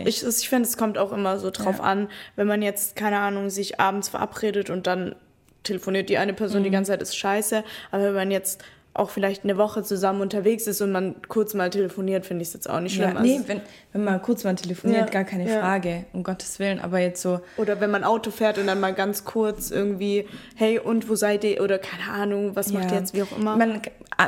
ich 0.09 0.17
es, 0.17 0.23
ich, 0.23 0.43
ich 0.43 0.49
find, 0.49 0.67
es 0.67 0.77
kommt 0.77 0.99
auch 0.99 1.13
immer 1.13 1.39
so 1.39 1.51
drauf 1.51 1.79
Ja. 1.79 1.85
an, 1.85 2.09
wenn 2.35 2.49
man 2.49 2.61
jetzt, 2.61 2.97
keine 2.97 3.19
Ahnung, 3.19 3.49
sich 3.51 3.79
abends 3.79 4.09
verabredet 4.09 4.69
und 4.69 4.87
dann 4.89 5.15
telefoniert 5.63 6.09
die 6.09 6.19
eine 6.19 6.33
Person 6.33 6.61
Mhm. 6.61 6.65
die 6.65 6.71
ganze 6.71 6.91
Zeit, 6.91 7.03
ist 7.03 7.17
scheiße. 7.17 7.63
Aber 7.93 8.03
wenn 8.03 8.15
man 8.15 8.31
jetzt 8.33 8.65
auch 8.93 9.11
vielleicht 9.11 9.45
eine 9.45 9.57
Woche 9.57 9.85
zusammen 9.85 10.21
unterwegs 10.21 10.67
ist 10.67 10.81
und 10.81 10.91
man 10.91 11.15
kurz 11.29 11.55
mal 11.55 11.71
telefoniert, 11.71 12.27
finde 12.27 12.43
ich 12.43 12.49
es 12.49 12.55
jetzt 12.55 12.69
auch 12.69 12.81
nicht 12.81 12.95
schlimm. 12.97 13.15
ja, 13.15 13.23
nee, 13.23 13.37
Also- 13.37 13.49
wenn, 13.49 13.61
wenn 13.93 14.05
man 14.05 14.21
kurz 14.21 14.43
mal 14.43 14.55
telefoniert, 14.57 15.01
Ja, 15.01 15.07
gar 15.07 15.25
keine 15.25 15.49
ja. 15.49 15.61
Frage, 15.61 16.07
um 16.13 16.25
Gottes 16.25 16.59
Willen, 16.59 16.81
aber 16.81 16.99
jetzt 16.99 17.23
so, 17.23 17.41
Oder 17.57 17.81
wenn 17.81 17.91
man 17.93 18.03
Auto 18.03 18.31
fährt 18.33 18.59
und 18.59 18.67
dann 18.67 18.81
mal 18.81 18.93
ganz 18.93 19.25
kurz 19.25 19.71
irgendwie, 19.71 20.27
hey, 20.57 20.81
und 20.81 21.09
wo 21.09 21.15
seid 21.15 21.45
ihr? 21.45 21.63
Oder 21.63 21.79
keine 21.79 22.11
Ahnung, 22.13 22.57
was 22.57 22.73
macht 22.73 22.91
ihr 22.91 22.99
jetzt, 22.99 23.15
wie 23.15 23.23
auch 23.23 23.37
immer. 23.39 23.57
Man, 23.57 23.81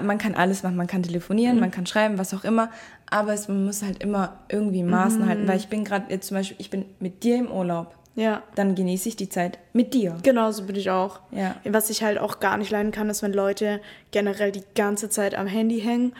man 0.04 0.18
kann 0.18 0.34
alles 0.36 0.62
machen, 0.62 0.76
man 0.76 0.86
kann 0.86 1.00
Mhm. 1.00 1.06
telefonieren, 1.06 1.58
man 1.58 1.72
kann 1.72 1.84
schreiben, 1.86 2.16
was 2.18 2.32
auch 2.32 2.44
immer, 2.44 2.70
aber 3.10 3.32
es, 3.34 3.48
man 3.48 3.64
muss 3.64 3.82
halt 3.82 4.00
immer 4.02 4.38
irgendwie 4.48 4.84
Maßen 4.84 5.22
Mhm. 5.22 5.28
halten, 5.28 5.48
weil 5.48 5.56
ich 5.56 5.68
bin 5.68 5.84
gerade 5.84 6.06
jetzt 6.08 6.28
zum 6.28 6.36
Beispiel, 6.36 6.56
ich 6.60 6.70
bin 6.70 6.84
mit 7.00 7.24
dir 7.24 7.36
im 7.36 7.50
Urlaub, 7.50 7.94
ja, 8.14 8.42
dann 8.54 8.74
genieße 8.74 9.08
ich 9.08 9.16
die 9.16 9.28
Zeit 9.28 9.58
mit 9.72 9.94
dir. 9.94 10.16
genau 10.22 10.50
so 10.50 10.64
bin 10.64 10.76
ich 10.76 10.90
auch. 10.90 11.20
Ja. 11.30 11.56
Was 11.64 11.88
ich 11.90 12.02
halt 12.02 12.18
auch 12.18 12.40
gar 12.40 12.56
nicht 12.58 12.70
leiden 12.70 12.92
kann, 12.92 13.08
ist, 13.10 13.22
wenn 13.22 13.32
Leute 13.32 13.80
generell 14.10 14.52
die 14.52 14.64
ganze 14.74 15.08
Zeit 15.08 15.34
am 15.34 15.46
Handy 15.46 15.80
hängen 15.80 16.14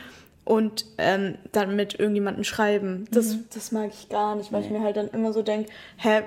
und 0.45 0.85
ähm, 0.97 1.35
dann 1.51 1.75
mit 1.75 1.99
irgendjemandem 1.99 2.43
schreiben. 2.43 3.05
Das, 3.11 3.37
das 3.53 3.71
mag 3.71 3.91
ich 3.93 4.09
gar 4.09 4.35
nicht, 4.35 4.51
weil 4.51 4.63
ich 4.63 4.69
mir 4.69 4.81
halt 4.81 4.97
dann 4.97 5.07
immer 5.09 5.31
so 5.33 5.41
denke, 5.41 5.71
hä, 5.97 6.21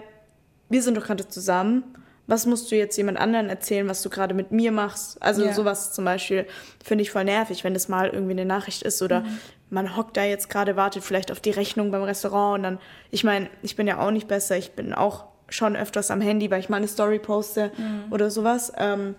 wir 0.69 0.83
sind 0.83 0.97
doch 0.97 1.05
gerade 1.05 1.29
zusammen. 1.29 1.85
Was 2.29 2.45
musst 2.47 2.73
du 2.73 2.77
jetzt 2.77 2.97
jemand 2.97 3.19
anderen 3.19 3.49
erzählen, 3.51 3.89
was 3.89 4.03
du 4.03 4.11
gerade 4.11 4.35
mit 4.35 4.51
mir 4.51 4.73
machst? 4.73 5.23
Also 5.23 5.45
Ja. 5.45 5.53
sowas 5.53 5.93
zum 5.93 6.05
Beispiel 6.05 6.47
finde 6.83 7.03
ich 7.03 7.11
voll 7.13 7.25
nervig, 7.25 7.63
wenn 7.63 7.75
das 7.75 7.89
mal 7.89 8.09
irgendwie 8.09 8.33
eine 8.33 8.45
Nachricht 8.45 8.83
ist 8.83 9.01
oder 9.03 9.25
man 9.71 9.97
hockt 9.97 10.17
da 10.17 10.25
jetzt 10.25 10.49
gerade, 10.49 10.75
wartet 10.77 11.05
vielleicht 11.05 11.31
auf 11.31 11.39
die 11.41 11.51
Rechnung 11.51 11.91
beim 11.93 12.03
Restaurant 12.03 12.57
und 12.59 12.63
dann, 12.65 12.79
ich 13.11 13.23
meine, 13.23 13.49
ich 13.63 13.77
bin 13.77 13.87
ja 13.87 14.01
auch 14.01 14.11
nicht 14.11 14.27
besser, 14.29 14.57
ich 14.57 14.73
bin 14.73 14.93
auch 14.95 15.25
schon 15.49 15.77
öfters 15.77 16.11
am 16.11 16.21
Handy, 16.21 16.51
weil 16.51 16.61
ich 16.61 16.69
mal 16.69 16.79
eine 16.79 16.89
Story 16.89 17.19
poste 17.19 17.71
oder 18.11 18.31
sowas. 18.31 18.73
Ähm, 18.77 19.15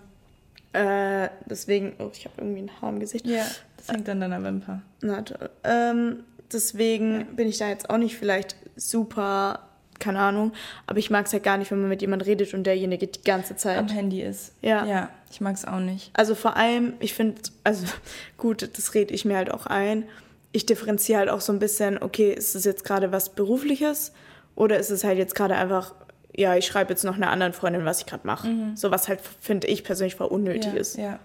äh, 0.72 1.28
deswegen, 1.46 1.94
oh, 1.98 2.10
ich 2.12 2.24
habe 2.24 2.34
irgendwie 2.38 2.62
ein 2.62 2.70
Haar 2.80 2.90
im 2.90 3.00
Gesicht. 3.00 3.26
Ja, 3.26 3.44
das 3.76 3.88
hängt 3.88 4.08
an 4.08 4.20
deiner 4.20 4.42
Wimper. 4.42 4.82
Na 5.00 5.22
toll. 5.22 5.50
Ähm, 5.64 6.24
deswegen 6.52 7.26
bin 7.36 7.48
ich 7.48 7.58
da 7.58 7.68
jetzt 7.68 7.88
auch 7.90 7.96
nicht 7.96 8.16
vielleicht 8.16 8.56
super, 8.76 9.60
keine 9.98 10.20
Ahnung, 10.20 10.52
aber 10.86 10.98
ich 10.98 11.10
mag 11.10 11.26
es 11.26 11.32
halt 11.32 11.42
gar 11.42 11.56
nicht, 11.56 11.70
wenn 11.70 11.80
man 11.80 11.88
mit 11.88 12.02
jemandem 12.02 12.26
redet 12.26 12.54
und 12.54 12.64
derjenige 12.64 13.06
die 13.06 13.22
ganze 13.22 13.56
Zeit. 13.56 13.78
Am 13.78 13.88
Handy 13.88 14.22
ist. 14.22 14.52
Ja. 14.60 14.84
Ja, 14.84 15.10
ich 15.30 15.40
mag 15.40 15.54
es 15.54 15.64
auch 15.64 15.80
nicht. 15.80 16.10
Also 16.12 16.34
vor 16.34 16.56
allem, 16.56 16.94
ich 17.00 17.14
finde, 17.14 17.40
also 17.64 17.86
gut, 18.36 18.68
das 18.76 18.94
rede 18.94 19.14
ich 19.14 19.24
mir 19.24 19.36
halt 19.36 19.50
auch 19.50 19.66
ein. 19.66 20.04
Ich 20.52 20.66
differenziere 20.66 21.18
halt 21.20 21.28
auch 21.30 21.40
so 21.40 21.52
ein 21.52 21.58
bisschen, 21.58 22.02
okay, 22.02 22.32
ist 22.32 22.54
es 22.54 22.64
jetzt 22.64 22.84
gerade 22.84 23.10
was 23.12 23.30
Berufliches 23.30 24.12
oder 24.54 24.78
ist 24.78 24.90
es 24.90 25.04
halt 25.04 25.18
jetzt 25.18 25.34
gerade 25.34 25.56
einfach, 25.56 25.94
ja, 26.38 26.54
ich 26.56 26.66
schreibe 26.66 26.90
jetzt 26.90 27.04
noch 27.04 27.16
einer 27.16 27.30
anderen 27.30 27.52
Freundin, 27.52 27.84
was 27.84 28.00
ich 28.00 28.06
gerade 28.06 28.26
mache. 28.26 28.48
So 28.76 28.90
was 28.90 29.08
halt, 29.08 29.20
finde 29.40 29.66
ich 29.66 29.82
persönlich 29.84 30.14
voll 30.14 30.28
unnötig 30.28 30.72
ja, 30.72 30.78
ist. 30.78 30.96
Ja, 30.96 31.18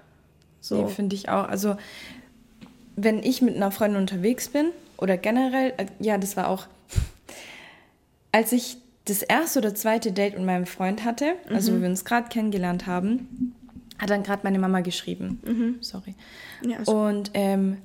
So. 0.60 0.84
nee, 0.84 0.90
finde 0.90 1.16
ich 1.16 1.30
auch. 1.30 1.48
Also, 1.48 1.78
wenn 2.96 3.22
ich 3.24 3.42
mit 3.42 3.56
einer 3.56 3.72
Freundin 3.72 4.02
unterwegs 4.02 4.50
bin 4.50 4.68
oder 4.98 5.18
generell, 5.18 5.74
äh, 5.78 5.86
ja, 6.00 6.18
das 6.18 6.36
war 6.36 6.48
auch, 6.48 6.68
als 8.32 8.52
ich 8.52 8.78
das 9.06 9.22
erste 9.22 9.60
oder 9.60 9.76
zweite 9.76 10.12
Date 10.12 10.36
mit 10.36 10.46
meinem 10.46 10.66
Freund 10.66 11.04
hatte, 11.04 11.34
also 11.50 11.72
Mhm. 11.72 11.78
wo 11.78 11.82
wir 11.82 11.90
uns 11.90 12.06
gerade 12.06 12.30
kennengelernt 12.30 12.88
haben, 12.88 13.54
hat 14.00 14.10
dann 14.10 14.24
gerade 14.24 14.42
meine 14.44 14.60
Mama 14.60 14.80
geschrieben. 14.82 15.40
Mhm. 15.46 15.76
Sorry. 15.82 16.16
Ja, 16.66 16.78
ist- 16.78 16.88
Und 16.88 17.32
ähm, 17.34 17.78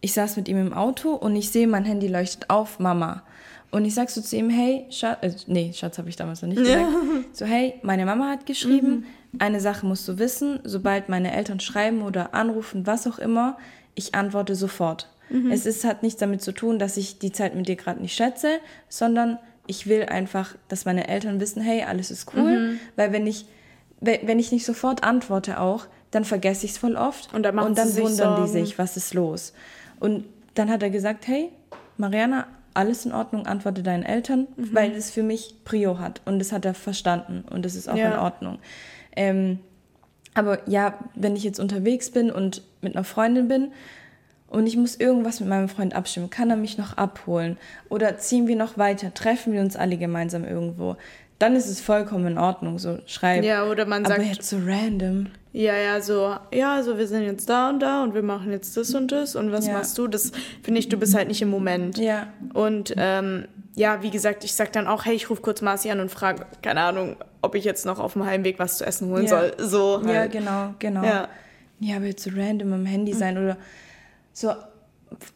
ich 0.00 0.12
saß 0.12 0.36
mit 0.36 0.48
ihm 0.48 0.58
im 0.58 0.72
Auto 0.74 1.12
und 1.14 1.34
ich 1.36 1.50
sehe, 1.50 1.66
mein 1.66 1.84
Handy 1.84 2.08
leuchtet 2.08 2.50
auf, 2.50 2.78
Mama. 2.78 3.22
Und 3.70 3.84
ich 3.84 3.94
sag 3.94 4.08
so 4.10 4.20
zu 4.22 4.36
ihm, 4.36 4.48
hey, 4.50 4.86
Schatz, 4.90 5.18
äh, 5.22 5.30
nee, 5.46 5.72
Schatz 5.74 5.98
habe 5.98 6.08
ich 6.08 6.16
damals 6.16 6.40
noch 6.42 6.48
nicht 6.48 6.62
gesagt. 6.64 6.88
So, 7.32 7.44
hey, 7.44 7.74
meine 7.82 8.06
Mama 8.06 8.28
hat 8.30 8.46
geschrieben, 8.46 9.04
eine 9.38 9.60
Sache 9.60 9.84
musst 9.86 10.08
du 10.08 10.18
wissen, 10.18 10.60
sobald 10.64 11.08
meine 11.10 11.32
Eltern 11.34 11.60
schreiben 11.60 12.02
oder 12.02 12.34
anrufen, 12.34 12.86
was 12.86 13.06
auch 13.06 13.18
immer, 13.18 13.58
ich 13.94 14.14
antworte 14.14 14.54
sofort. 14.54 15.08
Es 15.50 15.66
ist, 15.66 15.84
hat 15.84 16.02
nichts 16.02 16.18
damit 16.20 16.40
zu 16.40 16.52
tun, 16.52 16.78
dass 16.78 16.96
ich 16.96 17.18
die 17.18 17.30
Zeit 17.32 17.54
mit 17.54 17.68
dir 17.68 17.76
gerade 17.76 18.00
nicht 18.00 18.14
schätze, 18.16 18.48
sondern 18.88 19.38
ich 19.66 19.86
will 19.86 20.04
einfach, 20.06 20.54
dass 20.68 20.86
meine 20.86 21.06
Eltern 21.08 21.38
wissen, 21.38 21.60
hey, 21.60 21.82
alles 21.82 22.10
ist 22.10 22.32
cool, 22.34 22.78
weil 22.96 23.12
wenn 23.12 23.26
ich, 23.26 23.44
we- 24.00 24.20
wenn 24.24 24.38
ich 24.38 24.50
nicht 24.52 24.64
sofort 24.64 25.04
antworte 25.04 25.60
auch, 25.60 25.84
dann 26.10 26.24
vergesse 26.24 26.64
ich 26.64 26.72
es 26.72 26.78
voll 26.78 26.96
oft 26.96 27.34
Und 27.34 27.42
dann 27.42 27.54
machen 27.54 27.74
dann 27.74 27.86
sie 27.88 27.92
sich 27.94 28.04
wundern 28.04 28.36
die 28.36 28.48
Sorgen. 28.48 28.64
sich, 28.64 28.78
was 28.78 28.96
ist 28.96 29.12
los. 29.12 29.52
Und 30.00 30.24
dann 30.54 30.70
hat 30.70 30.82
er 30.82 30.88
gesagt, 30.88 31.28
hey, 31.28 31.50
Mariana, 31.98 32.46
alles 32.74 33.04
in 33.06 33.12
Ordnung, 33.12 33.46
antworte 33.46 33.82
deinen 33.82 34.02
Eltern, 34.04 34.46
Mhm. 34.56 34.68
weil 34.74 34.92
es 34.92 35.10
für 35.10 35.22
mich 35.22 35.54
Prio 35.64 35.98
hat. 35.98 36.20
Und 36.24 36.38
das 36.38 36.52
hat 36.52 36.64
er 36.64 36.74
verstanden 36.74 37.44
und 37.50 37.64
das 37.64 37.74
ist 37.74 37.88
auch 37.88 37.96
Ja. 37.96 38.12
in 38.12 38.18
Ordnung. 38.18 38.58
Ähm, 39.16 39.58
aber 40.34 40.60
ja, 40.68 40.94
wenn 41.14 41.34
ich 41.36 41.42
jetzt 41.44 41.58
unterwegs 41.58 42.10
bin 42.10 42.30
und 42.30 42.62
mit 42.82 42.94
einer 42.94 43.04
Freundin 43.04 43.48
bin 43.48 43.72
und 44.48 44.66
ich 44.66 44.76
muss 44.76 44.94
irgendwas 44.96 45.40
mit 45.40 45.48
meinem 45.48 45.68
Freund 45.68 45.94
abstimmen, 45.94 46.30
kann 46.30 46.50
er 46.50 46.56
mich 46.56 46.78
noch 46.78 46.96
abholen 46.96 47.56
oder 47.88 48.18
ziehen 48.18 48.46
wir 48.46 48.56
noch 48.56 48.78
weiter, 48.78 49.12
treffen 49.14 49.52
wir 49.52 49.60
uns 49.60 49.74
alle 49.76 49.96
gemeinsam 49.96 50.44
irgendwo, 50.44 50.96
dann 51.40 51.54
ist 51.56 51.66
es 51.68 51.80
vollkommen 51.80 52.26
in 52.26 52.38
Ordnung, 52.38 52.78
so 52.78 52.98
schreib. 53.06 53.44
Ja, 53.44 53.64
oder 53.64 53.84
man 53.86 54.04
aber 54.04 54.16
sagt, 54.16 54.26
jetzt 54.28 54.48
so 54.48 54.58
random. 54.64 55.26
Ja, 55.60 55.76
ja, 55.76 56.00
so, 56.00 56.36
ja, 56.52 56.74
also 56.76 56.98
wir 56.98 57.08
sind 57.08 57.24
jetzt 57.24 57.48
da 57.48 57.68
und 57.70 57.80
da 57.80 58.04
und 58.04 58.14
wir 58.14 58.22
machen 58.22 58.52
jetzt 58.52 58.76
das 58.76 58.94
und 58.94 59.10
das 59.10 59.34
und 59.34 59.50
was 59.50 59.66
Ja. 59.66 59.72
machst 59.72 59.98
du? 59.98 60.06
Das 60.06 60.30
finde 60.62 60.78
ich, 60.78 60.88
du 60.88 60.96
bist 60.96 61.14
halt 61.16 61.26
nicht 61.26 61.42
im 61.42 61.50
Moment. 61.50 61.98
Ja, 61.98 62.28
Und 62.54 62.94
ähm, 62.96 63.46
ja, 63.74 64.00
wie 64.02 64.10
gesagt, 64.10 64.44
ich 64.44 64.54
sag 64.54 64.72
dann 64.72 64.86
auch, 64.86 65.04
hey, 65.04 65.14
ich 65.16 65.28
rufe 65.30 65.42
kurz 65.42 65.60
Marci 65.60 65.90
an 65.90 65.98
und 65.98 66.10
frage, 66.12 66.46
keine 66.62 66.82
Ahnung, 66.82 67.16
ob 67.42 67.56
ich 67.56 67.64
jetzt 67.64 67.86
noch 67.86 67.98
auf 67.98 68.12
dem 68.12 68.24
Heimweg 68.24 68.60
was 68.60 68.78
zu 68.78 68.86
essen 68.86 69.08
holen 69.10 69.24
Ja. 69.24 69.30
soll. 69.30 69.52
So 69.58 70.00
Ja, 70.06 70.14
halt. 70.20 70.32
genau, 70.32 70.74
genau. 70.78 71.02
Ja. 71.04 71.28
Ja, 71.80 71.96
aber 71.96 72.06
jetzt 72.06 72.22
so 72.22 72.30
random 72.36 72.72
am 72.72 72.86
Handy 72.86 73.12
sein 73.12 73.36
oder 73.38 73.56
so, 74.32 74.52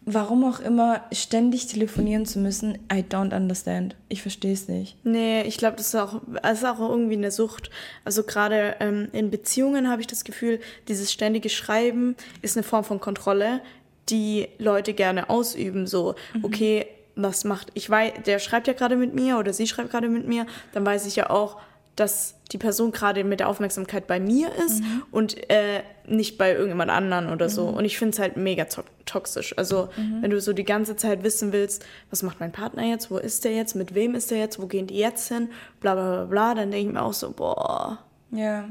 warum 0.04 0.44
auch 0.44 0.60
immer, 0.60 1.02
ständig 1.12 1.66
telefonieren 1.66 2.26
zu 2.26 2.38
müssen, 2.38 2.78
I 2.92 3.04
don't 3.08 3.34
understand. 3.34 3.96
Ich 4.08 4.22
verstehe 4.22 4.52
es 4.52 4.68
nicht. 4.68 4.96
Nee, 5.04 5.42
ich 5.42 5.56
glaube, 5.56 5.76
das 5.76 5.88
ist 5.88 5.94
auch, 5.94 6.20
das 6.42 6.58
ist 6.58 6.64
auch 6.64 6.80
irgendwie 6.80 7.16
eine 7.16 7.30
Sucht. 7.30 7.70
Also 8.04 8.22
gerade 8.22 8.76
ähm, 8.80 9.08
in 9.12 9.30
Beziehungen 9.30 9.88
habe 9.88 10.00
ich 10.00 10.06
das 10.06 10.24
Gefühl, 10.24 10.60
dieses 10.88 11.12
ständige 11.12 11.48
Schreiben 11.48 12.16
ist 12.42 12.56
eine 12.56 12.64
Form 12.64 12.84
von 12.84 13.00
Kontrolle, 13.00 13.60
die 14.08 14.48
Leute 14.58 14.94
gerne 14.94 15.30
ausüben. 15.30 15.86
So, 15.86 16.14
okay, 16.42 16.86
was 17.14 17.44
macht, 17.44 17.68
ich 17.74 17.88
weiß, 17.88 18.12
der 18.26 18.38
schreibt 18.38 18.66
ja 18.66 18.72
gerade 18.72 18.96
mit 18.96 19.14
mir 19.14 19.38
oder 19.38 19.52
sie 19.52 19.66
schreibt 19.66 19.90
gerade 19.90 20.08
mit 20.08 20.26
mir, 20.26 20.46
dann 20.72 20.84
weiß 20.84 21.06
ich 21.06 21.16
ja 21.16 21.30
auch, 21.30 21.58
dass 21.96 22.36
die 22.52 22.58
Person 22.58 22.92
gerade 22.92 23.22
mit 23.24 23.40
der 23.40 23.48
Aufmerksamkeit 23.48 24.06
bei 24.06 24.18
mir 24.18 24.50
ist 24.66 24.82
und 25.10 25.50
äh, 25.50 25.82
nicht 26.06 26.38
bei 26.38 26.52
irgendjemand 26.52 26.90
anderen 26.90 27.30
oder 27.30 27.48
so. 27.48 27.64
Und 27.64 27.84
ich 27.84 27.98
finde 27.98 28.14
es 28.14 28.18
halt 28.18 28.36
mega 28.36 28.64
to 28.64 28.82
toxisch. 29.04 29.56
Also, 29.58 29.88
wenn 30.20 30.30
du 30.30 30.40
so 30.40 30.52
die 30.52 30.64
ganze 30.64 30.96
Zeit 30.96 31.22
wissen 31.22 31.52
willst, 31.52 31.84
was 32.10 32.22
macht 32.22 32.40
mein 32.40 32.52
Partner 32.52 32.84
jetzt, 32.84 33.10
wo 33.10 33.18
ist 33.18 33.44
der 33.44 33.54
jetzt, 33.54 33.74
mit 33.74 33.94
wem 33.94 34.14
ist 34.14 34.30
der 34.30 34.38
jetzt, 34.38 34.60
wo 34.60 34.66
gehen 34.66 34.86
die 34.86 34.96
jetzt 34.96 35.28
hin, 35.28 35.48
bla 35.80 35.94
bla 35.94 36.24
bla 36.24 36.24
bla, 36.24 36.54
dann 36.54 36.70
denke 36.70 36.88
ich 36.88 36.92
mir 36.94 37.02
auch 37.02 37.12
so, 37.12 37.32
boah. 37.32 37.98
Ja, 38.30 38.70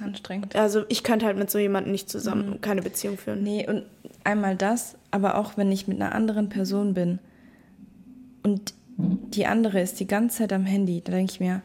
anstrengend. 0.00 0.54
Also, 0.54 0.84
ich 0.88 1.02
könnte 1.02 1.26
halt 1.26 1.38
mit 1.38 1.50
so 1.50 1.58
jemandem 1.58 1.92
nicht 1.92 2.08
zusammen 2.08 2.60
keine 2.60 2.82
Beziehung 2.82 3.18
führen. 3.18 3.42
Nee, 3.42 3.66
und 3.68 3.84
einmal 4.22 4.54
das, 4.54 4.96
aber 5.10 5.36
auch 5.36 5.56
wenn 5.56 5.72
ich 5.72 5.88
mit 5.88 6.00
einer 6.00 6.14
anderen 6.14 6.48
Person 6.50 6.94
bin 6.94 7.18
und 8.42 8.74
die 8.96 9.46
andere 9.46 9.80
ist 9.80 9.98
die 9.98 10.06
ganze 10.06 10.38
Zeit 10.38 10.52
am 10.52 10.66
Handy, 10.66 11.00
da 11.00 11.12
denke 11.12 11.32
ich 11.32 11.40
mir, 11.40 11.62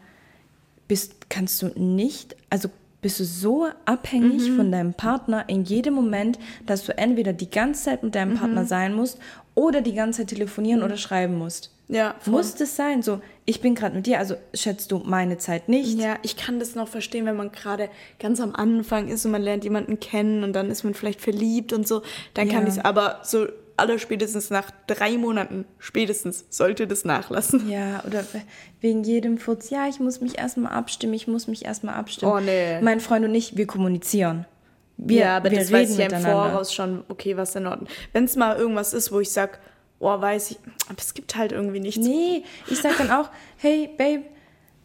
bist, 0.87 1.29
kannst 1.29 1.61
du 1.61 1.67
nicht, 1.79 2.35
also 2.49 2.69
bist 3.01 3.19
du 3.19 3.23
so 3.23 3.67
abhängig 3.85 4.49
Mhm. 4.49 4.55
von 4.55 4.71
deinem 4.71 4.93
Partner 4.93 5.43
in 5.47 5.63
jedem 5.63 5.93
Moment, 5.93 6.39
dass 6.65 6.85
du 6.85 6.97
entweder 6.97 7.33
die 7.33 7.49
ganze 7.49 7.83
Zeit 7.85 8.03
mit 8.03 8.15
deinem 8.15 8.33
Mhm. 8.33 8.37
Partner 8.39 8.65
sein 8.65 8.93
musst 8.93 9.19
oder 9.53 9.81
die 9.81 9.93
ganze 9.93 10.21
Zeit 10.21 10.29
telefonieren 10.29 10.81
oder 10.83 10.97
schreiben 10.97 11.37
musst. 11.37 11.71
Ja, 11.87 12.15
voll. 12.19 12.33
Muss 12.33 12.55
das 12.55 12.75
sein? 12.75 13.03
So, 13.03 13.21
ich 13.45 13.61
bin 13.61 13.75
gerade 13.75 13.95
mit 13.95 14.07
dir, 14.07 14.17
also 14.17 14.33
schätzt 14.55 14.91
du 14.91 15.03
meine 15.05 15.37
Zeit 15.37 15.69
nicht? 15.69 15.99
Ja, 15.99 16.15
ich 16.23 16.35
kann 16.35 16.57
das 16.59 16.73
noch 16.73 16.87
verstehen, 16.87 17.27
wenn 17.27 17.35
man 17.35 17.51
gerade 17.51 17.89
ganz 18.19 18.39
am 18.41 18.55
Anfang 18.55 19.07
ist 19.07 19.23
und 19.23 19.31
man 19.31 19.43
lernt 19.43 19.63
jemanden 19.63 19.99
kennen 19.99 20.43
und 20.43 20.53
dann 20.53 20.71
ist 20.71 20.83
man 20.83 20.95
vielleicht 20.95 21.21
verliebt 21.21 21.73
und 21.73 21.87
so. 21.87 22.01
Dann 22.33 22.47
kann 22.49 22.63
Ja. 22.63 22.69
ich 22.69 22.77
es, 22.77 22.79
aber 22.83 23.19
so 23.23 23.45
aller 23.77 23.99
spätestens 23.99 24.49
nach 24.49 24.71
drei 24.87 25.17
Monaten, 25.17 25.65
spätestens, 25.79 26.45
sollte 26.49 26.87
das 26.87 27.03
nachlassen. 27.05 27.69
Ja, 27.69 28.03
oder 28.05 28.23
we- 28.33 28.41
wegen 28.81 29.03
jedem 29.03 29.37
Furz, 29.37 29.69
ja, 29.69 29.87
ich 29.87 29.99
muss 29.99 30.21
mich 30.21 30.37
erstmal 30.37 30.71
abstimmen, 30.71 31.13
ich 31.13 31.27
muss 31.27 31.47
mich 31.47 31.65
erstmal 31.65 31.95
abstimmen. 31.95 32.31
Oh, 32.31 32.39
nee. 32.39 32.79
Mein 32.81 32.99
Freund 32.99 33.25
und 33.25 33.35
ich, 33.35 33.57
wir 33.57 33.67
kommunizieren. 33.67 34.45
Wir, 34.97 35.19
ja, 35.21 35.37
aber 35.37 35.51
wir 35.51 35.59
das 35.59 35.71
weiß 35.71 35.91
ich 35.91 35.97
ja 35.97 36.05
im. 36.05 36.21
Voraus 36.23 36.73
schon, 36.73 37.03
okay, 37.09 37.35
was 37.35 37.53
in 37.55 37.67
Ordnung. 37.67 37.89
Wenn 38.13 38.23
es 38.23 38.35
mal 38.37 38.55
irgendwas 38.55 38.93
ist, 38.93 39.11
wo 39.11 39.19
ich 39.19 39.29
sag, 39.29 39.59
oh, 39.99 40.21
weiß 40.21 40.51
ich, 40.51 40.57
aber 40.87 40.97
es 40.99 41.13
gibt 41.13 41.35
halt 41.35 41.51
irgendwie 41.51 41.81
nichts. 41.81 42.05
Nee, 42.05 42.43
ich 42.69 42.79
sag 42.81 42.97
dann 42.97 43.11
auch, 43.11 43.29
hey, 43.57 43.89
Babe, 43.97 44.23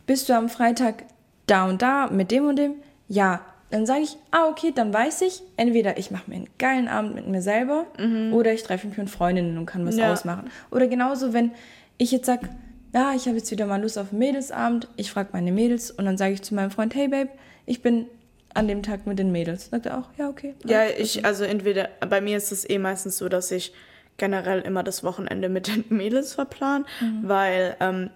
bist 0.07 0.29
du 0.29 0.33
am 0.35 0.49
Freitag 0.49 1.05
da 1.47 1.69
und 1.69 1.81
da 1.83 2.09
mit 2.09 2.33
dem 2.33 2.47
und 2.49 2.57
dem. 2.57 2.75
Ja, 3.07 3.41
dann 3.71 3.87
sage 3.87 4.03
ich, 4.03 4.17
ah, 4.33 4.49
okay, 4.49 4.73
dann 4.75 4.93
weiß 4.93 5.23
ich, 5.23 5.43
entweder 5.57 5.97
ich 5.99 6.11
mache 6.11 6.29
mir 6.29 6.37
einen 6.37 6.49
geilen 6.59 6.89
Abend 6.89 7.15
mit 7.15 7.29
mir 7.29 7.41
selber 7.43 7.87
oder 8.33 8.53
ich 8.53 8.63
treffe 8.63 8.87
mich 8.89 8.97
mit 8.99 9.11
Freundinnen 9.11 9.57
und 9.59 9.67
kann 9.67 9.87
was 9.87 9.97
Ja. 9.97 10.13
ausmachen. 10.13 10.51
Oder 10.71 10.87
genauso, 10.89 11.33
wenn 11.33 11.53
ich 11.99 12.11
jetzt 12.13 12.27
sage, 12.27 12.49
ja, 12.93 13.13
ich 13.15 13.27
habe 13.27 13.37
jetzt 13.37 13.51
wieder 13.51 13.67
mal 13.67 13.81
Lust 13.81 13.97
auf 13.99 14.11
einen 14.11 14.19
Mädelsabend, 14.19 14.89
ich 14.97 15.11
frage 15.13 15.29
meine 15.33 15.53
Mädels 15.53 15.91
und 15.93 16.05
dann 16.07 16.17
sage 16.17 16.33
ich 16.35 16.43
zu 16.43 16.55
meinem 16.55 16.71
Freund, 16.73 16.95
hey 16.95 17.07
Babe, 17.09 17.31
ich 17.67 17.83
bin 17.83 18.07
an 18.53 18.67
dem 18.67 18.83
Tag 18.83 19.07
mit 19.07 19.19
den 19.21 19.31
Mädels. 19.31 19.71
Sagt 19.71 19.87
er 19.87 19.99
auch, 19.99 20.09
ja, 20.19 20.29
okay. 20.29 20.55
Ja, 20.67 20.83
ich, 20.87 21.25
also 21.25 21.45
entweder, 21.45 21.89
bei 22.09 22.21
mir 22.21 22.37
ist 22.37 22.51
es 22.51 22.69
eh 22.69 22.79
meistens 22.79 23.17
so, 23.19 23.29
dass 23.29 23.53
ich 23.53 23.73
generell 24.17 24.61
immer 24.63 24.83
das 24.83 25.05
Wochenende 25.05 25.49
mit 25.49 25.69
den 25.69 25.85
Mädels 25.97 26.35
verplan, 26.35 26.85
weil 27.23 27.77
ähm, 27.79 28.11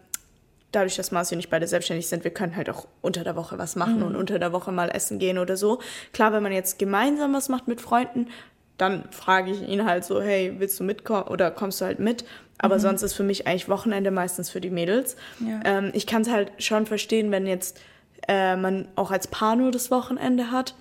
dadurch, 0.74 0.96
dass 0.96 1.10
Marci 1.12 1.34
und 1.34 1.40
ich 1.40 1.50
beide 1.50 1.66
selbstständig 1.66 2.08
sind, 2.08 2.24
wir 2.24 2.32
können 2.32 2.56
halt 2.56 2.70
auch 2.70 2.86
unter 3.02 3.24
der 3.24 3.36
Woche 3.36 3.58
was 3.58 3.76
machen 3.76 4.02
und 4.02 4.16
unter 4.16 4.38
der 4.38 4.52
Woche 4.52 4.72
mal 4.72 4.90
essen 4.90 5.18
gehen 5.18 5.38
oder 5.38 5.56
so. 5.56 5.80
Klar, 6.12 6.32
wenn 6.32 6.42
man 6.42 6.52
jetzt 6.52 6.78
gemeinsam 6.78 7.32
was 7.34 7.48
macht 7.48 7.68
mit 7.68 7.80
Freunden, 7.80 8.28
dann 8.76 9.04
frage 9.10 9.52
ich 9.52 9.68
ihn 9.68 9.84
halt 9.84 10.04
so, 10.04 10.20
hey, 10.20 10.54
willst 10.58 10.80
du 10.80 10.84
mitkommen 10.84 11.28
oder 11.28 11.50
kommst 11.50 11.80
du 11.80 11.84
halt 11.84 12.00
mit? 12.00 12.24
Aber 12.58 12.78
sonst 12.78 13.02
ist 13.02 13.14
für 13.14 13.24
mich 13.24 13.46
eigentlich 13.46 13.68
Wochenende 13.68 14.10
meistens 14.10 14.48
für 14.48 14.60
die 14.60 14.70
Mädels. 14.70 15.16
Ja. 15.40 15.60
Ähm, 15.64 15.90
ich 15.92 16.06
kann 16.06 16.22
es 16.22 16.30
halt 16.30 16.52
schon 16.58 16.86
verstehen, 16.86 17.30
wenn 17.30 17.46
jetzt 17.46 17.80
äh, 18.28 18.56
man 18.56 18.88
auch 18.96 19.10
als 19.10 19.26
Paar 19.26 19.56
nur 19.56 19.70
das 19.70 19.90
Wochenende 19.90 20.50
hat. 20.50 20.74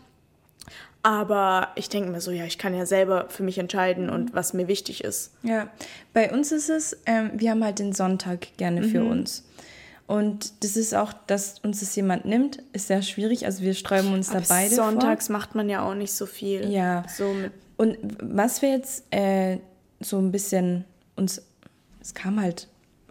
Aber 1.02 1.70
ich 1.76 1.90
denke 1.90 2.10
mir 2.10 2.22
so, 2.22 2.32
ja, 2.32 2.46
ich 2.46 2.58
kann 2.58 2.74
ja 2.74 2.86
selber 2.86 3.26
für 3.28 3.44
mich 3.44 3.58
entscheiden 3.58 4.10
und 4.10 4.34
was 4.34 4.54
mir 4.54 4.70
wichtig 4.70 5.04
ist. 5.04 5.34
Ja, 5.44 5.68
bei 6.14 6.32
uns 6.32 6.54
ist 6.54 6.70
es, 6.70 6.98
ähm, 7.06 7.32
wir 7.34 7.52
haben 7.52 7.64
halt 7.64 7.80
den 7.80 7.92
Sonntag 7.92 8.48
gerne 8.56 8.84
für 8.84 9.04
uns. 9.04 9.44
Und 10.06 10.64
das 10.64 10.76
ist 10.76 10.94
auch, 10.94 11.14
dass 11.28 11.60
uns 11.60 11.80
das 11.80 11.96
jemand 11.96 12.26
nimmt, 12.26 12.58
ist 12.74 12.88
sehr 12.88 13.02
schwierig. 13.02 13.46
Also 13.46 13.64
wir 13.64 13.74
sträuben 13.74 14.14
uns 14.14 14.30
da 14.30 14.38
Aber 14.38 14.46
beide 14.50 14.76
Sonntags 14.76 15.30
macht 15.30 15.56
man 15.56 15.70
ja 15.70 15.82
auch 15.82 15.96
nicht 15.96 16.14
so 16.14 16.26
viel. 16.26 16.70
Ja. 16.70 17.04
So 17.08 17.26
mit, 17.34 17.52
vor. 17.54 17.86
Und 17.86 17.98
was 18.22 18.62
wir 18.62 18.70
jetzt 18.70 19.06
äh, 19.12 19.58
so 20.00 20.20
ein 20.20 20.32
bisschen 20.32 20.84
uns, 21.16 21.42
es 22.02 22.14
kam 22.14 22.40
halt 22.42 22.68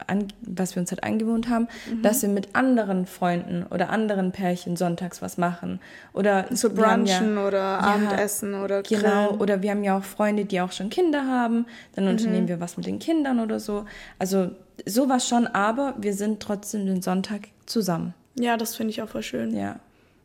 an, 0.09 0.29
was 0.43 0.75
wir 0.75 0.81
uns 0.81 0.91
halt 0.91 1.05
angewohnt 1.05 1.49
haben, 1.49 1.69
Mhm. 1.91 2.03
dass 2.03 2.23
wir 2.23 2.29
mit 2.29 2.55
anderen 2.57 3.07
Freunden 3.07 3.65
oder 3.71 3.91
anderen 3.91 4.33
Pärchen 4.33 4.77
sonntags 4.77 5.23
was 5.23 5.39
machen. 5.39 5.79
Oder 6.13 6.47
so 6.51 6.71
brunchen 6.71 7.07
ja, 7.37 7.47
oder 7.47 7.59
Ja, 7.59 7.79
Abendessen 7.79 8.55
oder 8.55 8.83
Genau, 8.83 9.29
Grillen. 9.29 9.41
oder 9.41 9.63
wir 9.63 9.71
haben 9.71 9.85
ja 9.85 9.97
auch 9.97 10.03
Freunde, 10.05 10.45
die 10.45 10.61
auch 10.61 10.73
schon 10.73 10.91
Kinder 10.91 11.25
haben. 11.27 11.67
Dann 11.95 12.05
Mhm. 12.05 12.11
unternehmen 12.11 12.49
wir 12.49 12.61
was 12.61 12.77
mit 12.77 12.87
den 12.87 12.99
Kindern 12.99 13.39
oder 13.41 13.61
so. 13.61 13.85
Also 14.19 14.51
sowas 14.87 15.29
schon, 15.29 15.47
aber 15.47 15.95
wir 15.99 16.15
sind 16.15 16.41
trotzdem 16.41 16.87
den 16.87 17.03
Sonntag 17.03 17.49
zusammen. 17.67 18.15
Ja, 18.39 18.57
das 18.57 18.75
finde 18.77 18.91
ich 18.91 19.03
auch 19.03 19.09
voll 19.09 19.23
schön. 19.23 19.55
Ja. 19.57 19.79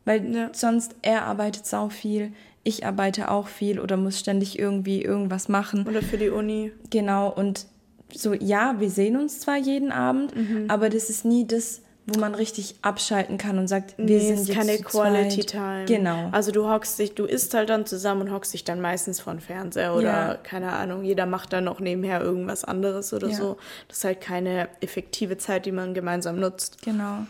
Weil 0.06 0.34
Ja. 0.34 0.50
sonst 0.54 0.96
er 1.02 1.26
arbeitet 1.26 1.66
sau 1.66 1.90
viel, 1.90 2.32
ich 2.64 2.86
arbeite 2.86 3.30
auch 3.32 3.48
viel 3.48 3.80
oder 3.80 3.98
muss 3.98 4.20
ständig 4.20 4.58
irgendwie 4.60 5.02
irgendwas 5.02 5.48
machen. 5.50 5.86
Oder 5.88 6.02
für 6.02 6.18
die 6.18 6.30
Uni. 6.30 6.72
Genau, 6.90 7.30
und 7.32 7.66
so, 8.14 8.34
ja, 8.34 8.76
wir 8.80 8.90
sehen 8.90 9.18
uns 9.18 9.40
zwar 9.42 9.58
jeden 9.58 9.92
Abend, 9.92 10.36
Mhm. 10.36 10.66
aber 10.70 10.90
das 10.90 11.10
ist 11.10 11.26
nie 11.26 11.46
das, 11.46 11.82
wo 12.10 12.20
man 12.20 12.34
richtig 12.36 12.76
abschalten 12.82 13.38
kann 13.38 13.58
und 13.60 13.68
sagt, 13.68 13.98
wir 13.98 14.06
Nee, 14.06 14.20
sind 14.20 14.40
ist 14.40 14.48
jetzt 14.48 14.58
keine 14.58 14.78
Quality 14.78 15.46
zweit. 15.46 15.48
Time. 15.48 15.86
Genau. 15.86 16.30
Also 16.32 16.52
du 16.54 16.70
hockst 16.70 16.98
dich, 17.00 17.14
du 17.16 17.26
isst 17.26 17.54
halt 17.54 17.70
dann 17.70 17.86
zusammen 17.86 18.22
und 18.22 18.32
hockst 18.32 18.54
dich 18.54 18.64
dann 18.64 18.80
meistens 18.80 19.20
vor 19.20 19.34
den 19.34 19.42
Fernseher 19.42 19.94
oder 19.94 20.04
Ja. 20.04 20.34
keine 20.36 20.72
Ahnung, 20.72 21.04
jeder 21.04 21.26
macht 21.26 21.52
dann 21.52 21.66
noch 21.66 21.82
nebenher 21.82 22.22
irgendwas 22.22 22.64
anderes 22.64 23.12
oder 23.14 23.28
Ja. 23.28 23.36
so. 23.36 23.58
Das 23.90 23.98
ist 23.98 24.04
halt 24.06 24.22
keine 24.22 24.70
effektive 24.80 25.38
Zeit, 25.38 25.66
die 25.66 25.74
man 25.74 25.94
gemeinsam 25.94 26.40
nutzt. 26.40 26.82
Genau. 26.84 27.26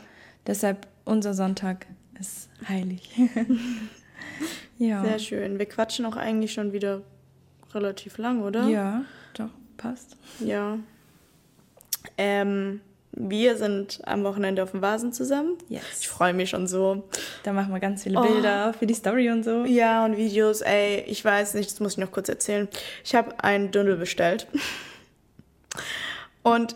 Deshalb 0.46 0.86
unser 1.06 1.34
Sonntag 1.34 1.88
ist 2.20 2.48
heilig. 2.70 3.10
ja. 4.78 5.04
Sehr 5.04 5.20
schön. 5.20 5.58
Wir 5.60 5.66
quatschen 5.66 6.06
auch 6.06 6.16
eigentlich 6.18 6.54
schon 6.54 6.72
wieder 6.72 7.02
relativ 7.74 8.18
lang, 8.20 8.44
oder? 8.44 8.68
Ja, 8.68 9.02
doch, 9.34 9.50
passt. 9.78 10.16
Ja. 10.40 10.78
Ähm, 12.18 12.80
wir 13.20 13.58
sind 13.58 14.00
am 14.06 14.24
Wochenende 14.24 14.62
auf 14.64 14.72
dem 14.72 14.82
Vasen 14.82 15.12
zusammen. 15.12 15.58
Yes. 15.70 15.82
Ich 16.02 16.08
freue 16.08 16.34
mich 16.34 16.50
schon 16.52 16.68
so. 16.68 17.04
Da 17.44 17.52
machen 17.52 17.74
wir 17.74 17.80
ganz 17.80 18.04
viele 18.04 18.20
Oh. 18.20 18.24
Bilder 18.24 18.74
für 18.78 18.86
die 18.86 18.94
Story 18.94 19.30
und 19.32 19.44
so. 19.44 19.66
Ja, 19.66 20.06
und 20.06 20.18
Videos, 20.18 20.62
ey, 20.62 21.04
ich 21.08 21.24
weiß 21.26 21.56
nicht, 21.56 21.72
das 21.72 21.80
muss 21.80 21.94
ich 21.94 21.98
noch 21.98 22.12
kurz 22.12 22.30
erzählen. 22.30 22.68
Ich 23.04 23.16
habe 23.16 23.44
einen 23.44 23.72
Dündel 23.72 23.98
bestellt. 23.98 24.48
Und 26.44 26.76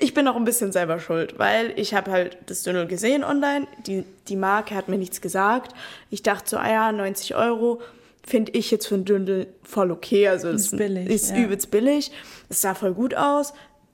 ich 0.00 0.14
bin 0.14 0.26
auch 0.28 0.36
ein 0.36 0.44
bisschen 0.44 0.72
selber 0.72 0.98
schuld, 0.98 1.38
weil 1.38 1.72
ich 1.76 1.94
habe 1.94 2.10
halt 2.10 2.38
das 2.46 2.62
Dündel 2.62 2.86
gesehen 2.86 3.24
online. 3.24 3.66
Die, 3.86 4.04
die 4.28 4.36
Marke 4.36 4.74
hat 4.74 4.88
mir 4.88 4.98
nichts 4.98 5.20
gesagt. 5.20 5.74
Ich 6.10 6.22
dachte 6.22 6.48
so, 6.50 6.56
ah 6.56 6.70
ja, 6.70 6.92
90 6.92 7.34
Euro 7.34 7.80
finde 8.26 8.52
ich 8.52 8.70
jetzt 8.70 8.86
für 8.86 8.94
ein 8.94 9.04
Dündel 9.04 9.48
voll 9.62 9.90
okay. 9.90 10.28
Also 10.28 10.48
es 10.48 10.66
Ist 10.72 10.76
billig, 10.78 11.08
ist 11.08 11.30
ja. 11.30 11.38
übelst 11.38 11.70
billig. 11.70 12.12
Es 12.48 12.60
sah 12.60 12.74
voll 12.74 12.94
gut 12.94 13.14
aus. 13.14 13.52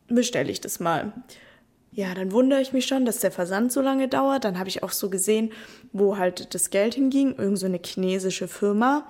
Bestelle 0.09 0.51
ich 0.51 0.61
das 0.61 0.81
mal. 0.81 1.13
Ja, 1.93 2.15
dann 2.15 2.33
wundere 2.33 2.61
ich 2.61 2.73
mich 2.73 2.87
schon, 2.87 3.05
dass 3.05 3.19
der 3.19 3.31
Versand 3.33 3.73
so 3.73 3.81
lange 3.81 4.09
dauert. 4.09 4.45
Dann 4.45 4.59
habe 4.59 4.69
ich 4.69 4.83
auch 4.83 4.93
so 4.93 5.11
gesehen, 5.11 5.53
wo 5.93 6.17
halt 6.17 6.55
das 6.55 6.71
Geld 6.71 6.95
hinging. 6.95 7.35
Irgend 7.37 7.59
so 7.59 7.67
eine 7.67 7.81
chinesische 7.85 8.49
Firma. 8.49 9.07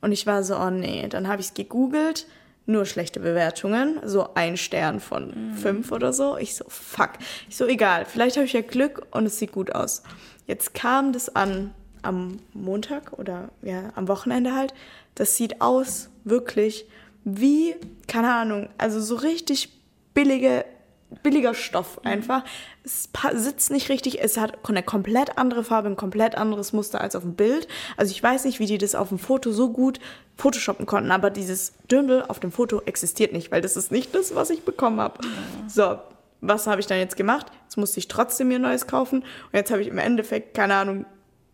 Und 0.00 0.12
ich 0.12 0.26
war 0.26 0.42
so, 0.42 0.56
oh 0.56 0.70
nee. 0.70 1.08
Dann 1.08 1.28
habe 1.28 1.40
ich 1.40 1.48
es 1.48 1.54
gegoogelt. 1.54 2.26
Nur 2.66 2.84
schlechte 2.84 3.18
Bewertungen. 3.20 3.98
So 4.04 4.34
ein 4.34 4.56
Stern 4.56 5.00
von 5.00 5.54
fünf 5.54 5.90
oder 5.90 6.12
so. 6.12 6.36
Ich 6.36 6.54
so, 6.54 6.64
fuck. 6.68 7.12
Ich 7.48 7.56
so, 7.56 7.66
egal. 7.66 8.04
Vielleicht 8.04 8.36
habe 8.36 8.46
ich 8.46 8.52
ja 8.52 8.60
Glück 8.60 9.06
und 9.10 9.26
es 9.26 9.38
sieht 9.38 9.52
gut 9.52 9.74
aus. 9.74 10.02
Jetzt 10.46 10.74
kam 10.74 11.12
das 11.12 11.34
an 11.34 11.74
am 12.02 12.38
Montag 12.52 13.18
oder 13.18 13.50
ja, 13.62 13.92
am 13.94 14.08
Wochenende 14.08 14.54
halt. 14.54 14.74
Das 15.14 15.36
sieht 15.36 15.60
aus, 15.60 16.10
wirklich, 16.24 16.86
wie, 17.24 17.74
keine 18.06 18.32
Ahnung, 18.32 18.68
also 18.78 19.00
so 19.00 19.16
richtig 19.16 19.77
billige, 20.14 20.64
billiger 21.22 21.54
Stoff 21.54 22.00
einfach. 22.04 22.44
Es 22.84 23.08
sitzt 23.34 23.70
nicht 23.70 23.88
richtig, 23.88 24.20
es 24.22 24.36
hat 24.36 24.58
eine 24.68 24.82
komplett 24.82 25.38
andere 25.38 25.64
Farbe, 25.64 25.88
ein 25.88 25.96
komplett 25.96 26.34
anderes 26.36 26.72
Muster 26.72 27.00
als 27.00 27.16
auf 27.16 27.22
dem 27.22 27.34
Bild. 27.34 27.66
Also 27.96 28.10
ich 28.12 28.22
weiß 28.22 28.44
nicht, 28.44 28.58
wie 28.60 28.66
die 28.66 28.78
das 28.78 28.94
auf 28.94 29.08
dem 29.08 29.18
Foto 29.18 29.50
so 29.52 29.70
gut 29.70 30.00
photoshoppen 30.36 30.86
konnten, 30.86 31.10
aber 31.10 31.30
dieses 31.30 31.72
Dündel 31.90 32.24
auf 32.28 32.40
dem 32.40 32.52
Foto 32.52 32.82
existiert 32.84 33.32
nicht, 33.32 33.50
weil 33.50 33.60
das 33.60 33.76
ist 33.76 33.90
nicht 33.90 34.14
das, 34.14 34.34
was 34.34 34.50
ich 34.50 34.62
bekommen 34.62 35.00
habe. 35.00 35.20
So, 35.66 35.98
was 36.40 36.66
habe 36.66 36.80
ich 36.80 36.86
dann 36.86 36.98
jetzt 36.98 37.16
gemacht? 37.16 37.46
Jetzt 37.64 37.76
musste 37.76 37.98
ich 37.98 38.08
trotzdem 38.08 38.48
mir 38.48 38.58
Neues 38.58 38.86
kaufen 38.86 39.20
und 39.22 39.54
jetzt 39.54 39.70
habe 39.70 39.82
ich 39.82 39.88
im 39.88 39.98
Endeffekt, 39.98 40.54
keine 40.54 40.74
Ahnung, 40.74 41.06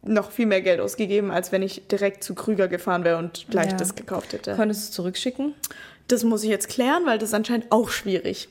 noch 0.06 0.30
viel 0.30 0.44
mehr 0.44 0.60
Geld 0.60 0.80
ausgegeben, 0.80 1.30
als 1.30 1.50
wenn 1.50 1.62
ich 1.62 1.88
direkt 1.88 2.22
zu 2.22 2.34
Krüger 2.34 2.68
gefahren 2.68 3.04
wäre 3.04 3.16
und 3.16 3.46
gleich 3.48 3.70
Ja. 3.70 3.76
das 3.78 3.94
gekauft 3.94 4.34
hätte. 4.34 4.54
Konntest 4.54 4.82
du 4.82 4.84
es 4.88 4.90
zurückschicken? 4.90 5.54
Das 6.08 6.24
muss 6.24 6.42
ich 6.42 6.50
jetzt 6.50 6.68
klären, 6.68 7.06
weil 7.06 7.18
das 7.18 7.30
ist 7.30 7.34
anscheinend 7.34 7.70
auch 7.72 7.88
schwierig. 7.88 8.48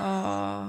Oh. 0.00 0.64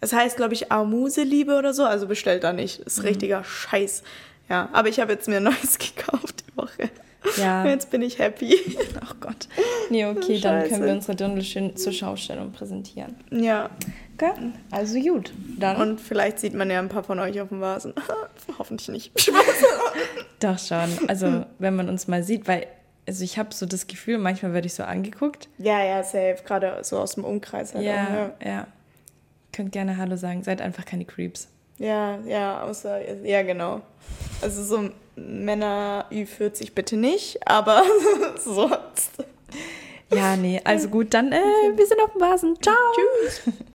Das 0.00 0.12
heißt, 0.12 0.36
glaube 0.36 0.54
ich, 0.54 0.72
Armuseliebe 0.72 1.56
oder 1.56 1.74
so, 1.74 1.84
also 1.84 2.06
bestellt 2.06 2.42
da 2.44 2.52
nicht. 2.52 2.80
Mhm. 2.80 2.86
Ist 2.86 3.02
richtiger 3.02 3.44
Scheiß. 3.44 4.02
Ja, 4.48 4.68
aber 4.72 4.88
ich 4.88 4.98
habe 4.98 5.12
jetzt 5.12 5.28
mir 5.28 5.36
ein 5.36 5.44
neues 5.44 5.78
gekauft 5.78 6.44
die 6.46 6.56
Woche. 6.56 6.90
Ja. 7.36 7.66
Jetzt 7.66 7.90
bin 7.90 8.00
ich 8.00 8.18
happy. 8.18 8.58
Ach 9.00 9.14
Gott. 9.20 9.46
Nee, 9.90 10.06
okay, 10.06 10.40
dann 10.40 10.60
können 10.60 10.70
Scheiße. 10.70 10.84
wir 10.84 10.92
unsere 10.92 11.16
Dirndl 11.16 11.42
schön 11.42 11.76
zur 11.76 11.92
Schaustellung 11.92 12.50
präsentieren. 12.52 13.14
Ja, 13.30 13.68
Okay, 14.22 14.32
also 14.70 15.00
gut. 15.00 15.32
Dann 15.58 15.76
und 15.76 16.00
vielleicht 16.00 16.40
sieht 16.40 16.52
man 16.52 16.70
ja 16.70 16.78
ein 16.78 16.90
paar 16.90 17.02
von 17.02 17.18
euch 17.20 17.40
auf 17.40 17.48
dem 17.48 17.60
Vasen. 17.62 17.94
Hoffentlich 18.58 18.88
nicht. 18.90 19.32
doch 20.40 20.58
schon. 20.58 21.08
Also, 21.08 21.46
wenn 21.58 21.74
man 21.74 21.88
uns 21.88 22.06
mal 22.06 22.22
sieht, 22.22 22.46
weil 22.46 22.66
also 23.10 23.24
ich 23.24 23.38
habe 23.38 23.52
so 23.52 23.66
das 23.66 23.88
Gefühl, 23.88 24.18
manchmal 24.18 24.52
werde 24.54 24.68
ich 24.68 24.74
so 24.74 24.84
angeguckt. 24.84 25.48
ja, 25.58 25.82
ja, 25.84 26.00
safe. 26.04 26.36
Gerade 26.46 26.78
so 26.84 26.96
aus 26.96 27.16
dem 27.16 27.24
Umkreis 27.24 27.74
halt 27.74 27.82
auch. 27.82 27.88
Ja, 27.88 28.30
Ja, 28.40 28.48
ja. 28.48 28.66
Könnt 29.52 29.72
gerne 29.72 29.96
Hallo 29.96 30.14
sagen. 30.14 30.44
Seid 30.44 30.62
einfach 30.62 30.84
keine 30.84 31.04
Creeps. 31.04 31.48
ja, 31.78 32.18
ja, 32.20 32.62
außer, 32.62 33.24
ja, 33.26 33.42
genau. 33.42 33.80
Also 34.42 34.62
so 34.62 34.90
Männer 35.16 36.06
Ü40 36.12 36.72
bitte 36.72 36.96
nicht, 36.96 37.44
aber 37.48 37.82
sonst. 38.38 39.24
Ja, 40.14 40.36
nee. 40.36 40.60
Also 40.62 40.88
gut, 40.88 41.12
dann 41.12 41.32
äh, 41.32 41.40
wir 41.74 41.86
sind 41.86 42.00
auf 42.00 42.12
dem 42.12 42.20
Vasen. 42.20 42.56
Ciao. 42.62 42.76
Tschüss. 43.24 43.42